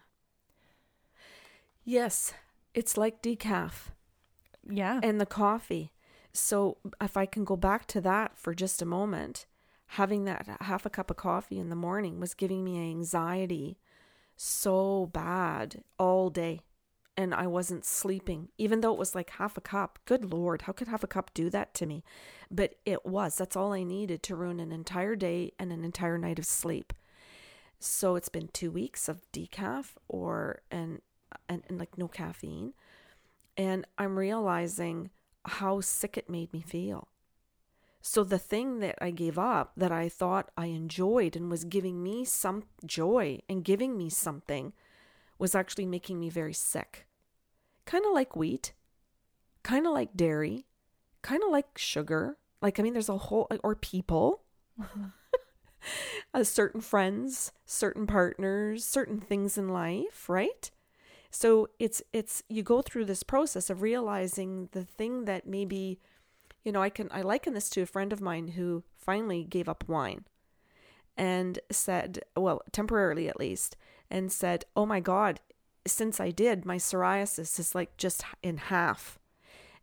yes 1.84 2.34
it's 2.74 2.98
like 2.98 3.22
decaf 3.22 3.90
yeah 4.70 5.00
and 5.04 5.20
the 5.22 5.26
coffee. 5.26 5.92
So 6.34 6.78
if 7.02 7.18
I 7.18 7.26
can 7.26 7.44
go 7.46 7.56
back 7.56 7.88
to 7.88 8.02
that 8.02 8.38
for 8.38 8.54
just 8.54 8.80
a 8.82 8.86
moment, 8.86 9.48
having 9.88 10.26
that 10.26 10.46
half 10.62 10.86
a 10.86 10.90
cup 10.90 11.10
of 11.10 11.18
coffee 11.18 11.58
in 11.58 11.70
the 11.70 11.76
morning 11.76 12.20
was 12.20 12.36
giving 12.36 12.64
me 12.64 12.78
anxiety 12.92 13.80
so 14.38 15.10
bad 15.12 15.84
all 16.00 16.30
day. 16.30 16.62
And 17.20 17.34
I 17.34 17.48
wasn't 17.48 17.84
sleeping, 17.84 18.50
even 18.60 18.82
though 18.82 18.94
it 18.94 19.00
was 19.00 19.16
like 19.16 19.32
half 19.32 19.58
a 19.58 19.62
cup. 19.62 19.98
Good 20.06 20.32
Lord, 20.32 20.64
how 20.64 20.74
could 20.74 20.88
half 20.88 21.04
a 21.04 21.08
cup 21.08 21.32
do 21.34 21.50
that 21.50 21.74
to 21.76 21.88
me? 21.88 22.04
But 22.52 22.76
it 22.86 23.08
was. 23.08 23.36
That's 23.38 23.56
all 23.56 23.74
I 23.74 23.82
needed 23.82 24.22
to 24.24 24.36
ruin 24.36 24.60
an 24.60 24.72
entire 24.72 25.16
day 25.16 25.52
and 25.58 25.74
an 25.74 25.84
entire 25.84 26.20
night 26.20 26.38
of 26.38 26.46
sleep. 26.46 26.94
So 27.80 28.16
it's 28.16 28.30
been 28.30 28.50
two 28.54 28.70
weeks 28.70 29.10
of 29.10 29.22
decaf 29.32 29.96
or 30.08 30.62
and 30.70 31.02
and, 31.50 31.64
and 31.68 31.80
like 31.80 31.98
no 31.98 32.08
caffeine 32.08 32.74
and 33.58 33.86
I'm 33.98 34.18
realizing 34.18 35.10
how 35.46 35.82
sick 35.82 36.18
it 36.18 36.30
made 36.30 36.54
me 36.54 36.62
feel. 36.62 37.08
So 38.08 38.24
the 38.24 38.40
thing 38.40 38.80
that 38.80 38.96
I 39.02 39.12
gave 39.12 39.38
up 39.38 39.74
that 39.76 39.92
I 39.92 40.08
thought 40.08 40.50
I 40.56 40.68
enjoyed 40.68 41.36
and 41.36 41.52
was 41.52 41.66
giving 41.66 42.02
me 42.02 42.24
some 42.24 42.64
joy 42.86 43.40
and 43.50 43.66
giving 43.66 43.98
me 43.98 44.10
something 44.10 44.72
was 45.38 45.54
actually 45.54 45.88
making 45.88 46.18
me 46.18 46.30
very 46.30 46.54
sick. 46.54 47.06
Kind 47.86 48.06
of 48.06 48.14
like 48.14 48.34
wheat, 48.34 48.72
kind 49.62 49.86
of 49.86 49.92
like 49.92 50.16
dairy, 50.16 50.68
kind 51.22 51.44
of 51.44 51.52
like 51.52 51.78
sugar, 51.78 52.38
Like, 52.62 52.80
I 52.80 52.84
mean, 52.84 52.94
there's 52.94 53.10
a 53.10 53.18
whole, 53.18 53.50
or 53.62 53.76
people, 53.76 54.44
uh, 56.34 56.46
certain 56.46 56.80
friends, 56.80 57.52
certain 57.66 58.08
partners, 58.08 58.86
certain 58.86 59.20
things 59.20 59.58
in 59.58 59.68
life, 59.68 60.30
right? 60.30 60.72
So 61.30 61.68
it's, 61.78 62.02
it's, 62.14 62.42
you 62.48 62.64
go 62.64 62.82
through 62.82 63.04
this 63.04 63.24
process 63.24 63.70
of 63.70 63.82
realizing 63.82 64.70
the 64.72 64.86
thing 64.86 65.26
that 65.26 65.46
maybe, 65.46 66.00
you 66.68 66.74
know, 66.74 66.82
I 66.82 66.90
can, 66.90 67.08
I 67.14 67.22
liken 67.22 67.54
this 67.54 67.70
to 67.70 67.82
a 67.82 67.86
friend 67.86 68.12
of 68.12 68.20
mine 68.20 68.50
who 68.50 68.84
finally 68.98 69.46
gave 69.46 69.70
up 69.70 69.86
wine 69.88 70.26
and 71.16 71.60
said, 71.72 72.20
well, 72.36 72.62
temporarily 72.74 73.30
at 73.30 73.40
least, 73.40 73.78
and 74.12 74.30
said, 74.30 74.66
oh 74.76 74.86
my 74.86 75.00
God, 75.00 75.40
since 75.88 76.20
I 76.20 76.30
did, 76.30 76.66
my 76.66 76.76
psoriasis 76.76 77.58
is 77.58 77.74
like 77.74 77.96
just 77.96 78.26
in 78.44 78.58
half. 78.58 79.18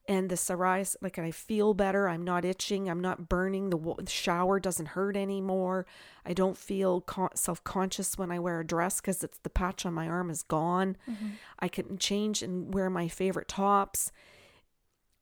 And 0.07 0.29
the 0.29 0.35
psoriasis 0.35 0.97
like 1.01 1.19
i 1.19 1.31
feel 1.31 1.73
better 1.73 2.11
i'm 2.11 2.23
not 2.23 2.45
itching 2.45 2.91
i'm 2.91 3.01
not 3.01 3.27
burning 3.27 3.71
the 3.71 4.05
shower 4.07 4.61
doesn't 4.61 4.89
hurt 4.89 5.17
anymore. 5.17 5.87
I 6.27 6.35
don't 6.35 6.59
feel 6.59 7.01
con- 7.01 7.35
self-conscious 7.35 8.19
when 8.19 8.31
i 8.31 8.39
wear 8.39 8.61
a 8.61 8.67
dress 8.67 9.01
because 9.01 9.25
it's 9.25 9.39
the 9.39 9.49
patch 9.49 9.87
on 9.87 9.95
my 9.95 10.07
arm 10.07 10.29
is 10.29 10.43
gone. 10.43 10.99
Mm-hmm. 11.09 11.29
i 11.59 11.69
can 11.69 11.97
change 11.97 12.43
and 12.43 12.75
wear 12.75 12.91
my 12.91 13.09
favorite 13.09 13.49
tops 13.49 14.13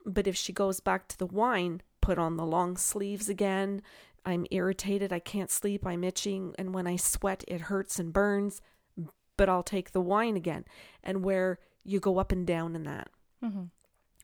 but 0.05 0.27
if 0.27 0.37
she 0.37 0.53
goes 0.53 0.81
back 0.81 1.09
to 1.09 1.19
the 1.19 1.27
wine 1.27 1.83
put 2.03 2.19
on 2.19 2.37
the 2.37 2.45
long 2.45 2.77
sleeves 2.77 3.31
again. 3.31 3.81
I'm 4.27 4.47
irritated. 4.51 5.11
I 5.13 5.21
can't 5.21 5.51
sleep. 5.51 5.87
I'm 5.87 6.05
itching. 6.05 6.55
And 6.59 6.75
when 6.75 6.87
i 6.87 6.97
sweat 6.97 7.43
it 7.49 7.63
hurts 7.63 7.99
and 7.99 8.13
burns. 8.13 8.61
But 9.39 9.49
i'll 9.49 9.63
take 9.63 9.93
the 9.93 10.03
wine 10.03 10.37
again. 10.37 10.67
And 11.03 11.25
where 11.25 11.59
you 11.83 11.99
go 11.99 12.19
up 12.19 12.31
and 12.31 12.47
down 12.47 12.77
in 12.77 12.83
that. 12.83 13.09
Mm-hmm. 13.43 13.65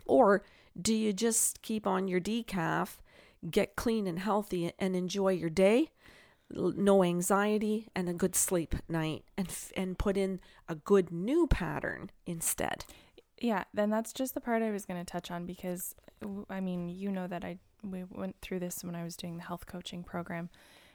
Or 0.05 0.45
do 0.81 0.95
you 0.95 1.13
just 1.15 1.63
keep 1.63 1.87
on 1.87 2.07
your 2.07 2.21
decaf, 2.21 2.99
get 3.51 3.75
clean 3.75 4.07
and 4.07 4.19
healthy, 4.19 4.73
and 4.79 4.95
enjoy 4.95 5.31
your 5.31 5.51
day? 5.51 5.91
No 6.51 7.03
anxiety 7.03 7.89
and 7.97 8.09
a 8.09 8.15
good 8.15 8.35
sleep 8.35 8.75
at 8.75 8.89
night, 8.89 9.25
and 9.37 9.55
and 9.77 9.99
put 9.99 10.17
in 10.17 10.41
a 10.67 10.77
good 10.77 11.11
new 11.11 11.47
pattern 11.47 12.11
instead. 12.27 12.85
Yeah, 13.41 13.65
then 13.73 13.91
that's 13.91 14.13
just 14.13 14.35
the 14.35 14.41
part 14.41 14.63
I 14.63 14.71
was 14.71 14.85
going 14.85 14.99
to 14.99 15.11
touch 15.11 15.31
on 15.31 15.47
because 15.47 15.95
I 16.51 16.61
mean, 16.61 16.89
you 16.89 17.11
know 17.11 17.27
that 17.27 17.45
I 17.45 17.59
we 17.83 18.05
went 18.11 18.37
through 18.41 18.59
this 18.59 18.83
when 18.83 18.97
I 18.97 19.05
was 19.05 19.17
doing 19.17 19.37
the 19.37 19.45
health 19.45 19.67
coaching 19.67 20.03
program 20.03 20.51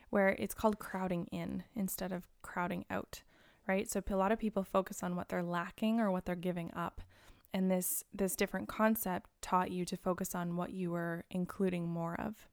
where 0.09 0.29
it's 0.37 0.53
called 0.53 0.77
crowding 0.79 1.25
in 1.31 1.63
instead 1.75 2.11
of 2.11 2.27
crowding 2.41 2.85
out, 2.89 3.23
right? 3.67 3.89
So 3.89 4.01
a 4.09 4.15
lot 4.15 4.31
of 4.31 4.39
people 4.39 4.63
focus 4.63 5.01
on 5.01 5.15
what 5.15 5.29
they're 5.29 5.41
lacking 5.41 5.99
or 5.99 6.11
what 6.11 6.25
they're 6.25 6.35
giving 6.35 6.71
up 6.75 7.01
and 7.53 7.69
this 7.69 8.03
this 8.13 8.35
different 8.35 8.67
concept 8.67 9.29
taught 9.41 9.71
you 9.71 9.85
to 9.85 9.95
focus 9.95 10.33
on 10.33 10.55
what 10.55 10.71
you 10.71 10.91
were 10.91 11.23
including 11.29 11.87
more 11.87 12.19
of 12.19 12.47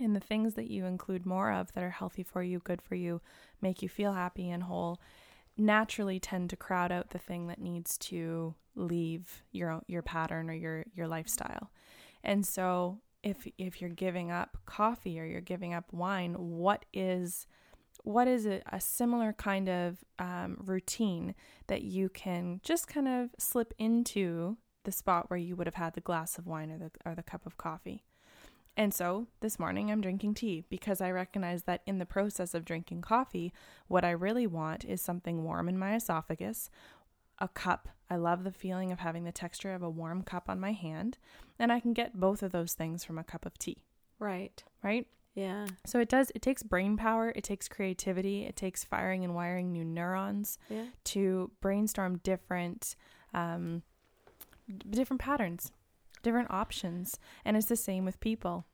and 0.00 0.14
the 0.14 0.20
things 0.20 0.54
that 0.54 0.70
you 0.70 0.84
include 0.84 1.24
more 1.24 1.52
of 1.52 1.72
that 1.72 1.84
are 1.84 1.90
healthy 1.90 2.22
for 2.22 2.42
you 2.42 2.58
good 2.60 2.82
for 2.82 2.94
you 2.94 3.20
make 3.60 3.80
you 3.80 3.88
feel 3.88 4.12
happy 4.12 4.50
and 4.50 4.64
whole 4.64 5.00
naturally 5.58 6.20
tend 6.20 6.50
to 6.50 6.56
crowd 6.56 6.92
out 6.92 7.10
the 7.10 7.18
thing 7.18 7.46
that 7.48 7.60
needs 7.60 7.98
to 7.98 8.54
leave 8.74 9.42
your 9.50 9.82
your 9.88 10.02
pattern 10.02 10.48
or 10.48 10.54
your 10.54 10.84
your 10.94 11.08
lifestyle 11.08 11.70
and 12.22 12.46
so 12.46 12.98
if 13.22 13.46
if 13.58 13.80
you're 13.80 13.90
giving 13.90 14.30
up 14.30 14.56
coffee 14.66 15.18
or 15.20 15.24
you're 15.24 15.40
giving 15.40 15.74
up 15.74 15.92
wine 15.92 16.34
what 16.34 16.84
is 16.92 17.46
what 18.04 18.28
is 18.28 18.46
a, 18.46 18.62
a 18.72 18.80
similar 18.80 19.32
kind 19.32 19.68
of 19.68 19.98
um, 20.18 20.56
routine 20.64 21.34
that 21.66 21.82
you 21.82 22.08
can 22.08 22.60
just 22.62 22.86
kind 22.86 23.08
of 23.08 23.30
slip 23.38 23.74
into 23.78 24.56
the 24.84 24.92
spot 24.92 25.28
where 25.28 25.38
you 25.38 25.56
would 25.56 25.66
have 25.66 25.74
had 25.74 25.94
the 25.94 26.00
glass 26.00 26.38
of 26.38 26.46
wine 26.46 26.70
or 26.70 26.78
the, 26.78 26.90
or 27.04 27.14
the 27.14 27.22
cup 27.22 27.44
of 27.44 27.58
coffee. 27.58 28.04
And 28.78 28.94
so 28.94 29.26
this 29.40 29.58
morning 29.58 29.90
I'm 29.90 30.00
drinking 30.00 30.34
tea 30.34 30.62
because 30.70 31.00
I 31.00 31.10
recognize 31.10 31.64
that 31.64 31.82
in 31.84 31.98
the 31.98 32.06
process 32.06 32.54
of 32.54 32.64
drinking 32.64 33.02
coffee, 33.02 33.52
what 33.88 34.04
I 34.04 34.10
really 34.10 34.46
want 34.46 34.84
is 34.84 35.02
something 35.02 35.42
warm 35.42 35.68
in 35.68 35.76
my 35.76 35.96
esophagus, 35.96 36.70
a 37.40 37.48
cup. 37.48 37.88
I 38.08 38.14
love 38.14 38.44
the 38.44 38.52
feeling 38.52 38.92
of 38.92 39.00
having 39.00 39.24
the 39.24 39.32
texture 39.32 39.74
of 39.74 39.82
a 39.82 39.90
warm 39.90 40.22
cup 40.22 40.48
on 40.48 40.60
my 40.60 40.70
hand, 40.70 41.18
and 41.58 41.72
I 41.72 41.80
can 41.80 41.92
get 41.92 42.20
both 42.20 42.40
of 42.40 42.52
those 42.52 42.74
things 42.74 43.02
from 43.02 43.18
a 43.18 43.24
cup 43.24 43.44
of 43.44 43.58
tea. 43.58 43.82
Right. 44.20 44.62
Right? 44.80 45.08
Yeah. 45.34 45.66
So 45.84 45.98
it 45.98 46.08
does, 46.08 46.30
it 46.36 46.42
takes 46.42 46.62
brain 46.62 46.96
power, 46.96 47.32
it 47.34 47.42
takes 47.42 47.68
creativity, 47.68 48.44
it 48.44 48.54
takes 48.54 48.84
firing 48.84 49.24
and 49.24 49.34
wiring 49.34 49.72
new 49.72 49.84
neurons 49.84 50.56
yeah. 50.70 50.84
to 51.04 51.50
brainstorm 51.60 52.18
different, 52.18 52.94
um, 53.34 53.82
different 54.88 55.20
patterns, 55.20 55.72
different 56.28 56.50
options. 56.50 57.18
And 57.44 57.56
it's 57.56 57.66
the 57.66 57.76
same 57.76 58.04
with 58.04 58.20
people. 58.20 58.66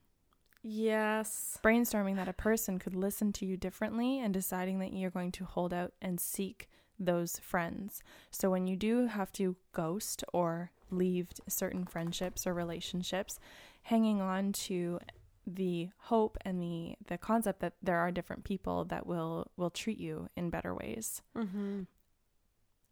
Yes. 0.62 1.58
Brainstorming 1.62 2.16
that 2.16 2.28
a 2.28 2.32
person 2.32 2.78
could 2.78 2.96
listen 2.96 3.32
to 3.34 3.46
you 3.46 3.56
differently 3.56 4.18
and 4.18 4.34
deciding 4.34 4.80
that 4.80 4.92
you're 4.92 5.10
going 5.10 5.30
to 5.32 5.44
hold 5.44 5.72
out 5.72 5.92
and 6.02 6.18
seek 6.18 6.68
those 6.98 7.38
friends. 7.38 8.02
So 8.30 8.50
when 8.50 8.66
you 8.66 8.74
do 8.76 9.06
have 9.06 9.30
to 9.34 9.56
ghost 9.72 10.24
or 10.32 10.72
leave 10.90 11.28
certain 11.48 11.84
friendships 11.84 12.46
or 12.46 12.54
relationships, 12.54 13.38
hanging 13.82 14.20
on 14.20 14.52
to 14.52 14.98
the 15.46 15.90
hope 15.98 16.38
and 16.42 16.62
the 16.62 16.96
the 17.06 17.18
concept 17.18 17.60
that 17.60 17.74
there 17.82 17.98
are 17.98 18.10
different 18.10 18.44
people 18.44 18.86
that 18.86 19.06
will 19.06 19.50
will 19.58 19.68
treat 19.68 20.00
you 20.00 20.28
in 20.36 20.48
better 20.48 20.74
ways. 20.74 21.20
Mm-hmm. 21.36 21.82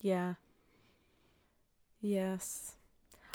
Yeah. 0.00 0.34
Yes. 2.02 2.76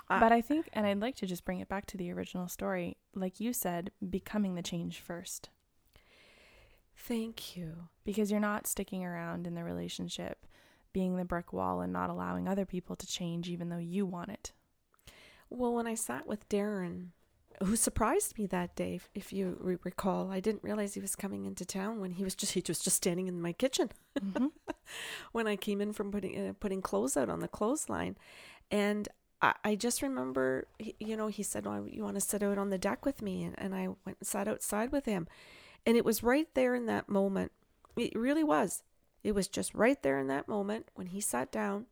But 0.09 0.31
I 0.31 0.41
think, 0.41 0.69
and 0.73 0.85
I'd 0.85 0.99
like 0.99 1.15
to 1.17 1.25
just 1.25 1.45
bring 1.45 1.59
it 1.59 1.67
back 1.67 1.85
to 1.87 1.97
the 1.97 2.11
original 2.11 2.47
story, 2.47 2.97
like 3.13 3.39
you 3.39 3.53
said, 3.53 3.91
becoming 4.09 4.55
the 4.55 4.61
change 4.61 4.99
first. 4.99 5.49
Thank 6.95 7.55
you. 7.55 7.89
Because 8.05 8.31
you're 8.31 8.39
not 8.39 8.67
sticking 8.67 9.03
around 9.03 9.45
in 9.47 9.55
the 9.55 9.63
relationship, 9.63 10.45
being 10.93 11.15
the 11.15 11.25
brick 11.25 11.53
wall 11.53 11.81
and 11.81 11.91
not 11.91 12.09
allowing 12.09 12.47
other 12.47 12.65
people 12.65 12.95
to 12.95 13.07
change 13.07 13.49
even 13.49 13.69
though 13.69 13.77
you 13.77 14.05
want 14.05 14.29
it. 14.29 14.51
Well, 15.49 15.73
when 15.73 15.87
I 15.87 15.95
sat 15.95 16.27
with 16.27 16.47
Darren 16.49 17.09
who 17.63 17.75
surprised 17.75 18.37
me 18.37 18.45
that 18.47 18.75
day. 18.75 18.99
If 19.15 19.33
you 19.33 19.57
re- 19.59 19.77
recall, 19.83 20.31
I 20.31 20.39
didn't 20.39 20.63
realize 20.63 20.93
he 20.93 21.01
was 21.01 21.15
coming 21.15 21.45
into 21.45 21.65
town 21.65 21.99
when 21.99 22.11
he 22.11 22.23
was 22.23 22.35
just 22.35 22.53
he 22.53 22.63
was 22.67 22.79
just 22.79 22.97
standing 22.97 23.27
in 23.27 23.41
my 23.41 23.53
kitchen 23.53 23.89
mm-hmm. 24.19 24.47
when 25.31 25.47
I 25.47 25.55
came 25.55 25.81
in 25.81 25.93
from 25.93 26.11
putting 26.11 26.49
uh, 26.49 26.53
putting 26.59 26.81
clothes 26.81 27.17
out 27.17 27.29
on 27.29 27.39
the 27.39 27.47
clothesline, 27.47 28.15
and 28.69 29.07
I, 29.39 29.75
just 29.75 30.01
remember, 30.01 30.67
you 30.79 31.15
know, 31.15 31.27
he 31.27 31.43
said, 31.43 31.67
"Oh, 31.67 31.85
you 31.87 32.03
want 32.03 32.15
to 32.15 32.21
sit 32.21 32.41
out 32.41 32.57
on 32.57 32.69
the 32.69 32.77
deck 32.77 33.05
with 33.05 33.21
me?" 33.21 33.43
And, 33.43 33.55
and 33.59 33.75
I 33.75 33.87
went 33.87 34.17
and 34.19 34.27
sat 34.27 34.47
outside 34.47 34.91
with 34.91 35.05
him, 35.05 35.27
and 35.85 35.95
it 35.95 36.03
was 36.03 36.23
right 36.23 36.47
there 36.55 36.73
in 36.73 36.87
that 36.87 37.07
moment. 37.07 37.51
It 37.95 38.15
really 38.15 38.43
was. 38.43 38.83
It 39.23 39.35
was 39.35 39.47
just 39.47 39.73
right 39.75 40.01
there 40.01 40.17
in 40.17 40.27
that 40.27 40.47
moment 40.47 40.87
when 40.95 41.07
he 41.07 41.21
sat 41.21 41.51
down 41.51 41.85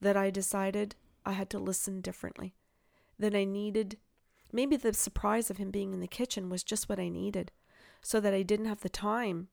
that 0.00 0.16
I 0.16 0.30
decided 0.30 0.94
I 1.26 1.32
had 1.32 1.50
to 1.50 1.58
listen 1.58 2.00
differently. 2.00 2.54
That 3.18 3.34
I 3.34 3.44
needed 3.44 3.98
Maybe 4.52 4.76
the 4.76 4.92
surprise 4.92 5.50
of 5.50 5.58
him 5.58 5.70
being 5.70 5.92
in 5.92 6.00
the 6.00 6.08
kitchen 6.08 6.48
was 6.48 6.62
just 6.64 6.88
what 6.88 6.98
I 6.98 7.08
needed, 7.08 7.52
so 8.02 8.20
that 8.20 8.34
I 8.34 8.42
didn't 8.42 8.66
have 8.66 8.80
the 8.80 8.88
time, 8.88 9.48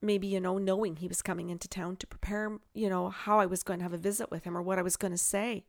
maybe, 0.00 0.26
you 0.26 0.40
know, 0.40 0.58
knowing 0.58 0.96
he 0.96 1.08
was 1.08 1.22
coming 1.22 1.50
into 1.50 1.68
town 1.68 1.96
to 1.96 2.06
prepare, 2.06 2.58
you 2.74 2.88
know, 2.88 3.10
how 3.10 3.40
I 3.40 3.46
was 3.46 3.62
going 3.62 3.80
to 3.80 3.82
have 3.82 3.92
a 3.92 3.98
visit 3.98 4.30
with 4.30 4.44
him 4.44 4.56
or 4.56 4.62
what 4.62 4.78
I 4.78 4.82
was 4.82 4.96
going 4.96 5.12
to 5.12 5.18
say. 5.18 5.64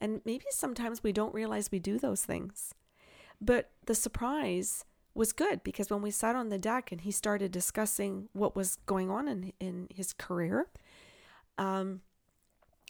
And 0.00 0.20
maybe 0.24 0.44
sometimes 0.50 1.02
we 1.02 1.12
don't 1.12 1.34
realize 1.34 1.70
we 1.70 1.78
do 1.78 1.98
those 1.98 2.24
things. 2.24 2.74
But 3.40 3.70
the 3.86 3.94
surprise 3.94 4.84
was 5.14 5.32
good 5.32 5.62
because 5.64 5.90
when 5.90 6.02
we 6.02 6.10
sat 6.10 6.36
on 6.36 6.50
the 6.50 6.58
deck 6.58 6.92
and 6.92 7.00
he 7.00 7.10
started 7.10 7.50
discussing 7.50 8.28
what 8.32 8.54
was 8.54 8.76
going 8.86 9.10
on 9.10 9.28
in, 9.28 9.52
in 9.60 9.88
his 9.94 10.12
career, 10.12 10.66
um, 11.58 12.02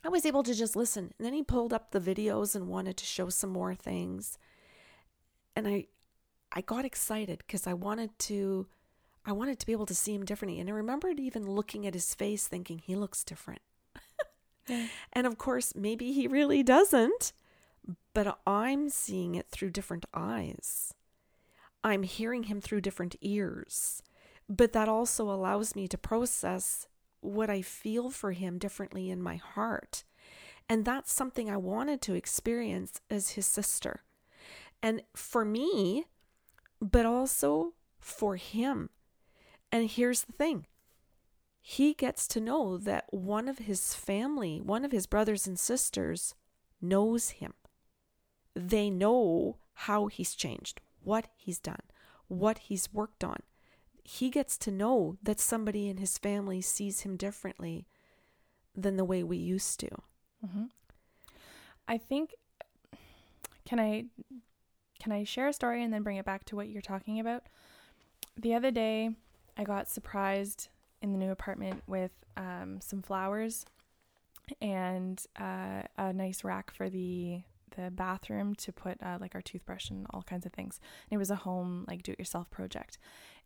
I 0.05 0.09
was 0.09 0.27
able 0.27 0.43
to 0.43 0.55
just 0.55 0.77
listen. 0.77 1.13
And 1.19 1.27
then 1.27 1.33
he 1.33 1.43
pulled 1.43 1.73
up 1.73 1.91
the 1.91 2.01
videos 2.01 2.55
and 2.55 2.69
wanted 2.69 2.97
to 2.99 3.05
show 3.05 3.29
some 3.29 3.51
more 3.51 3.75
things 3.75 4.39
and 5.57 5.69
I 5.69 5.87
I 6.53 6.63
got 6.63 6.85
excited 6.85 7.39
because 7.39 7.67
I 7.67 7.75
wanted 7.75 8.19
to 8.21 8.67
I 9.25 9.33
wanted 9.33 9.59
to 9.59 9.67
be 9.67 9.73
able 9.73 9.87
to 9.87 9.95
see 9.95 10.15
him 10.15 10.25
differently. 10.25 10.61
And 10.61 10.69
I 10.69 10.73
remembered 10.73 11.21
even 11.21 11.51
looking 11.51 11.87
at 11.87 11.95
his 11.95 12.15
face 12.15 12.47
thinking 12.47 12.79
he 12.79 12.97
looks 12.97 13.25
different. 13.25 13.63
And 15.13 15.27
of 15.27 15.37
course, 15.37 15.75
maybe 15.75 16.13
he 16.13 16.29
really 16.29 16.63
doesn't, 16.63 17.33
but 18.15 18.39
I'm 18.47 18.89
seeing 18.89 19.35
it 19.35 19.49
through 19.49 19.71
different 19.71 20.07
eyes. 20.15 20.95
I'm 21.83 22.05
hearing 22.05 22.45
him 22.45 22.61
through 22.61 22.83
different 22.83 23.17
ears. 23.21 24.01
But 24.49 24.73
that 24.75 24.89
also 24.89 25.29
allows 25.29 25.75
me 25.75 25.89
to 25.89 25.99
process 25.99 26.87
what 27.21 27.51
I 27.51 27.63
feel 27.63 28.11
for 28.11 28.31
him 28.31 28.59
differently 28.59 29.11
in 29.11 29.21
my 29.21 29.37
heart. 29.37 30.05
And 30.69 30.85
that's 30.85 31.13
something 31.13 31.51
I 31.51 31.57
wanted 31.57 32.01
to 32.03 32.15
experience 32.15 33.01
as 33.11 33.31
his 33.31 33.47
sister 33.47 34.05
and 34.83 35.03
for 35.15 35.45
me, 35.45 36.07
but 36.81 37.07
also 37.07 37.75
for 37.99 38.37
him. 38.37 38.91
And 39.73 39.89
here's 39.89 40.23
the 40.23 40.33
thing 40.33 40.67
he 41.61 41.95
gets 41.95 42.27
to 42.29 42.41
know 42.41 42.79
that 42.79 43.05
one 43.11 43.49
of 43.49 43.59
his 43.59 43.95
family, 43.95 44.61
one 44.61 44.85
of 44.85 44.93
his 44.93 45.07
brothers 45.07 45.47
and 45.47 45.59
sisters, 45.59 46.35
knows 46.81 47.31
him. 47.31 47.53
They 48.55 48.91
know 48.91 49.59
how 49.75 50.07
he's 50.07 50.35
changed, 50.35 50.81
what 51.03 51.29
he's 51.37 51.59
done, 51.59 51.83
what 52.29 52.59
he's 52.59 52.93
worked 52.93 53.23
on. 53.23 53.41
He 54.03 54.31
gets 54.31 54.57
to 54.59 54.71
know 54.71 55.19
that 55.23 55.39
somebody 55.39 55.89
in 55.89 55.99
his 55.99 56.19
family 56.19 56.61
sees 56.61 57.01
him 57.01 57.17
differently 57.17 57.87
than 58.75 58.97
the 58.97 59.05
way 59.05 59.23
we 59.23 59.37
used 59.37 59.79
to. 59.81 59.91
Mm-hmm. 60.45 60.65
I 61.87 61.99
think 61.99 62.35
can 63.67 63.79
I 63.79 64.07
can 64.99 65.13
I 65.13 65.25
share 65.25 65.49
a 65.49 65.53
story 65.53 65.83
and 65.83 65.93
then 65.93 66.03
bring 66.03 66.17
it 66.17 66.25
back 66.25 66.45
to 66.47 66.57
what 66.57 66.69
you're 66.69 66.83
talking 66.83 67.21
about? 67.21 67.45
The 68.37 68.55
other 68.55 68.71
day, 68.71 69.11
I 69.57 69.65
got 69.65 69.89
surprised 69.89 70.69
in 71.03 71.13
the 71.13 71.19
new 71.19 71.31
apartment 71.31 71.83
with 71.87 72.13
um, 72.37 72.81
some 72.81 73.03
flowers 73.03 73.65
and 74.61 75.23
uh, 75.39 75.83
a 75.97 76.13
nice 76.13 76.45
rack 76.45 76.71
for 76.73 76.89
the 76.89 77.43
the 77.77 77.91
bathroom 77.91 78.53
to 78.57 78.73
put 78.73 79.01
uh, 79.01 79.17
like 79.21 79.37
our 79.37 79.41
toothbrush 79.41 79.91
and 79.91 80.05
all 80.11 80.23
kinds 80.23 80.45
of 80.45 80.53
things. 80.53 80.81
And 81.09 81.17
it 81.17 81.19
was 81.19 81.31
a 81.31 81.37
home 81.37 81.85
like 81.89 82.03
do 82.03 82.13
it 82.13 82.19
yourself 82.19 82.51
project. 82.51 82.99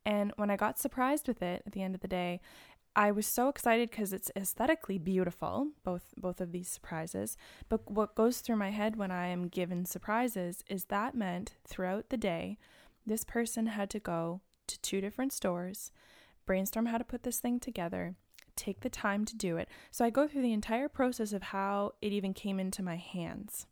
And 0.07 0.33
when 0.37 0.51
I 0.51 0.57
got 0.57 0.79
surprised 0.79 1.29
with 1.29 1.43
it 1.43 1.63
at 1.67 1.73
the 1.73 1.83
end 1.83 1.95
of 1.95 2.01
the 2.01 2.09
day, 2.09 2.41
I 2.97 3.11
was 3.11 3.27
so 3.27 3.49
excited 3.49 3.91
because 3.91 4.13
it's 4.13 4.31
aesthetically 4.37 4.99
beautiful, 4.99 5.69
both 5.83 6.15
both 6.17 6.41
of 6.41 6.53
these 6.53 6.69
surprises. 6.69 7.37
But 7.69 7.91
what 7.91 8.15
goes 8.15 8.41
through 8.41 8.57
my 8.57 8.71
head 8.71 8.97
when 8.97 9.11
I 9.11 9.27
am 9.29 9.49
given 9.49 9.85
surprises 9.85 10.63
is 10.69 10.87
that 10.87 11.15
meant 11.15 11.55
throughout 11.67 12.11
the 12.11 12.17
day, 12.17 12.57
this 13.05 13.25
person 13.25 13.67
had 13.67 13.91
to 13.91 13.99
go 13.99 14.41
to 14.67 14.81
two 14.81 15.01
different 15.01 15.33
stores, 15.33 15.91
brainstorm 16.47 16.87
how 16.87 16.99
to 16.99 17.05
put 17.05 17.23
this 17.23 17.39
thing 17.39 17.61
together, 17.61 18.15
take 18.57 18.81
the 18.81 18.89
time 18.89 19.25
to 19.25 19.37
do 19.37 19.57
it. 19.57 19.69
So 19.91 20.05
I 20.05 20.11
go 20.11 20.27
through 20.27 20.43
the 20.43 20.53
entire 20.53 20.89
process 20.89 21.33
of 21.33 21.43
how 21.43 21.93
it 22.01 22.13
even 22.13 22.35
came 22.35 22.61
into 22.61 22.83
my 22.83 22.97
hands. 22.97 23.67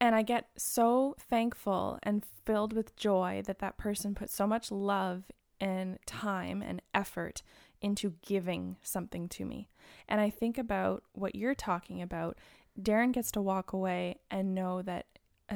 And 0.00 0.14
I 0.14 0.22
get 0.22 0.48
so 0.56 1.16
thankful 1.18 1.98
and 2.02 2.24
filled 2.44 2.72
with 2.72 2.96
joy 2.96 3.42
that 3.46 3.58
that 3.58 3.78
person 3.78 4.14
put 4.14 4.30
so 4.30 4.46
much 4.46 4.70
love 4.70 5.24
and 5.60 5.98
time 6.06 6.62
and 6.62 6.80
effort 6.94 7.42
into 7.80 8.14
giving 8.22 8.76
something 8.82 9.28
to 9.28 9.44
me. 9.44 9.68
And 10.08 10.20
I 10.20 10.30
think 10.30 10.56
about 10.56 11.02
what 11.12 11.34
you're 11.34 11.54
talking 11.54 12.00
about. 12.00 12.38
Darren 12.80 13.12
gets 13.12 13.32
to 13.32 13.42
walk 13.42 13.72
away 13.72 14.20
and 14.30 14.54
know 14.54 14.82
that 14.82 15.06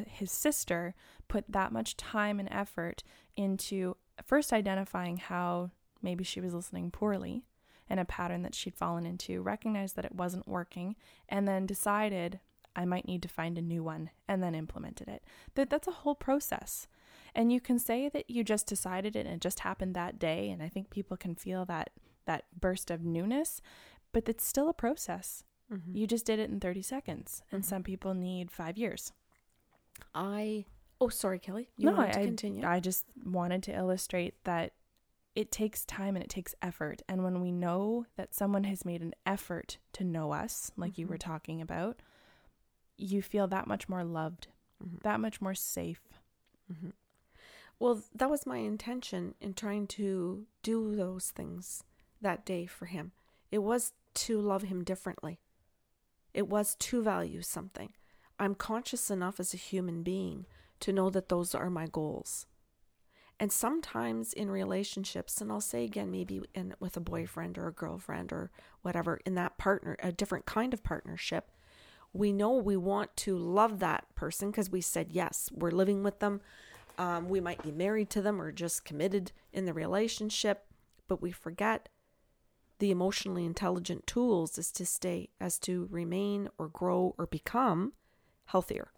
his 0.07 0.31
sister 0.31 0.95
put 1.29 1.45
that 1.49 1.73
much 1.73 1.97
time 1.97 2.41
and 2.41 2.49
effort 2.51 3.03
into 3.37 3.97
first 4.25 4.53
identifying 4.53 5.17
how 5.17 5.71
maybe 6.03 6.25
she 6.25 6.41
was 6.41 6.55
listening 6.55 6.91
poorly 6.91 7.45
and 7.89 8.01
a 8.01 8.05
pattern 8.05 8.43
that 8.43 8.55
she'd 8.55 8.75
fallen 8.75 9.05
into, 9.05 9.43
recognized 9.43 9.97
that 9.97 10.05
it 10.05 10.15
wasn't 10.15 10.49
working, 10.49 10.97
and 11.29 11.47
then 11.47 11.67
decided 11.67 12.41
I 12.75 12.85
might 12.85 13.07
need 13.07 13.23
to 13.23 13.29
find 13.29 13.59
a 13.59 13.63
new 13.63 13.83
one 13.83 14.11
and 14.27 14.43
then 14.43 14.55
implemented 14.55 15.09
it. 15.09 15.23
That 15.55 15.69
that's 15.69 15.89
a 15.89 15.93
whole 15.93 16.15
process. 16.15 16.87
And 17.35 17.53
you 17.53 17.61
can 17.61 17.79
say 17.79 18.09
that 18.09 18.29
you 18.31 18.45
just 18.45 18.67
decided 18.67 19.17
it 19.17 19.27
and 19.27 19.37
it 19.37 19.41
just 19.41 19.61
happened 19.61 19.95
that 19.95 20.19
day. 20.19 20.51
And 20.51 20.63
I 20.63 20.69
think 20.69 20.91
people 20.91 21.17
can 21.17 21.35
feel 21.35 21.65
that 21.67 21.91
that 22.27 22.45
burst 22.59 22.91
of 22.91 23.05
newness, 23.05 23.61
but 24.13 24.29
it's 24.29 24.45
still 24.45 24.69
a 24.69 24.75
process. 24.75 25.45
Mm-hmm. 25.73 25.97
You 25.97 26.07
just 26.07 26.27
did 26.27 26.39
it 26.39 26.51
in 26.51 26.61
30 26.61 26.83
seconds, 26.83 27.43
and 27.51 27.63
mm-hmm. 27.63 27.69
some 27.69 27.83
people 27.83 28.15
need 28.15 28.51
five 28.51 28.77
years. 28.77 29.13
I 30.15 30.65
oh 31.01 31.09
sorry, 31.09 31.39
Kelly. 31.39 31.69
You 31.77 31.91
no, 31.91 31.99
I, 31.99 32.11
continue. 32.11 32.67
I 32.67 32.81
just 32.81 33.05
wanted 33.25 33.63
to 33.65 33.77
illustrate 33.77 34.35
that 34.45 34.73
it 35.35 35.51
takes 35.51 35.85
time 35.85 36.15
and 36.15 36.23
it 36.23 36.31
takes 36.31 36.55
effort. 36.61 37.03
And 37.09 37.25
when 37.25 37.41
we 37.41 37.51
know 37.51 38.07
that 38.17 38.35
someone 38.35 38.65
has 38.65 38.85
made 38.85 39.01
an 39.01 39.15
effort 39.25 39.79
to 39.95 40.05
know 40.05 40.33
us, 40.33 40.71
like 40.77 40.93
mm-hmm. 40.93 41.01
you 41.01 41.07
were 41.07 41.17
mm-hmm. 41.17 41.31
talking 41.31 41.61
about, 41.61 42.01
you 42.99 43.23
feel 43.23 43.47
that 43.49 43.67
much 43.67 43.89
more 43.89 44.05
loved, 44.05 44.49
mm-hmm. 44.83 44.97
that 45.03 45.21
much 45.21 45.41
more 45.41 45.55
safe. 45.55 46.03
Mm-hmm. 46.73 46.91
Well, 47.79 48.03
that 48.15 48.31
was 48.31 48.47
my 48.47 48.59
intention 48.59 49.35
in 49.41 49.55
trying 49.55 49.87
to 49.89 50.47
do 50.63 50.95
those 50.95 51.31
things 51.31 51.83
that 52.21 52.45
day 52.45 52.67
for 52.67 52.87
him. 52.87 53.13
It 53.51 53.59
was 53.59 53.93
to 54.15 54.41
love 54.41 54.63
him 54.63 54.85
differently. 54.85 55.41
It 56.33 56.49
was 56.49 56.77
to 56.77 57.03
value 57.03 57.43
something. 57.43 57.93
I'm 58.43 58.57
conscious 58.57 59.09
enough 59.09 59.39
as 59.39 59.55
a 59.55 59.57
human 59.57 60.03
being 60.03 60.47
to 60.81 60.93
know 60.93 61.11
that 61.11 61.29
those 61.29 61.55
are 61.55 61.71
my 61.71 61.87
goals. 61.87 62.47
And 63.39 63.53
sometimes 63.53 64.33
in 64.33 64.51
relationships, 64.51 65.41
and 65.41 65.53
I'll 65.53 65.61
say 65.61 65.85
again, 65.85 66.11
maybe 66.11 66.43
in 66.53 66.75
with 66.81 66.97
a 66.97 67.01
boyfriend 67.01 67.57
or 67.57 67.69
a 67.69 67.73
girlfriend 67.73 68.33
or 68.33 68.51
whatever, 68.83 69.21
in 69.25 69.37
that 69.37 69.59
partner, 69.59 69.97
a 70.03 70.11
different 70.11 70.45
kind 70.45 70.75
of 70.75 70.83
partnership, 70.83 71.53
we 72.13 72.33
know 72.33 72.55
we 72.55 72.77
want 72.77 73.17
to 73.19 73.39
love 73.39 73.79
that 73.79 74.13
person 74.17 74.51
because 74.51 74.71
we 74.71 74.81
said 74.81 75.13
yes, 75.13 75.49
we're 75.55 75.71
living 75.71 76.03
with 76.03 76.19
them. 76.19 76.41
Um, 76.99 77.29
we 77.29 77.41
might 77.41 77.63
be 77.63 77.71
married 77.71 78.11
to 78.11 78.23
them 78.23 78.43
or 78.43 78.51
just 78.51 78.85
committed 78.85 79.31
in 79.53 79.67
the 79.67 79.73
relationship, 79.73 80.67
but 81.07 81.23
we 81.23 81.31
forget 81.31 81.89
the 82.81 82.91
emotionally 82.91 83.45
intelligent 83.45 84.05
tools 84.09 84.59
is 84.59 84.73
to 84.73 84.85
stay, 84.85 85.29
as 85.41 85.61
to 85.61 85.87
remain 85.93 86.49
or 86.59 86.67
grow 86.67 87.15
or 87.17 87.27
become 87.29 87.93
healthier 88.47 88.91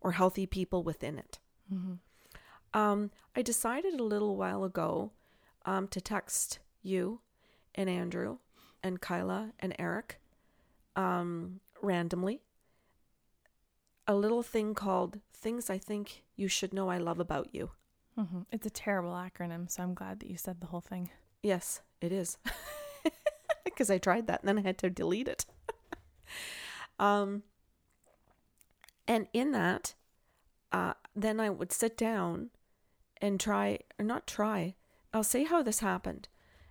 or 0.00 0.12
healthy 0.12 0.46
people 0.46 0.82
within 0.82 1.18
it. 1.18 1.38
Mm-hmm. 1.72 1.94
Um, 2.78 3.10
I 3.34 3.42
decided 3.42 3.98
a 3.98 4.04
little 4.04 4.36
while 4.36 4.64
ago 4.64 5.12
um, 5.64 5.88
to 5.88 6.00
text 6.00 6.58
you 6.82 7.20
and 7.74 7.88
Andrew 7.88 8.38
and 8.82 9.00
Kyla 9.00 9.52
and 9.58 9.74
Eric 9.78 10.20
um, 10.94 11.60
randomly 11.82 12.42
a 14.06 14.14
little 14.14 14.42
thing 14.42 14.74
called 14.74 15.20
Things 15.34 15.68
I 15.68 15.78
Think 15.78 16.22
You 16.36 16.48
Should 16.48 16.72
Know 16.72 16.88
I 16.88 16.98
Love 16.98 17.18
About 17.18 17.48
You. 17.52 17.70
Mm-hmm. 18.18 18.42
It's 18.52 18.66
a 18.66 18.70
terrible 18.70 19.10
acronym, 19.10 19.70
so 19.70 19.82
I'm 19.82 19.94
glad 19.94 20.20
that 20.20 20.30
you 20.30 20.36
said 20.36 20.60
the 20.60 20.68
whole 20.68 20.80
thing. 20.80 21.10
Yes, 21.42 21.80
it 22.00 22.12
is. 22.12 22.38
Because 23.64 23.90
I 23.90 23.98
tried 23.98 24.26
that 24.28 24.40
and 24.40 24.48
then 24.48 24.58
I 24.58 24.62
had 24.62 24.78
to 24.78 24.88
delete 24.88 25.28
it. 25.28 25.44
um, 26.98 27.42
and 29.06 29.28
in 29.32 29.52
that, 29.52 29.94
uh, 30.72 30.94
then 31.14 31.40
I 31.40 31.50
would 31.50 31.72
sit 31.72 31.96
down 31.96 32.50
and 33.20 33.40
try, 33.40 33.78
or 33.98 34.04
not 34.04 34.26
try, 34.26 34.74
I'll 35.12 35.24
say 35.24 35.44
how 35.44 35.62
this 35.62 35.80
happened. 35.80 36.28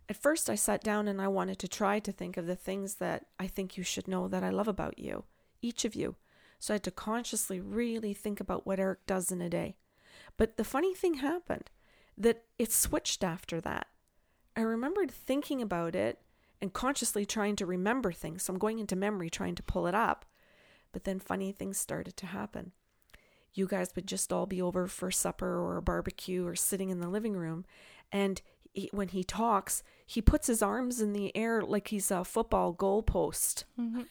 At 0.08 0.18
first, 0.18 0.50
I 0.50 0.56
sat 0.56 0.84
down 0.84 1.08
and 1.08 1.20
I 1.20 1.28
wanted 1.28 1.58
to 1.60 1.68
try 1.68 2.00
to 2.00 2.12
think 2.12 2.38
of 2.38 2.46
the 2.46 2.56
things 2.56 2.96
that 2.96 3.26
I 3.40 3.48
think 3.48 3.78
you 3.78 3.84
should 3.84 4.08
know 4.08 4.28
that 4.28 4.44
I 4.44 4.50
love 4.50 4.68
about 4.68 5.00
you, 5.00 5.24
each 5.62 5.84
of 5.86 5.96
you. 5.96 6.16
So 6.60 6.74
I 6.74 6.76
had 6.76 6.84
to 6.84 6.92
consciously 6.92 7.60
really 7.60 8.14
think 8.14 8.40
about 8.40 8.68
what 8.68 8.80
Eric 8.80 9.06
does 9.08 9.32
in 9.32 9.42
a 9.42 9.50
day. 9.50 9.78
But 10.38 10.58
the 10.58 10.64
funny 10.64 10.94
thing 10.94 11.16
happened 11.16 11.72
that 12.18 12.44
it 12.60 12.72
switched 12.72 13.24
after 13.24 13.60
that. 13.62 13.88
I 14.56 14.62
remembered 14.62 15.12
thinking 15.12 15.62
about 15.62 15.96
it 15.96 16.22
and 16.62 16.72
consciously 16.72 17.26
trying 17.26 17.56
to 17.58 17.66
remember 17.66 18.12
things. 18.12 18.44
So 18.44 18.54
I'm 18.54 18.60
going 18.60 18.80
into 18.80 18.96
memory 18.96 19.30
trying 19.30 19.56
to 19.56 19.64
pull 19.64 19.88
it 19.88 19.96
up. 19.96 20.26
But 20.96 21.04
then 21.04 21.20
funny 21.20 21.52
things 21.52 21.78
started 21.78 22.16
to 22.16 22.26
happen. 22.26 22.72
You 23.54 23.68
guys 23.68 23.90
would 23.98 24.08
just 24.08 24.32
all 24.32 24.46
be 24.46 24.62
over 24.62 24.88
for 24.88 25.12
supper 25.12 25.60
or 25.60 25.76
a 25.76 25.82
barbecue 25.82 26.48
or 26.48 26.56
sitting 26.56 26.90
in 26.90 27.02
the 27.02 27.10
living 27.10 27.36
room. 27.36 27.66
And 28.14 28.42
he, 28.72 28.90
when 28.94 29.10
he 29.10 29.22
talks, 29.22 29.84
he 30.06 30.22
puts 30.22 30.48
his 30.48 30.62
arms 30.62 31.02
in 31.02 31.12
the 31.12 31.36
air 31.36 31.62
like 31.62 31.90
he's 31.90 32.12
a 32.12 32.24
football 32.24 32.74
goalpost. 32.74 33.66
Mm-hmm. 33.78 34.04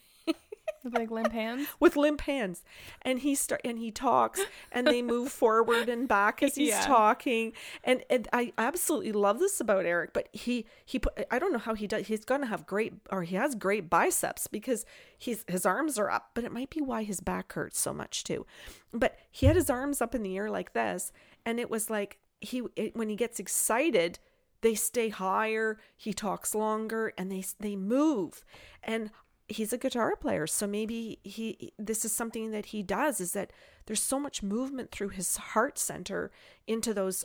With 0.84 0.94
like 0.94 1.10
limp 1.10 1.32
hands? 1.32 1.66
With 1.80 1.96
limp 1.96 2.20
hands. 2.20 2.62
And 3.02 3.20
he 3.20 3.34
start 3.34 3.62
and 3.64 3.78
he 3.78 3.90
talks 3.90 4.40
and 4.70 4.86
they 4.86 5.00
move 5.00 5.32
forward 5.32 5.88
and 5.88 6.06
back 6.06 6.42
as 6.42 6.54
he's 6.54 6.68
yeah. 6.68 6.82
talking. 6.82 7.52
And 7.82 8.04
and 8.10 8.28
I 8.32 8.52
absolutely 8.58 9.12
love 9.12 9.38
this 9.38 9.60
about 9.60 9.86
Eric, 9.86 10.12
but 10.12 10.28
he 10.32 10.66
he 10.84 10.98
put 10.98 11.26
I 11.30 11.38
don't 11.38 11.52
know 11.52 11.58
how 11.58 11.74
he 11.74 11.86
does 11.86 12.06
he's 12.06 12.24
gonna 12.24 12.46
have 12.46 12.66
great 12.66 12.92
or 13.10 13.22
he 13.22 13.36
has 13.36 13.54
great 13.54 13.88
biceps 13.88 14.46
because 14.46 14.84
he's 15.16 15.44
his 15.48 15.64
arms 15.64 15.98
are 15.98 16.10
up, 16.10 16.30
but 16.34 16.44
it 16.44 16.52
might 16.52 16.70
be 16.70 16.82
why 16.82 17.02
his 17.02 17.20
back 17.20 17.52
hurts 17.54 17.80
so 17.80 17.92
much 17.92 18.22
too. 18.22 18.46
But 18.92 19.18
he 19.30 19.46
had 19.46 19.56
his 19.56 19.70
arms 19.70 20.02
up 20.02 20.14
in 20.14 20.22
the 20.22 20.36
air 20.36 20.50
like 20.50 20.74
this, 20.74 21.12
and 21.46 21.58
it 21.58 21.70
was 21.70 21.88
like 21.88 22.18
he 22.40 22.62
it, 22.76 22.94
when 22.94 23.08
he 23.08 23.16
gets 23.16 23.40
excited, 23.40 24.18
they 24.60 24.74
stay 24.74 25.08
higher 25.08 25.78
he 25.96 26.12
talks 26.12 26.54
longer 26.54 27.12
and 27.18 27.30
they 27.30 27.44
they 27.60 27.76
move 27.76 28.44
and 28.82 29.10
he's 29.48 29.72
a 29.72 29.78
guitar 29.78 30.16
player 30.16 30.46
so 30.46 30.66
maybe 30.66 31.18
he 31.22 31.72
this 31.78 32.04
is 32.04 32.12
something 32.12 32.50
that 32.50 32.66
he 32.66 32.82
does 32.82 33.20
is 33.20 33.32
that 33.32 33.52
there's 33.86 34.02
so 34.02 34.18
much 34.18 34.42
movement 34.42 34.90
through 34.90 35.10
his 35.10 35.36
heart 35.36 35.78
center 35.78 36.30
into 36.66 36.94
those 36.94 37.24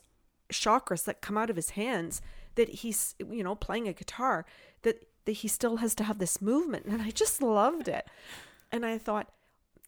chakras 0.51 1.05
that 1.05 1.21
come 1.21 1.38
out 1.38 1.49
of 1.49 1.55
his 1.55 1.71
hands 1.71 2.21
that 2.55 2.69
he's 2.69 3.15
you 3.19 3.43
know 3.43 3.55
playing 3.55 3.88
a 3.88 3.93
guitar 3.93 4.45
that 4.82 5.05
that 5.25 5.32
he 5.34 5.47
still 5.47 5.77
has 5.77 5.95
to 5.95 6.03
have 6.03 6.17
this 6.17 6.41
movement 6.41 6.86
and 6.86 7.01
I 7.01 7.12
just 7.12 7.41
loved 7.41 7.88
it 7.88 8.05
and 8.71 8.86
I 8.86 8.97
thought 8.97 9.32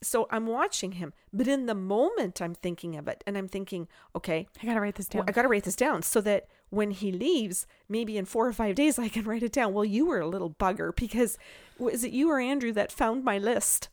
so 0.04 0.28
I'm 0.32 0.48
watching 0.48 0.94
him, 0.94 1.14
but 1.32 1.48
in 1.48 1.68
the 1.68 1.76
moment 1.76 2.42
I'm 2.42 2.56
thinking 2.56 2.96
of 2.96 3.08
it 3.08 3.24
and 3.28 3.38
I'm 3.38 3.48
thinking, 3.48 3.88
okay, 4.16 4.48
I 4.62 4.66
got 4.66 4.74
to 4.74 4.82
write 4.82 4.96
this 4.96 5.08
down. 5.08 5.26
I 5.28 5.32
got 5.32 5.44
to 5.44 5.48
write 5.48 5.64
this 5.64 5.76
down 5.76 6.02
so 6.02 6.22
that 6.22 6.48
when 6.72 6.92
he 6.92 7.12
leaves, 7.12 7.68
maybe 7.88 8.18
in 8.18 8.26
four 8.26 8.48
or 8.48 8.54
five 8.54 8.76
days, 8.76 8.98
I 8.98 9.10
can 9.10 9.26
write 9.26 9.44
it 9.44 9.52
down. 9.52 9.74
Well, 9.74 9.86
you 9.86 10.08
were 10.08 10.22
a 10.22 10.28
little 10.28 10.50
bugger 10.50 10.96
because 10.96 11.38
was 11.78 12.04
it 12.04 12.12
you 12.12 12.32
or 12.32 12.40
Andrew 12.40 12.72
that 12.72 12.92
found 12.92 13.24
my 13.24 13.38
list? 13.38 13.90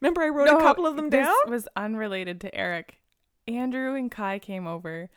Remember, 0.00 0.22
I 0.22 0.28
wrote 0.28 0.46
no, 0.46 0.58
a 0.58 0.62
couple 0.62 0.86
of 0.86 0.96
them 0.96 1.10
down. 1.10 1.34
This 1.44 1.50
was 1.50 1.68
unrelated 1.76 2.40
to 2.40 2.54
Eric. 2.54 2.98
Andrew 3.46 3.94
and 3.94 4.10
Kai 4.10 4.38
came 4.38 4.66
over 4.66 5.10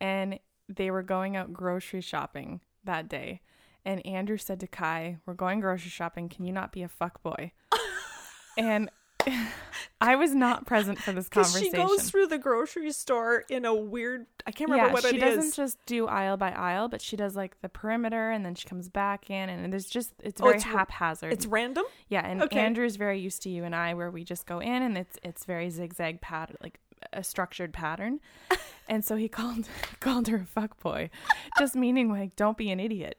and 0.00 0.38
they 0.68 0.90
were 0.90 1.02
going 1.02 1.34
out 1.34 1.52
grocery 1.52 2.02
shopping 2.02 2.60
that 2.84 3.08
day. 3.08 3.40
And 3.84 4.04
Andrew 4.06 4.36
said 4.36 4.60
to 4.60 4.66
Kai, 4.66 5.16
We're 5.24 5.34
going 5.34 5.60
grocery 5.60 5.90
shopping. 5.90 6.28
Can 6.28 6.44
you 6.44 6.52
not 6.52 6.72
be 6.72 6.82
a 6.82 6.88
fuck 6.88 7.22
boy? 7.22 7.52
and 8.58 8.90
I 10.02 10.16
was 10.16 10.34
not 10.34 10.64
present 10.66 10.98
for 10.98 11.12
this 11.12 11.28
conversation. 11.28 11.72
she 11.72 11.76
goes 11.76 12.10
through 12.10 12.28
the 12.28 12.38
grocery 12.38 12.90
store 12.92 13.44
in 13.50 13.66
a 13.66 13.74
weird. 13.74 14.24
I 14.46 14.50
can't 14.50 14.70
remember 14.70 14.88
yeah, 14.88 14.92
what 14.94 15.04
she 15.04 15.18
doesn't 15.18 15.54
just 15.54 15.76
do 15.84 16.06
aisle 16.06 16.38
by 16.38 16.52
aisle, 16.52 16.88
but 16.88 17.02
she 17.02 17.16
does 17.16 17.36
like 17.36 17.60
the 17.60 17.68
perimeter 17.68 18.30
and 18.30 18.44
then 18.44 18.54
she 18.54 18.66
comes 18.66 18.88
back 18.88 19.28
in 19.28 19.50
and 19.50 19.70
there's 19.70 19.86
just 19.86 20.12
it's 20.22 20.40
Oh, 20.40 20.44
very 20.44 20.56
it's 20.56 20.66
r- 20.66 20.78
haphazard. 20.78 21.32
It's 21.34 21.44
random. 21.44 21.84
yeah, 22.08 22.26
and 22.26 22.42
okay. 22.42 22.60
Andrew's 22.60 22.96
very 22.96 23.20
used 23.20 23.42
to 23.42 23.50
you 23.50 23.64
and 23.64 23.74
I 23.74 23.92
where 23.92 24.10
we 24.10 24.24
just 24.24 24.46
go 24.46 24.58
in 24.60 24.82
and 24.82 24.96
it's 24.96 25.18
it's 25.22 25.44
very 25.44 25.68
zigzag 25.68 26.22
pattern 26.22 26.56
like 26.62 26.80
a 27.12 27.22
structured 27.22 27.72
pattern. 27.74 28.20
and 28.88 29.04
so 29.04 29.16
he 29.16 29.28
called 29.28 29.68
called 30.00 30.28
her 30.28 30.36
a 30.38 30.46
fuck 30.46 30.80
boy, 30.80 31.10
just 31.58 31.76
meaning 31.76 32.08
like 32.10 32.36
don't 32.36 32.56
be 32.56 32.70
an 32.70 32.80
idiot. 32.80 33.18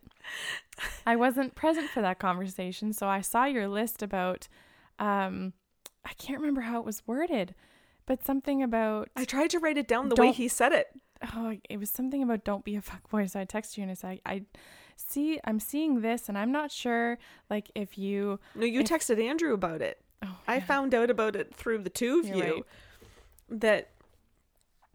I 1.05 1.15
wasn't 1.15 1.53
present 1.53 1.89
for 1.89 2.01
that 2.01 2.17
conversation, 2.17 2.91
so 2.91 3.07
I 3.07 3.21
saw 3.21 3.45
your 3.45 3.67
list 3.67 4.01
about 4.01 4.47
um 4.97 5.53
I 6.05 6.13
can't 6.13 6.39
remember 6.39 6.61
how 6.61 6.79
it 6.79 6.85
was 6.85 7.03
worded, 7.07 7.53
but 8.05 8.23
something 8.23 8.61
about 8.63 9.09
I 9.15 9.25
tried 9.25 9.49
to 9.51 9.59
write 9.59 9.77
it 9.77 9.87
down 9.87 10.09
the 10.09 10.15
way 10.15 10.31
he 10.31 10.47
said 10.47 10.71
it. 10.71 10.87
oh, 11.35 11.55
it 11.69 11.77
was 11.77 11.89
something 11.89 12.23
about 12.23 12.43
don't 12.43 12.65
be 12.65 12.75
a 12.75 12.81
fuckboy. 12.81 13.29
So 13.29 13.39
I 13.39 13.45
texted 13.45 13.77
you 13.77 13.83
and 13.83 13.91
I 13.91 13.95
said, 13.95 14.19
I 14.25 14.43
see, 14.95 15.39
I'm 15.45 15.59
seeing 15.59 16.01
this, 16.01 16.27
and 16.29 16.37
I'm 16.37 16.51
not 16.51 16.71
sure, 16.71 17.17
like, 17.49 17.71
if 17.75 17.97
you. 17.97 18.39
No, 18.55 18.65
you 18.65 18.81
If- 18.81 18.87
texted 18.89 19.23
Andrew 19.23 19.53
about 19.53 19.81
it. 19.81 20.01
Oh, 20.23 20.37
I 20.47 20.55
yeah. 20.55 20.65
found 20.65 20.93
out 20.93 21.09
about 21.09 21.35
it 21.35 21.53
through 21.55 21.79
the 21.79 21.89
two 21.89 22.19
of 22.19 22.27
You're 22.27 22.37
you. 22.37 22.43
right. 22.53 22.63
That 23.49 23.89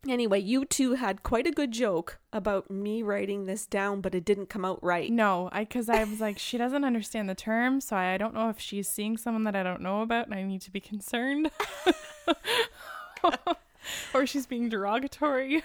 anyway, 0.09 0.41
you 0.41 0.65
two 0.65 0.95
had 0.95 1.23
quite 1.23 1.47
a 1.47 1.53
good 1.53 1.73
joke 1.73 2.19
about 2.33 2.71
me 2.71 3.03
writing 3.03 3.45
this 3.45 3.67
down, 3.67 4.01
but 4.01 4.15
it 4.15 4.25
didn't 4.25 4.49
come 4.49 4.65
out 4.65 4.83
right. 4.83 5.11
No, 5.11 5.49
I 5.53 5.65
because 5.65 5.89
I 5.89 6.05
was 6.05 6.21
like, 6.21 6.39
she 6.39 6.59
doesn't 6.59 6.85
understand 6.85 7.29
the 7.29 7.35
term, 7.35 7.81
so 7.81 7.97
I 7.97 8.17
don't 8.17 8.35
know 8.35 8.49
if 8.49 8.59
she's 8.59 8.89
seeing 8.89 9.17
someone 9.17 9.45
that 9.45 9.57
I 9.57 9.63
don't 9.63 9.83
know 9.83 10.03
about, 10.03 10.27
and 10.27 10.35
I 10.35 10.43
need 10.43 10.63
to 10.63 10.71
be 10.71 10.81
concerned, 10.81 11.51
or 14.15 14.27
she's 14.27 14.47
being 14.47 14.69
derogatory. 14.69 15.63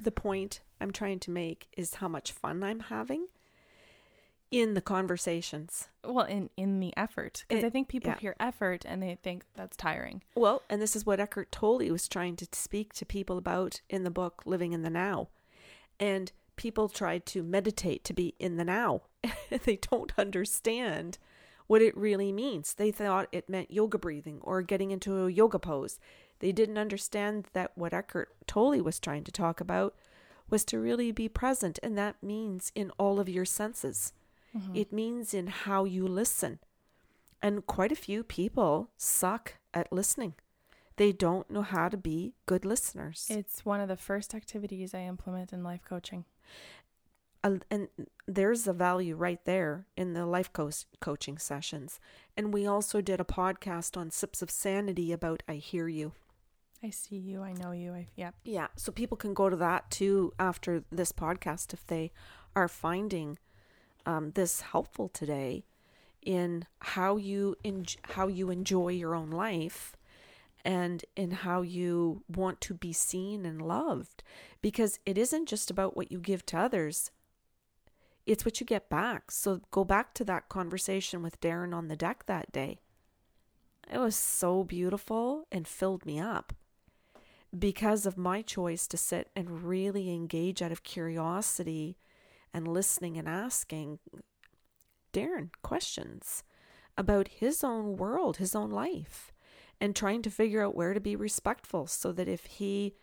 The 0.00 0.10
point 0.10 0.60
I'm 0.80 0.90
trying 0.90 1.20
to 1.20 1.30
make 1.30 1.68
is 1.76 1.94
how 1.94 2.08
much 2.08 2.32
fun 2.32 2.62
I'm 2.62 2.80
having 2.80 3.26
in 4.54 4.74
the 4.74 4.80
conversations. 4.80 5.88
Well, 6.04 6.26
in 6.26 6.48
in 6.56 6.78
the 6.78 6.96
effort, 6.96 7.44
because 7.48 7.64
I 7.64 7.70
think 7.70 7.88
people 7.88 8.10
yeah. 8.10 8.18
hear 8.20 8.36
effort 8.38 8.84
and 8.86 9.02
they 9.02 9.18
think 9.20 9.44
that's 9.56 9.76
tiring. 9.76 10.22
Well, 10.36 10.62
and 10.70 10.80
this 10.80 10.94
is 10.94 11.04
what 11.04 11.18
Eckhart 11.18 11.50
Tolle 11.50 11.90
was 11.90 12.06
trying 12.06 12.36
to 12.36 12.46
speak 12.52 12.92
to 12.94 13.04
people 13.04 13.36
about 13.36 13.80
in 13.90 14.04
the 14.04 14.12
book 14.12 14.42
Living 14.46 14.72
in 14.72 14.82
the 14.82 14.90
Now. 14.90 15.28
And 15.98 16.30
people 16.54 16.88
tried 16.88 17.26
to 17.26 17.42
meditate 17.42 18.04
to 18.04 18.14
be 18.14 18.36
in 18.38 18.56
the 18.56 18.64
now. 18.64 19.02
they 19.64 19.76
don't 19.90 20.12
understand 20.16 21.18
what 21.66 21.82
it 21.82 21.96
really 21.96 22.30
means. 22.30 22.74
They 22.74 22.92
thought 22.92 23.26
it 23.32 23.48
meant 23.48 23.72
yoga 23.72 23.98
breathing 23.98 24.38
or 24.40 24.62
getting 24.62 24.92
into 24.92 25.26
a 25.26 25.32
yoga 25.32 25.58
pose. 25.58 25.98
They 26.38 26.52
didn't 26.52 26.78
understand 26.78 27.46
that 27.54 27.72
what 27.74 27.92
Eckhart 27.92 28.28
Tolle 28.46 28.82
was 28.82 29.00
trying 29.00 29.24
to 29.24 29.32
talk 29.32 29.60
about 29.60 29.96
was 30.48 30.64
to 30.66 30.78
really 30.78 31.10
be 31.10 31.28
present, 31.28 31.80
and 31.82 31.98
that 31.98 32.22
means 32.22 32.70
in 32.76 32.92
all 32.98 33.18
of 33.18 33.28
your 33.28 33.46
senses. 33.46 34.12
It 34.74 34.92
means 34.92 35.34
in 35.34 35.48
how 35.48 35.84
you 35.84 36.06
listen. 36.06 36.60
And 37.42 37.66
quite 37.66 37.92
a 37.92 37.96
few 37.96 38.22
people 38.22 38.90
suck 38.96 39.54
at 39.72 39.92
listening. 39.92 40.34
They 40.96 41.12
don't 41.12 41.50
know 41.50 41.62
how 41.62 41.88
to 41.88 41.96
be 41.96 42.34
good 42.46 42.64
listeners. 42.64 43.26
It's 43.28 43.64
one 43.64 43.80
of 43.80 43.88
the 43.88 43.96
first 43.96 44.34
activities 44.34 44.94
I 44.94 45.00
implement 45.00 45.52
in 45.52 45.64
life 45.64 45.80
coaching. 45.84 46.24
Uh, 47.42 47.56
and 47.70 47.88
there's 48.26 48.66
a 48.66 48.72
value 48.72 49.16
right 49.16 49.44
there 49.44 49.86
in 49.96 50.14
the 50.14 50.24
life 50.24 50.52
coach 50.52 50.86
coaching 51.00 51.36
sessions. 51.36 52.00
And 52.36 52.54
we 52.54 52.66
also 52.66 53.00
did 53.00 53.20
a 53.20 53.24
podcast 53.24 53.96
on 53.96 54.10
Sips 54.10 54.40
of 54.40 54.50
Sanity 54.50 55.12
about 55.12 55.42
I 55.48 55.54
Hear 55.54 55.88
You. 55.88 56.12
I 56.82 56.90
see 56.90 57.16
you, 57.16 57.42
I 57.42 57.52
know 57.52 57.72
you, 57.72 57.92
I 57.92 58.08
yeah. 58.14 58.30
Yeah, 58.44 58.68
so 58.76 58.92
people 58.92 59.16
can 59.16 59.32
go 59.34 59.48
to 59.48 59.56
that 59.56 59.90
too 59.90 60.32
after 60.38 60.84
this 60.92 61.12
podcast 61.12 61.72
if 61.72 61.86
they 61.86 62.12
are 62.54 62.68
finding 62.68 63.38
um, 64.06 64.32
this 64.34 64.60
helpful 64.60 65.08
today 65.08 65.64
in 66.22 66.66
how 66.80 67.16
you 67.16 67.56
en- 67.64 67.86
how 68.02 68.28
you 68.28 68.50
enjoy 68.50 68.88
your 68.88 69.14
own 69.14 69.30
life 69.30 69.96
and 70.64 71.04
in 71.14 71.30
how 71.30 71.60
you 71.62 72.22
want 72.28 72.60
to 72.62 72.74
be 72.74 72.92
seen 72.92 73.44
and 73.44 73.60
loved. 73.60 74.22
Because 74.62 74.98
it 75.04 75.18
isn't 75.18 75.48
just 75.48 75.70
about 75.70 75.96
what 75.96 76.10
you 76.10 76.18
give 76.18 76.46
to 76.46 76.58
others. 76.58 77.10
It's 78.26 78.44
what 78.46 78.60
you 78.60 78.66
get 78.66 78.88
back. 78.88 79.30
So 79.30 79.60
go 79.70 79.84
back 79.84 80.14
to 80.14 80.24
that 80.24 80.48
conversation 80.48 81.22
with 81.22 81.40
Darren 81.40 81.74
on 81.74 81.88
the 81.88 81.96
deck 81.96 82.24
that 82.26 82.50
day. 82.50 82.78
It 83.92 83.98
was 83.98 84.16
so 84.16 84.64
beautiful 84.64 85.46
and 85.52 85.68
filled 85.68 86.06
me 86.06 86.18
up 86.18 86.54
because 87.56 88.06
of 88.06 88.16
my 88.16 88.40
choice 88.40 88.86
to 88.88 88.96
sit 88.96 89.30
and 89.36 89.62
really 89.62 90.10
engage 90.10 90.62
out 90.62 90.72
of 90.72 90.82
curiosity 90.82 91.98
and 92.54 92.68
listening 92.68 93.18
and 93.18 93.28
asking 93.28 93.98
Darren 95.12 95.50
questions 95.62 96.44
about 96.96 97.28
his 97.28 97.64
own 97.64 97.96
world, 97.96 98.36
his 98.36 98.54
own 98.54 98.70
life, 98.70 99.32
and 99.80 99.94
trying 99.94 100.22
to 100.22 100.30
figure 100.30 100.64
out 100.64 100.76
where 100.76 100.94
to 100.94 101.00
be 101.00 101.16
respectful 101.16 101.86
so 101.86 102.12
that 102.12 102.28
if 102.28 102.46
he 102.46 102.94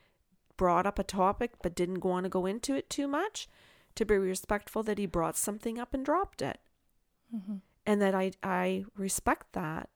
brought 0.56 0.86
up 0.86 0.98
a 0.98 1.04
topic 1.04 1.52
but 1.62 1.76
didn't 1.76 2.04
want 2.04 2.24
to 2.24 2.30
go 2.30 2.46
into 2.46 2.74
it 2.76 2.90
too 2.90 3.08
much, 3.08 3.48
to 3.96 4.06
be 4.06 4.18
respectful 4.18 4.84
that 4.84 4.98
he 4.98 5.06
brought 5.06 5.36
something 5.36 5.78
up 5.78 5.94
and 5.94 6.06
dropped 6.06 6.42
it. 6.42 6.60
Mm-hmm. 7.36 7.56
And 7.86 8.02
that 8.02 8.16
I 8.16 8.32
I 8.42 8.86
respect 8.96 9.54
that. 9.54 9.90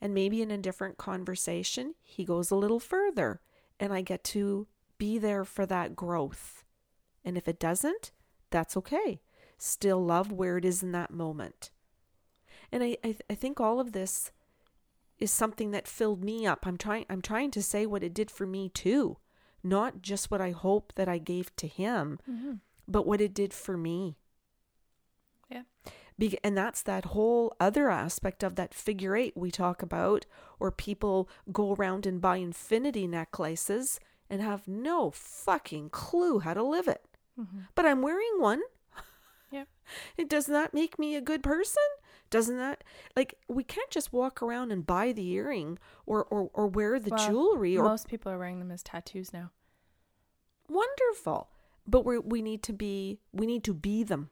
And 0.00 0.14
maybe 0.14 0.40
in 0.40 0.50
a 0.50 0.58
different 0.58 0.96
conversation, 0.96 1.94
he 2.02 2.24
goes 2.24 2.50
a 2.50 2.56
little 2.56 2.80
further 2.80 3.40
and 3.78 3.92
I 3.92 4.00
get 4.00 4.24
to 4.24 4.66
be 4.98 5.18
there 5.18 5.44
for 5.44 5.66
that 5.66 5.94
growth. 5.94 6.64
And 7.24 7.36
if 7.36 7.48
it 7.48 7.58
doesn't, 7.58 8.12
that's 8.52 8.76
okay. 8.76 9.20
Still 9.58 10.04
love 10.04 10.30
where 10.32 10.56
it 10.58 10.64
is 10.64 10.82
in 10.82 10.92
that 10.92 11.10
moment. 11.10 11.70
And 12.70 12.82
I, 12.82 12.96
I, 13.04 13.16
I 13.28 13.34
think 13.34 13.60
all 13.60 13.80
of 13.80 13.92
this 13.92 14.30
is 15.18 15.30
something 15.30 15.70
that 15.72 15.86
filled 15.88 16.24
me 16.24 16.46
up. 16.46 16.66
I'm 16.66 16.76
trying 16.76 17.06
I'm 17.10 17.22
trying 17.22 17.50
to 17.52 17.62
say 17.62 17.86
what 17.86 18.02
it 18.02 18.14
did 18.14 18.30
for 18.30 18.46
me 18.46 18.68
too. 18.68 19.18
Not 19.62 20.02
just 20.02 20.30
what 20.30 20.40
I 20.40 20.50
hope 20.50 20.92
that 20.96 21.08
I 21.08 21.18
gave 21.18 21.54
to 21.56 21.66
him, 21.68 22.18
Mm-hmm. 22.30 22.54
but 22.88 23.06
what 23.06 23.20
it 23.20 23.32
did 23.34 23.52
for 23.54 23.76
me. 23.76 24.16
Yeah. 25.48 25.62
Be- 26.18 26.38
and 26.42 26.56
that's 26.56 26.82
that 26.82 27.06
whole 27.06 27.54
other 27.60 27.88
aspect 27.90 28.42
of 28.42 28.56
that 28.56 28.74
figure 28.74 29.14
eight 29.14 29.36
we 29.36 29.50
talk 29.50 29.82
about, 29.82 30.26
where 30.58 30.70
people 30.72 31.28
go 31.52 31.72
around 31.74 32.06
and 32.06 32.20
buy 32.20 32.38
infinity 32.38 33.06
necklaces 33.06 34.00
and 34.28 34.40
have 34.42 34.66
no 34.66 35.10
fucking 35.10 35.90
clue 35.90 36.40
how 36.40 36.54
to 36.54 36.62
live 36.62 36.88
it. 36.88 37.04
Mm-hmm. 37.38 37.60
But 37.74 37.86
I'm 37.86 38.02
wearing 38.02 38.36
one. 38.38 38.60
Yep. 39.52 39.68
It 40.16 40.30
does 40.30 40.48
not 40.48 40.72
make 40.72 40.98
me 40.98 41.14
a 41.14 41.20
good 41.20 41.42
person. 41.42 41.82
Doesn't 42.30 42.56
that 42.56 42.82
like 43.14 43.34
we 43.48 43.62
can't 43.62 43.90
just 43.90 44.10
walk 44.10 44.40
around 44.40 44.72
and 44.72 44.86
buy 44.86 45.12
the 45.12 45.28
earring 45.32 45.78
or 46.06 46.24
or, 46.24 46.48
or 46.54 46.68
wear 46.68 46.98
the 46.98 47.10
Well, 47.10 47.28
jewelry 47.28 47.76
or 47.76 47.84
Most 47.84 48.08
people 48.08 48.32
are 48.32 48.38
wearing 48.38 48.60
them 48.60 48.70
as 48.70 48.82
tattoos 48.82 49.30
now. 49.30 49.50
wonderful. 50.70 51.48
But 51.86 52.04
we 52.06 52.18
we 52.18 52.40
need 52.42 52.62
to 52.62 52.72
be 52.72 53.18
we 53.32 53.44
need 53.46 53.62
to 53.64 53.74
be 53.74 54.02
them. 54.04 54.30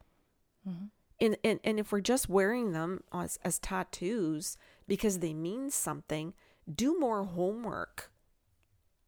Mm-hmm. 0.67 0.85
and, 1.19 1.37
and 1.43 1.59
and 1.63 1.79
if 1.79 1.91
we're 1.91 2.01
just 2.01 2.29
wearing 2.29 2.71
them 2.71 3.03
as 3.13 3.37
as 3.43 3.59
tattoos 3.59 4.57
because 4.87 5.19
they 5.19 5.33
mean 5.33 5.69
something, 5.69 6.33
do 6.73 6.99
more 6.99 7.25
homework. 7.25 8.11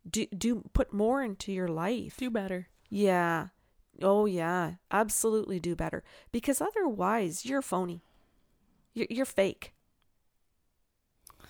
Do 0.08 0.26
do 0.28 0.64
put 0.74 0.94
more 0.94 1.24
into 1.24 1.52
your 1.52 1.68
life. 1.70 2.18
Do 2.18 2.30
better. 2.30 2.68
Yeah. 2.90 3.48
Oh 4.02 4.26
yeah, 4.26 4.76
absolutely 4.92 5.60
do 5.60 5.76
better 5.76 6.04
because 6.32 6.62
otherwise 6.62 7.46
you're 7.46 7.62
phony. 7.62 8.02
You're 8.94 9.08
you're 9.10 9.26
fake. 9.26 9.74
I 11.40 11.46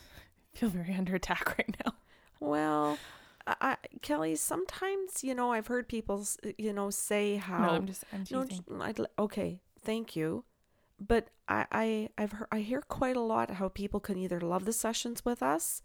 feel 0.57 0.69
very 0.69 0.93
under 0.93 1.15
attack 1.15 1.57
right 1.57 1.75
now. 1.85 1.93
Well, 2.39 3.01
I, 3.47 3.55
I, 3.61 3.77
Kelly, 4.01 4.35
sometimes 4.35 5.23
you 5.23 5.33
know 5.35 5.51
I've 5.51 5.67
heard 5.67 5.87
people 5.87 6.25
you 6.57 6.73
know 6.73 6.89
say 6.89 7.37
how 7.37 7.61
No, 7.61 7.69
I'm 7.71 7.87
just 7.87 8.03
I'm 8.11 8.23
teasing. 8.23 8.65
j- 8.67 8.75
I'd, 8.81 8.99
okay, 9.19 9.61
thank 9.81 10.15
you. 10.15 10.43
But 10.99 11.29
I, 11.47 11.65
I, 11.71 12.09
I've 12.17 12.33
heard, 12.33 12.47
I 12.51 12.59
hear 12.59 12.81
quite 12.81 13.17
a 13.17 13.21
lot 13.21 13.51
how 13.51 13.69
people 13.69 13.99
can 13.99 14.17
either 14.17 14.39
love 14.39 14.65
the 14.65 14.73
sessions 14.73 15.25
with 15.25 15.43
us, 15.43 15.81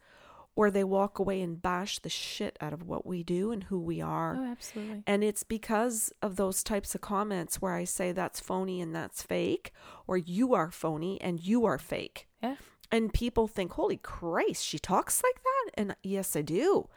or 0.59 0.70
they 0.70 0.82
walk 0.82 1.20
away 1.20 1.40
and 1.40 1.62
bash 1.62 2.00
the 2.00 2.09
shit 2.09 2.54
out 2.61 2.72
of 2.72 2.82
what 2.82 3.04
we 3.06 3.22
do 3.22 3.52
and 3.52 3.62
who 3.68 3.78
we 3.78 4.00
are. 4.00 4.34
Oh, 4.38 4.44
absolutely. 4.54 5.02
And 5.06 5.22
it's 5.22 5.44
because 5.44 6.12
of 6.20 6.34
those 6.34 6.64
types 6.64 6.94
of 6.96 7.00
comments 7.00 7.62
where 7.62 7.74
I 7.74 7.84
say 7.84 8.11
that's 8.11 8.40
phony 8.40 8.80
and 8.80 8.92
that's 8.98 9.22
fake, 9.22 9.66
or 10.09 10.16
you 10.16 10.54
are 10.54 10.70
phony 10.72 11.14
and 11.20 11.38
you 11.40 11.64
are 11.64 11.78
fake. 11.78 12.26
Yeah. 12.42 12.56
And 12.90 13.12
people 13.12 13.46
think, 13.46 13.72
holy 13.74 13.98
Christ, 13.98 14.64
she 14.64 14.78
talks 14.78 15.22
like 15.22 15.40
that? 15.48 15.80
And 15.80 15.94
yes, 16.02 16.34
I 16.34 16.42
do. 16.42 16.88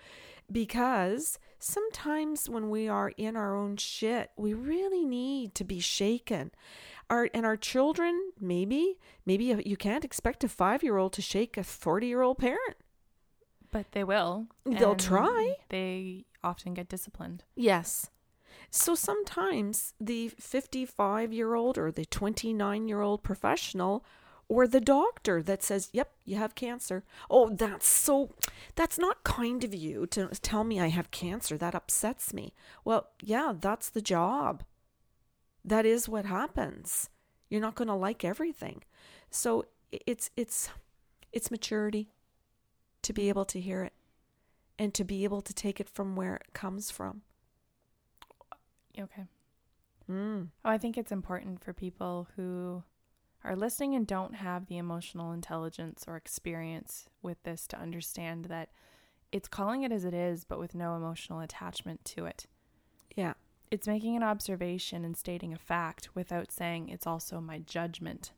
because 0.51 1.39
sometimes 1.59 2.49
when 2.49 2.70
we 2.70 2.88
are 2.88 3.09
in 3.18 3.36
our 3.36 3.55
own 3.55 3.78
shit, 3.78 4.32
we 4.36 4.53
really 4.53 5.05
need 5.05 5.55
to 5.55 5.64
be 5.64 5.80
shaken. 5.80 6.51
Our 7.09 7.30
and 7.34 7.45
our 7.45 7.57
children, 7.57 8.32
maybe, 8.39 8.97
maybe 9.26 9.45
you 9.66 9.78
can't 9.78 10.05
expect 10.05 10.43
a 10.43 10.49
five 10.49 10.82
year 10.84 10.97
old 10.97 11.14
to 11.14 11.22
shake 11.22 11.57
a 11.57 11.64
forty 11.64 12.07
year 12.07 12.22
old 12.22 12.38
parent. 12.38 12.78
But 13.72 13.92
they 13.94 14.04
will. 14.04 14.48
They'll 14.66 14.96
try. 14.96 15.56
They 15.70 16.26
often 16.44 16.74
get 16.74 16.90
disciplined. 16.90 17.44
Yes. 17.56 18.10
So 18.70 18.96
sometimes 18.96 19.94
the 20.00 20.30
55 20.30 21.34
year 21.34 21.56
old 21.56 21.78
or 21.78 21.92
the 21.92 22.06
29 22.06 22.88
year 22.88 23.02
old 23.02 23.24
professional 23.24 24.06
or 24.48 24.68
the 24.68 24.82
doctor 24.82 25.42
that 25.44 25.64
says, 25.64 25.90
Yep, 25.94 26.12
you 26.26 26.36
have 26.38 26.56
cancer. 26.56 27.04
Oh, 27.30 27.50
that's 27.50 27.88
so, 27.88 28.32
that's 28.76 28.98
not 29.00 29.24
kind 29.24 29.64
of 29.64 29.74
you 29.74 30.06
to 30.08 30.28
tell 30.42 30.64
me 30.64 30.80
I 30.80 30.88
have 30.88 31.12
cancer. 31.12 31.58
That 31.58 31.76
upsets 31.76 32.34
me. 32.34 32.54
Well, 32.84 33.08
yeah, 33.22 33.54
that's 33.58 33.90
the 33.90 34.02
job. 34.02 34.64
That 35.64 35.86
is 35.86 36.10
what 36.10 36.26
happens. 36.26 37.10
You're 37.50 37.62
not 37.62 37.76
going 37.76 37.88
to 37.88 37.94
like 37.94 38.26
everything. 38.26 38.84
So 39.30 39.66
it's, 39.92 40.30
it's, 40.36 40.70
it's 41.32 41.52
maturity 41.52 42.10
to 43.04 43.14
be 43.14 43.30
able 43.30 43.45
to 43.45 43.60
hear 43.60 43.84
it 43.84 43.93
and 44.78 44.93
to 44.93 45.04
be 45.04 45.24
able 45.24 45.41
to 45.41 45.54
take 45.54 45.80
it 45.80 45.89
from 45.89 46.16
where 46.16 46.36
it 46.36 46.54
comes 46.54 46.91
from. 46.91 47.22
Okay. 48.99 49.26
Mm. 50.10 50.49
Oh, 50.66 50.70
I 50.70 50.78
think 50.78 50.97
it's 50.97 51.12
important 51.12 51.64
for 51.64 51.74
people 51.74 52.28
who 52.36 52.84
are 53.43 53.56
listening 53.56 53.95
and 53.95 54.06
don't 54.06 54.36
have 54.36 54.68
the 54.68 54.78
emotional 54.78 55.32
intelligence 55.32 56.06
or 56.08 56.16
experience 56.16 57.06
with 57.22 57.41
this 57.43 57.68
to 57.68 57.80
understand 57.80 58.45
that 58.45 58.70
it's 59.32 59.47
calling 59.47 59.84
it 59.84 59.91
as 59.91 60.04
it 60.04 60.14
is, 60.14 60.43
but 60.43 60.60
with 60.60 60.76
no 60.76 60.95
emotional 60.95 61.39
attachment 61.39 62.04
to 62.06 62.26
it. 62.26 62.45
Yeah. 63.16 63.34
It's 63.70 63.88
making 63.88 64.18
an 64.18 64.24
observation 64.24 65.06
and 65.06 65.16
stating 65.16 65.54
a 65.54 65.58
fact 65.58 66.10
without 66.14 66.52
saying 66.52 66.89
it's 66.89 67.08
also 67.08 67.39
my 67.39 67.60
judgment. 67.60 68.34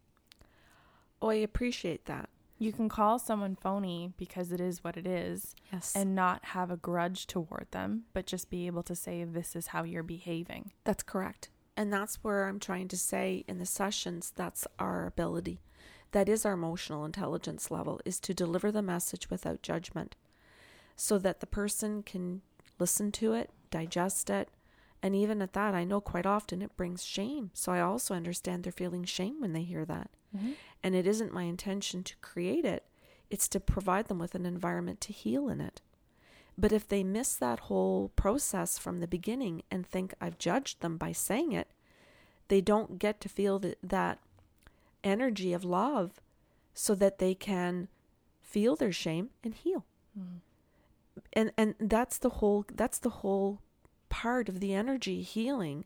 Oh, 1.22 1.30
I 1.30 1.36
appreciate 1.36 2.06
that. 2.06 2.30
You 2.64 2.72
can 2.72 2.88
call 2.88 3.20
someone 3.20 3.56
phony 3.58 4.14
because 4.18 4.52
it 4.54 4.62
is 4.62 4.84
what 4.86 4.96
it 4.96 5.06
is 5.06 5.54
Yes. 5.72 5.94
and 5.96 6.16
not 6.16 6.46
have 6.46 6.72
a 6.72 6.78
grudge 6.78 7.28
toward 7.28 7.68
them, 7.72 8.04
but 8.14 8.26
just 8.26 8.50
be 8.50 8.68
able 8.68 8.84
to 8.84 8.96
say, 8.96 9.24
this 9.26 9.54
is 9.56 9.68
how 9.68 9.84
you're 9.84 10.02
behaving. 10.04 10.72
that's 10.86 11.04
correct. 11.04 11.50
And 11.76 11.92
that's 11.92 12.24
where 12.24 12.48
I'm 12.48 12.60
trying 12.60 12.88
to 12.90 12.98
say 12.98 13.44
in 13.48 13.58
the 13.60 13.66
sessions 13.66 14.32
that's 14.36 14.66
our 14.80 15.06
ability. 15.08 15.60
That 16.12 16.30
is 16.30 16.46
our 16.46 16.54
emotional 16.54 17.04
intelligence 17.04 17.70
level 17.72 18.00
is 18.06 18.20
to 18.22 18.34
deliver 18.34 18.72
the 18.72 18.82
message 18.84 19.30
without 19.30 19.62
judgment 19.62 20.16
so 20.96 21.18
that 21.18 21.40
the 21.42 21.48
person 21.48 22.02
can 22.04 22.42
listen 22.80 23.12
to 23.14 23.34
it, 23.34 23.50
digest 23.72 24.30
it, 24.30 24.48
and 25.02 25.16
even 25.16 25.42
at 25.42 25.54
that 25.54 25.74
I 25.74 25.84
know 25.84 26.00
quite 26.00 26.26
often 26.28 26.62
it 26.62 26.78
brings 26.78 27.04
shame. 27.04 27.50
So 27.54 27.72
I 27.74 27.82
also 27.82 28.14
understand 28.14 28.64
they're 28.64 28.72
feeling 28.72 29.04
shame 29.04 29.42
when 29.42 29.52
they 29.54 29.64
hear 29.64 29.84
that. 29.86 30.12
Mm-hmm. 30.36 30.52
And 30.84 30.96
it 30.96 31.08
isn't 31.08 31.34
my 31.34 31.44
intention 31.44 32.04
to 32.04 32.16
create 32.18 32.66
it, 32.66 32.86
it's 33.30 33.48
to 33.50 33.60
provide 33.60 34.08
them 34.08 34.20
with 34.20 34.36
an 34.36 34.46
environment 34.46 35.02
to 35.02 35.14
heal 35.14 35.50
in 35.50 35.62
it. 35.62 35.82
But 36.58 36.72
if 36.72 36.88
they 36.88 37.04
miss 37.04 37.36
that 37.36 37.62
whole 37.62 38.12
process 38.16 38.78
from 38.78 39.00
the 39.00 39.08
beginning 39.08 39.64
and 39.72 39.86
think 39.86 40.14
I've 40.22 40.38
judged 40.38 40.82
them 40.82 40.98
by 40.98 41.12
saying 41.12 41.52
it, 41.52 41.70
they 42.48 42.62
don't 42.62 43.00
get 43.00 43.20
to 43.22 43.30
feel 43.30 43.58
that, 43.60 43.80
that 43.82 44.20
energy 45.04 45.54
of 45.54 45.66
love 45.66 46.22
so 46.74 46.94
that 46.96 47.18
they 47.18 47.34
can 47.34 47.88
feel 48.42 48.76
their 48.76 48.92
shame 48.92 49.30
and 49.44 49.56
heal. 49.56 49.86
Mm-hmm. 50.18 50.38
And 51.34 51.52
and 51.58 51.76
that's 51.80 52.18
the 52.18 52.30
whole 52.30 52.66
that's 52.74 53.00
the 53.00 53.10
whole 53.10 53.62
part 54.10 54.50
of 54.50 54.60
the 54.60 54.74
energy 54.74 55.22
healing 55.22 55.86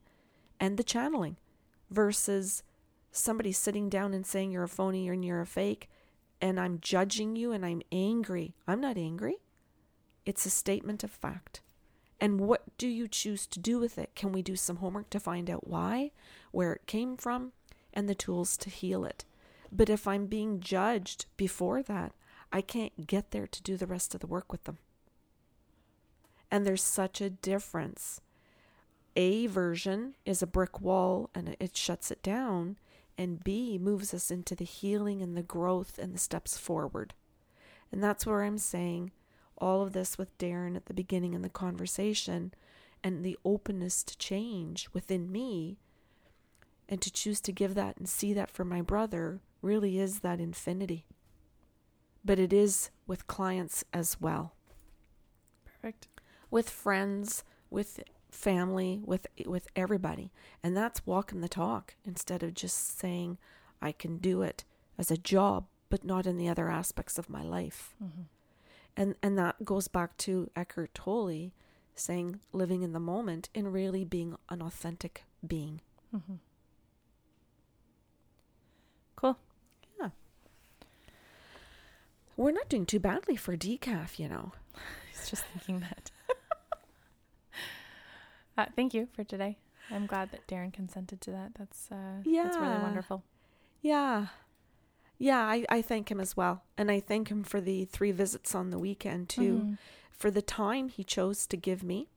and 0.59 0.77
the 0.77 0.83
channeling 0.83 1.37
versus 1.89 2.63
somebody 3.17 3.51
sitting 3.51 3.89
down 3.89 4.13
and 4.13 4.25
saying 4.25 4.51
you're 4.51 4.63
a 4.63 4.69
phony 4.69 5.07
and 5.07 5.23
you're 5.23 5.41
a 5.41 5.45
fake 5.45 5.89
and 6.41 6.59
I'm 6.59 6.79
judging 6.79 7.35
you 7.35 7.51
and 7.51 7.65
I'm 7.65 7.81
angry. 7.91 8.53
I'm 8.67 8.79
not 8.79 8.97
angry. 8.97 9.37
It's 10.25 10.45
a 10.45 10.51
statement 10.51 11.03
of 11.03 11.11
fact. 11.11 11.61
And 12.19 12.41
what 12.41 12.77
do 12.77 12.87
you 12.87 13.07
choose 13.07 13.45
to 13.47 13.59
do 13.59 13.79
with 13.79 13.97
it? 13.97 14.15
Can 14.15 14.31
we 14.31 14.41
do 14.41 14.55
some 14.55 14.77
homework 14.77 15.09
to 15.11 15.19
find 15.19 15.49
out 15.49 15.67
why, 15.67 16.11
where 16.51 16.73
it 16.73 16.87
came 16.87 17.15
from, 17.15 17.53
and 17.93 18.09
the 18.09 18.15
tools 18.15 18.57
to 18.57 18.69
heal 18.69 19.05
it? 19.05 19.23
But 19.71 19.89
if 19.89 20.07
I'm 20.07 20.25
being 20.25 20.59
judged 20.59 21.25
before 21.37 21.83
that, 21.83 22.13
I 22.51 22.61
can't 22.61 23.07
get 23.07 23.31
there 23.31 23.47
to 23.47 23.63
do 23.63 23.77
the 23.77 23.87
rest 23.87 24.15
of 24.15 24.21
the 24.21 24.27
work 24.27 24.51
with 24.51 24.63
them. 24.63 24.79
And 26.49 26.65
there's 26.65 26.83
such 26.83 27.21
a 27.21 27.29
difference. 27.29 28.21
A 29.15 29.47
version 29.47 30.15
is 30.25 30.41
a 30.41 30.47
brick 30.47 30.79
wall 30.79 31.29
and 31.35 31.55
it 31.59 31.75
shuts 31.75 32.09
it 32.09 32.23
down, 32.23 32.77
and 33.17 33.43
B 33.43 33.77
moves 33.77 34.13
us 34.13 34.29
into 34.29 34.55
the 34.55 34.65
healing 34.65 35.21
and 35.21 35.35
the 35.35 35.43
growth 35.43 35.97
and 35.97 36.13
the 36.13 36.19
steps 36.19 36.57
forward. 36.57 37.13
And 37.91 38.03
that's 38.03 38.25
where 38.25 38.43
I'm 38.43 38.57
saying 38.57 39.11
all 39.57 39.81
of 39.81 39.93
this 39.93 40.17
with 40.17 40.37
Darren 40.37 40.75
at 40.75 40.85
the 40.85 40.93
beginning 40.93 41.33
in 41.33 41.41
the 41.41 41.49
conversation 41.49 42.53
and 43.03 43.23
the 43.23 43.37
openness 43.43 44.03
to 44.03 44.17
change 44.17 44.87
within 44.93 45.31
me 45.31 45.77
and 46.89 47.01
to 47.01 47.11
choose 47.11 47.41
to 47.41 47.51
give 47.51 47.75
that 47.75 47.97
and 47.97 48.07
see 48.07 48.33
that 48.33 48.51
for 48.51 48.63
my 48.63 48.81
brother 48.81 49.41
really 49.61 49.99
is 49.99 50.19
that 50.19 50.39
infinity. 50.39 51.05
But 52.23 52.39
it 52.39 52.53
is 52.53 52.91
with 53.05 53.27
clients 53.27 53.83
as 53.93 54.19
well, 54.19 54.53
Perfect. 55.65 56.07
with 56.51 56.69
friends, 56.69 57.43
with 57.69 58.01
family, 58.37 59.01
with 59.03 59.27
with 59.45 59.67
everybody. 59.75 60.31
And 60.63 60.77
that's 60.77 61.05
walking 61.05 61.41
the 61.41 61.49
talk 61.49 61.95
instead 62.05 62.43
of 62.43 62.53
just 62.53 62.97
saying 62.99 63.37
I 63.81 63.91
can 63.91 64.17
do 64.17 64.41
it 64.41 64.63
as 64.97 65.11
a 65.11 65.17
job 65.17 65.65
but 65.89 66.03
not 66.03 66.25
in 66.27 66.37
the 66.37 66.49
other 66.49 66.69
aspects 66.69 67.17
of 67.17 67.29
my 67.29 67.43
life. 67.43 67.95
Mm-hmm. 68.03 68.23
And 68.95 69.15
and 69.23 69.37
that 69.37 69.65
goes 69.65 69.87
back 69.87 70.17
to 70.17 70.49
Eckhart 70.55 70.93
Tolle 70.93 71.51
saying 71.95 72.39
living 72.53 72.83
in 72.83 72.93
the 72.93 72.99
moment 72.99 73.49
and 73.55 73.73
really 73.73 74.03
being 74.03 74.35
an 74.49 74.61
authentic 74.61 75.23
being. 75.45 75.81
Mm-hmm. 76.15 76.35
Cool. 79.15 79.37
Yeah. 79.99 80.09
We're 82.35 82.51
not 82.51 82.69
doing 82.69 82.85
too 82.85 82.99
badly 82.99 83.35
for 83.35 83.57
decaf, 83.57 84.19
you 84.19 84.27
know. 84.27 84.51
I 84.75 84.79
was 85.19 85.29
just 85.29 85.43
thinking 85.45 85.79
that. 85.79 86.11
Uh, 88.57 88.65
thank 88.75 88.93
you 88.93 89.07
for 89.13 89.23
today. 89.23 89.57
I'm 89.91 90.05
glad 90.05 90.31
that 90.31 90.47
Darren 90.47 90.73
consented 90.73 91.21
to 91.21 91.31
that. 91.31 91.51
That's 91.57 91.87
uh, 91.91 92.21
that's 92.43 92.57
really 92.57 92.81
wonderful. 92.81 93.23
Yeah. 93.81 94.27
Yeah, 95.19 95.39
I, 95.39 95.65
I 95.69 95.81
thank 95.81 96.11
him 96.11 96.19
as 96.19 96.37
well. 96.37 96.63
And 96.77 96.91
I 96.91 96.99
thank 96.99 97.29
him 97.29 97.43
for 97.43 97.59
the 97.59 97.85
three 97.85 98.11
visits 98.11 98.53
on 98.53 98.69
the 98.69 98.77
weekend 98.77 99.29
too. 99.29 99.59
Mhm. 99.59 99.77
For 100.11 100.29
the 100.29 100.41
time 100.41 100.89
he 100.89 101.03
chose 101.03 101.47
to 101.47 101.57
give 101.57 101.83
me, 101.83 102.09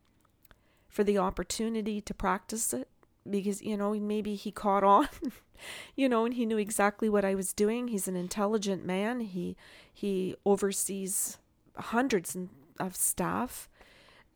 for 0.89 1.05
the 1.05 1.19
opportunity 1.19 2.01
to 2.01 2.15
practice 2.15 2.73
it. 2.75 2.89
Because, 3.29 3.61
you 3.63 3.77
know, 3.77 3.95
maybe 3.95 4.35
he 4.35 4.51
caught 4.51 4.83
on, 4.83 5.09
you 5.95 6.09
know, 6.09 6.25
and 6.25 6.35
he 6.35 6.47
knew 6.47 6.57
exactly 6.57 7.09
what 7.09 7.25
I 7.25 7.35
was 7.35 7.53
doing. 7.53 7.89
He's 7.89 8.09
an 8.09 8.17
intelligent 8.17 8.85
man. 8.85 9.21
He 9.21 9.57
he 9.93 10.35
oversees 10.47 11.39
hundreds 11.77 12.37
of 12.79 12.97
staff 12.97 13.69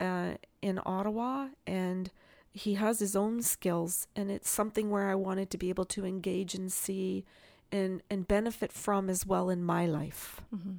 uh, 0.01 0.35
in 0.63 0.81
Ottawa 0.85 1.49
and 1.67 2.11
he 2.53 2.75
has 2.75 2.99
his 3.01 3.17
own 3.17 3.43
skills 3.43 4.07
and 4.15 4.31
it's 4.31 4.49
something 4.51 4.91
where 4.91 5.09
I 5.09 5.15
wanted 5.15 5.51
to 5.51 5.59
be 5.59 5.69
able 5.71 5.85
to 5.87 6.05
engage 6.05 6.55
and 6.55 6.73
see 6.73 7.25
and 7.73 8.03
and 8.09 8.29
benefit 8.29 8.73
from 8.73 9.11
as 9.11 9.27
well 9.27 9.51
in 9.51 9.63
my 9.65 9.87
life. 9.87 10.41
Mhm. 10.55 10.79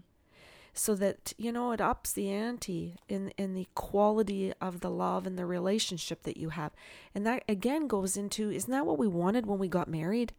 so 0.77 0.93
that 0.93 1.31
you 1.37 1.51
know 1.53 1.71
it 1.71 1.79
ups 1.79 2.11
the 2.11 2.29
ante 2.29 2.95
in 3.07 3.29
in 3.37 3.53
the 3.53 3.67
quality 3.75 4.51
of 4.59 4.81
the 4.81 4.89
love 4.89 5.25
and 5.25 5.37
the 5.37 5.45
relationship 5.45 6.23
that 6.23 6.35
you 6.37 6.49
have. 6.49 6.73
And 7.13 7.25
that 7.25 7.43
again 7.47 7.87
goes 7.87 8.17
into 8.17 8.51
isn't 8.51 8.71
that 8.71 8.85
what 8.85 8.97
we 8.99 9.07
wanted 9.07 9.45
when 9.45 9.59
we 9.59 9.67
got 9.69 9.87
married? 9.87 10.33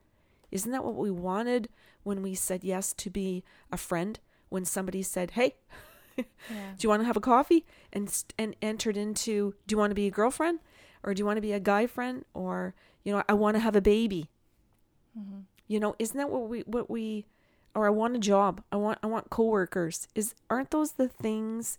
Isn't 0.51 0.73
that 0.73 0.85
what 0.85 0.95
we 0.97 1.11
wanted 1.11 1.69
when 2.03 2.23
we 2.23 2.35
said 2.35 2.63
yes 2.65 2.93
to 2.95 3.11
be 3.11 3.45
a 3.73 3.77
friend? 3.77 4.19
When 4.49 4.65
somebody 4.65 5.03
said 5.03 5.33
hey 5.33 5.57
Yeah. 6.17 6.25
do 6.49 6.81
you 6.81 6.89
want 6.89 7.01
to 7.03 7.07
have 7.07 7.17
a 7.17 7.21
coffee 7.21 7.65
and 7.93 8.11
and 8.39 8.55
entered 8.63 8.97
into 8.97 9.55
do 9.67 9.73
you 9.75 9.79
want 9.79 9.91
to 9.91 9.95
be 9.95 10.07
a 10.07 10.11
girlfriend 10.11 10.61
or 11.03 11.13
do 11.15 11.21
you 11.21 11.27
want 11.27 11.37
to 11.37 11.41
be 11.43 11.53
a 11.53 11.61
guy 11.61 11.87
friend 11.87 12.25
or 12.35 12.75
you 13.05 13.13
know 13.13 13.23
I 13.29 13.35
want 13.35 13.55
to 13.57 13.61
have 13.61 13.77
a 13.77 13.81
baby 13.81 14.29
Mhm. 15.19 15.45
you 15.67 15.81
know 15.81 15.95
isn't 15.99 16.17
that 16.17 16.31
what 16.31 16.49
we 16.49 16.61
what 16.61 16.89
we 16.91 17.27
or 17.75 17.87
I 17.87 17.91
want 17.91 18.17
a 18.17 18.19
job 18.19 18.63
I 18.73 18.77
want 18.77 18.99
I 19.03 19.07
want 19.09 19.29
coworkers 19.31 20.09
is 20.15 20.35
aren't 20.49 20.71
those 20.71 20.93
the 20.93 21.09
things 21.09 21.79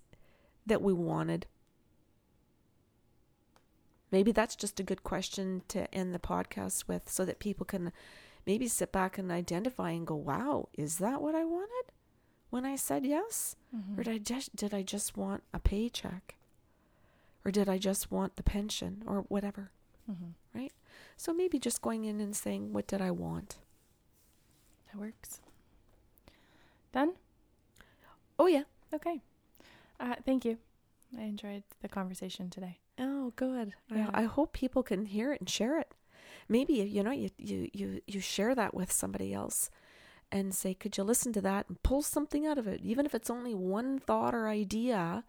that 0.66 0.82
we 0.82 0.94
wanted 0.94 1.48
maybe 4.12 4.32
that's 4.32 4.56
just 4.56 4.80
a 4.80 4.84
good 4.84 5.04
question 5.04 5.62
to 5.70 5.94
end 5.94 6.14
the 6.14 6.20
podcast 6.20 6.88
with 6.88 7.10
so 7.10 7.26
that 7.26 7.40
people 7.40 7.66
can 7.66 7.92
maybe 8.46 8.68
sit 8.68 8.92
back 8.92 9.18
and 9.18 9.32
identify 9.32 9.92
and 9.92 10.08
go 10.08 10.16
wow 10.16 10.70
is 10.74 10.98
that 10.98 11.22
what 11.22 11.36
I 11.36 11.44
wanted 11.44 11.92
when 12.50 12.66
I 12.66 12.76
said 12.76 13.06
yes 13.06 13.56
Mhm. 13.76 13.98
or 13.98 14.04
did 14.04 14.14
I 14.14 14.18
just 14.18 14.56
did 14.56 14.74
I 14.74 14.82
just 14.84 15.18
want 15.18 15.44
a 15.54 15.60
paycheck? 15.60 16.36
Or 17.46 17.52
did 17.52 17.70
I 17.70 17.78
just 17.78 18.12
want 18.12 18.36
the 18.36 18.44
pension 18.44 19.04
or 19.08 19.22
whatever? 19.30 19.72
Mm-hmm. 20.10 20.32
Right? 20.54 20.74
So 21.16 21.34
maybe 21.34 21.60
just 21.60 21.82
going 21.82 22.04
in 22.06 22.20
and 22.20 22.36
saying, 22.36 22.74
what 22.74 22.88
did 22.88 23.02
I 23.02 23.12
want? 23.12 23.58
That 24.92 25.00
works. 25.00 25.40
Done? 26.92 27.14
Oh, 28.40 28.48
yeah. 28.48 28.64
Okay. 28.94 29.22
Uh, 30.00 30.16
thank 30.26 30.46
you. 30.46 30.58
I 31.18 31.24
enjoyed 31.24 31.64
the 31.82 31.88
conversation 31.88 32.50
today. 32.50 32.80
Oh, 33.00 33.32
good. 33.36 33.74
Yeah. 33.90 34.10
I, 34.14 34.22
I 34.22 34.26
hope 34.26 34.52
people 34.54 34.84
can 34.84 35.06
hear 35.06 35.32
it 35.34 35.40
and 35.42 35.50
share 35.50 35.80
it. 35.80 35.94
Maybe 36.50 36.74
you 36.76 37.04
know 37.04 37.12
you 37.12 37.30
you 37.38 37.70
you 37.74 38.02
you 38.08 38.20
share 38.22 38.56
that 38.56 38.74
with 38.74 38.92
somebody 38.92 39.34
else, 39.34 39.70
and 40.32 40.54
say, 40.54 40.74
could 40.74 40.98
you 40.98 41.04
listen 41.04 41.32
to 41.34 41.42
that 41.42 41.68
and 41.70 41.82
pull 41.84 42.02
something 42.02 42.46
out 42.46 42.58
of 42.58 42.68
it, 42.68 42.82
even 42.82 43.06
if 43.06 43.16
it's 43.16 43.30
only 43.30 43.54
one 43.54 44.00
thought 44.00 44.34
or 44.36 44.48
idea 44.48 45.24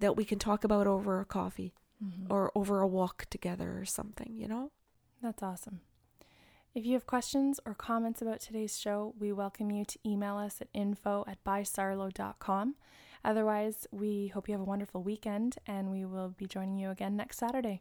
that 0.00 0.16
we 0.16 0.24
can 0.24 0.38
talk 0.38 0.64
about 0.64 0.86
over 0.86 1.20
a 1.20 1.24
coffee 1.24 1.74
Mm-hmm. 2.04 2.30
or 2.30 2.50
over 2.56 2.80
a 2.80 2.88
walk 2.88 3.26
together 3.30 3.78
or 3.78 3.84
something. 3.84 4.34
You 4.36 4.48
know. 4.48 4.70
That's 5.22 5.42
awesome. 5.44 5.80
If 6.74 6.84
you 6.84 6.94
have 6.94 7.06
questions 7.06 7.60
or 7.64 7.72
comments 7.72 8.20
about 8.20 8.40
today's 8.40 8.78
show, 8.78 9.14
we 9.18 9.32
welcome 9.32 9.70
you 9.70 9.84
to 9.84 9.98
email 10.04 10.36
us 10.36 10.60
at 10.60 10.66
info 10.74 11.24
at 11.28 11.42
bysarlo.com. 11.44 12.74
Otherwise, 13.24 13.86
we 13.92 14.26
hope 14.26 14.48
you 14.48 14.52
have 14.54 14.60
a 14.60 14.64
wonderful 14.64 15.02
weekend 15.04 15.56
and 15.68 15.90
we 15.92 16.04
will 16.04 16.30
be 16.30 16.46
joining 16.46 16.78
you 16.78 16.90
again 16.90 17.16
next 17.16 17.38
Saturday. 17.38 17.80